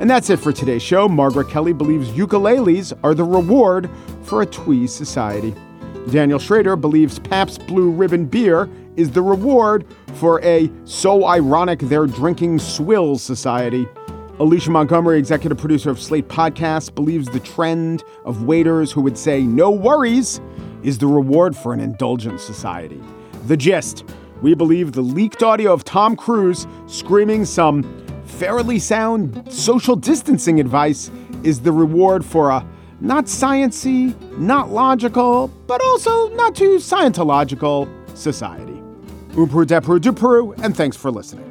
And 0.00 0.10
that's 0.10 0.30
it 0.30 0.38
for 0.38 0.52
today's 0.52 0.82
show. 0.82 1.08
Margaret 1.08 1.48
Kelley 1.48 1.72
believes 1.72 2.08
ukuleles 2.10 2.92
are 3.04 3.14
the 3.14 3.24
reward 3.24 3.88
for 4.22 4.42
a 4.42 4.46
twee 4.46 4.86
society. 4.88 5.54
Daniel 6.10 6.40
Schroeder 6.40 6.74
believes 6.74 7.20
Pabst 7.20 7.66
Blue 7.66 7.90
Ribbon 7.90 8.24
beer 8.26 8.68
is 8.96 9.10
the 9.10 9.22
reward 9.22 9.86
for 10.14 10.42
a 10.42 10.70
so 10.84 11.26
ironic 11.26 11.78
they're 11.80 12.06
drinking 12.06 12.58
swills 12.58 13.22
society. 13.22 13.86
Alicia 14.40 14.70
Montgomery, 14.70 15.18
executive 15.18 15.58
producer 15.58 15.90
of 15.90 16.00
Slate 16.00 16.28
Podcasts, 16.28 16.92
believes 16.92 17.28
the 17.28 17.40
trend 17.40 18.02
of 18.24 18.44
waiters 18.44 18.90
who 18.90 19.02
would 19.02 19.18
say 19.18 19.42
no 19.42 19.70
worries 19.70 20.40
is 20.82 20.98
the 20.98 21.06
reward 21.06 21.56
for 21.56 21.72
an 21.72 21.80
indulgent 21.80 22.40
society. 22.40 23.00
The 23.48 23.56
gist 23.56 24.04
we 24.42 24.54
believe 24.54 24.92
the 24.92 25.00
leaked 25.00 25.42
audio 25.42 25.72
of 25.72 25.82
Tom 25.82 26.16
Cruise 26.16 26.66
screaming 26.86 27.46
some 27.46 27.82
fairly 28.26 28.78
sound 28.78 29.50
social 29.50 29.96
distancing 29.96 30.60
advice 30.60 31.10
is 31.44 31.60
the 31.60 31.72
reward 31.72 32.26
for 32.26 32.50
a 32.50 32.62
not 33.00 33.24
sciency, 33.24 34.14
not 34.36 34.70
logical, 34.70 35.48
but 35.66 35.82
also 35.82 36.28
not 36.34 36.54
too 36.54 36.76
scientological 36.76 37.88
society. 38.14 38.82
Upru 39.30 39.64
Depru 39.64 39.98
Dupru, 39.98 40.62
and 40.62 40.76
thanks 40.76 40.98
for 40.98 41.10
listening. 41.10 41.47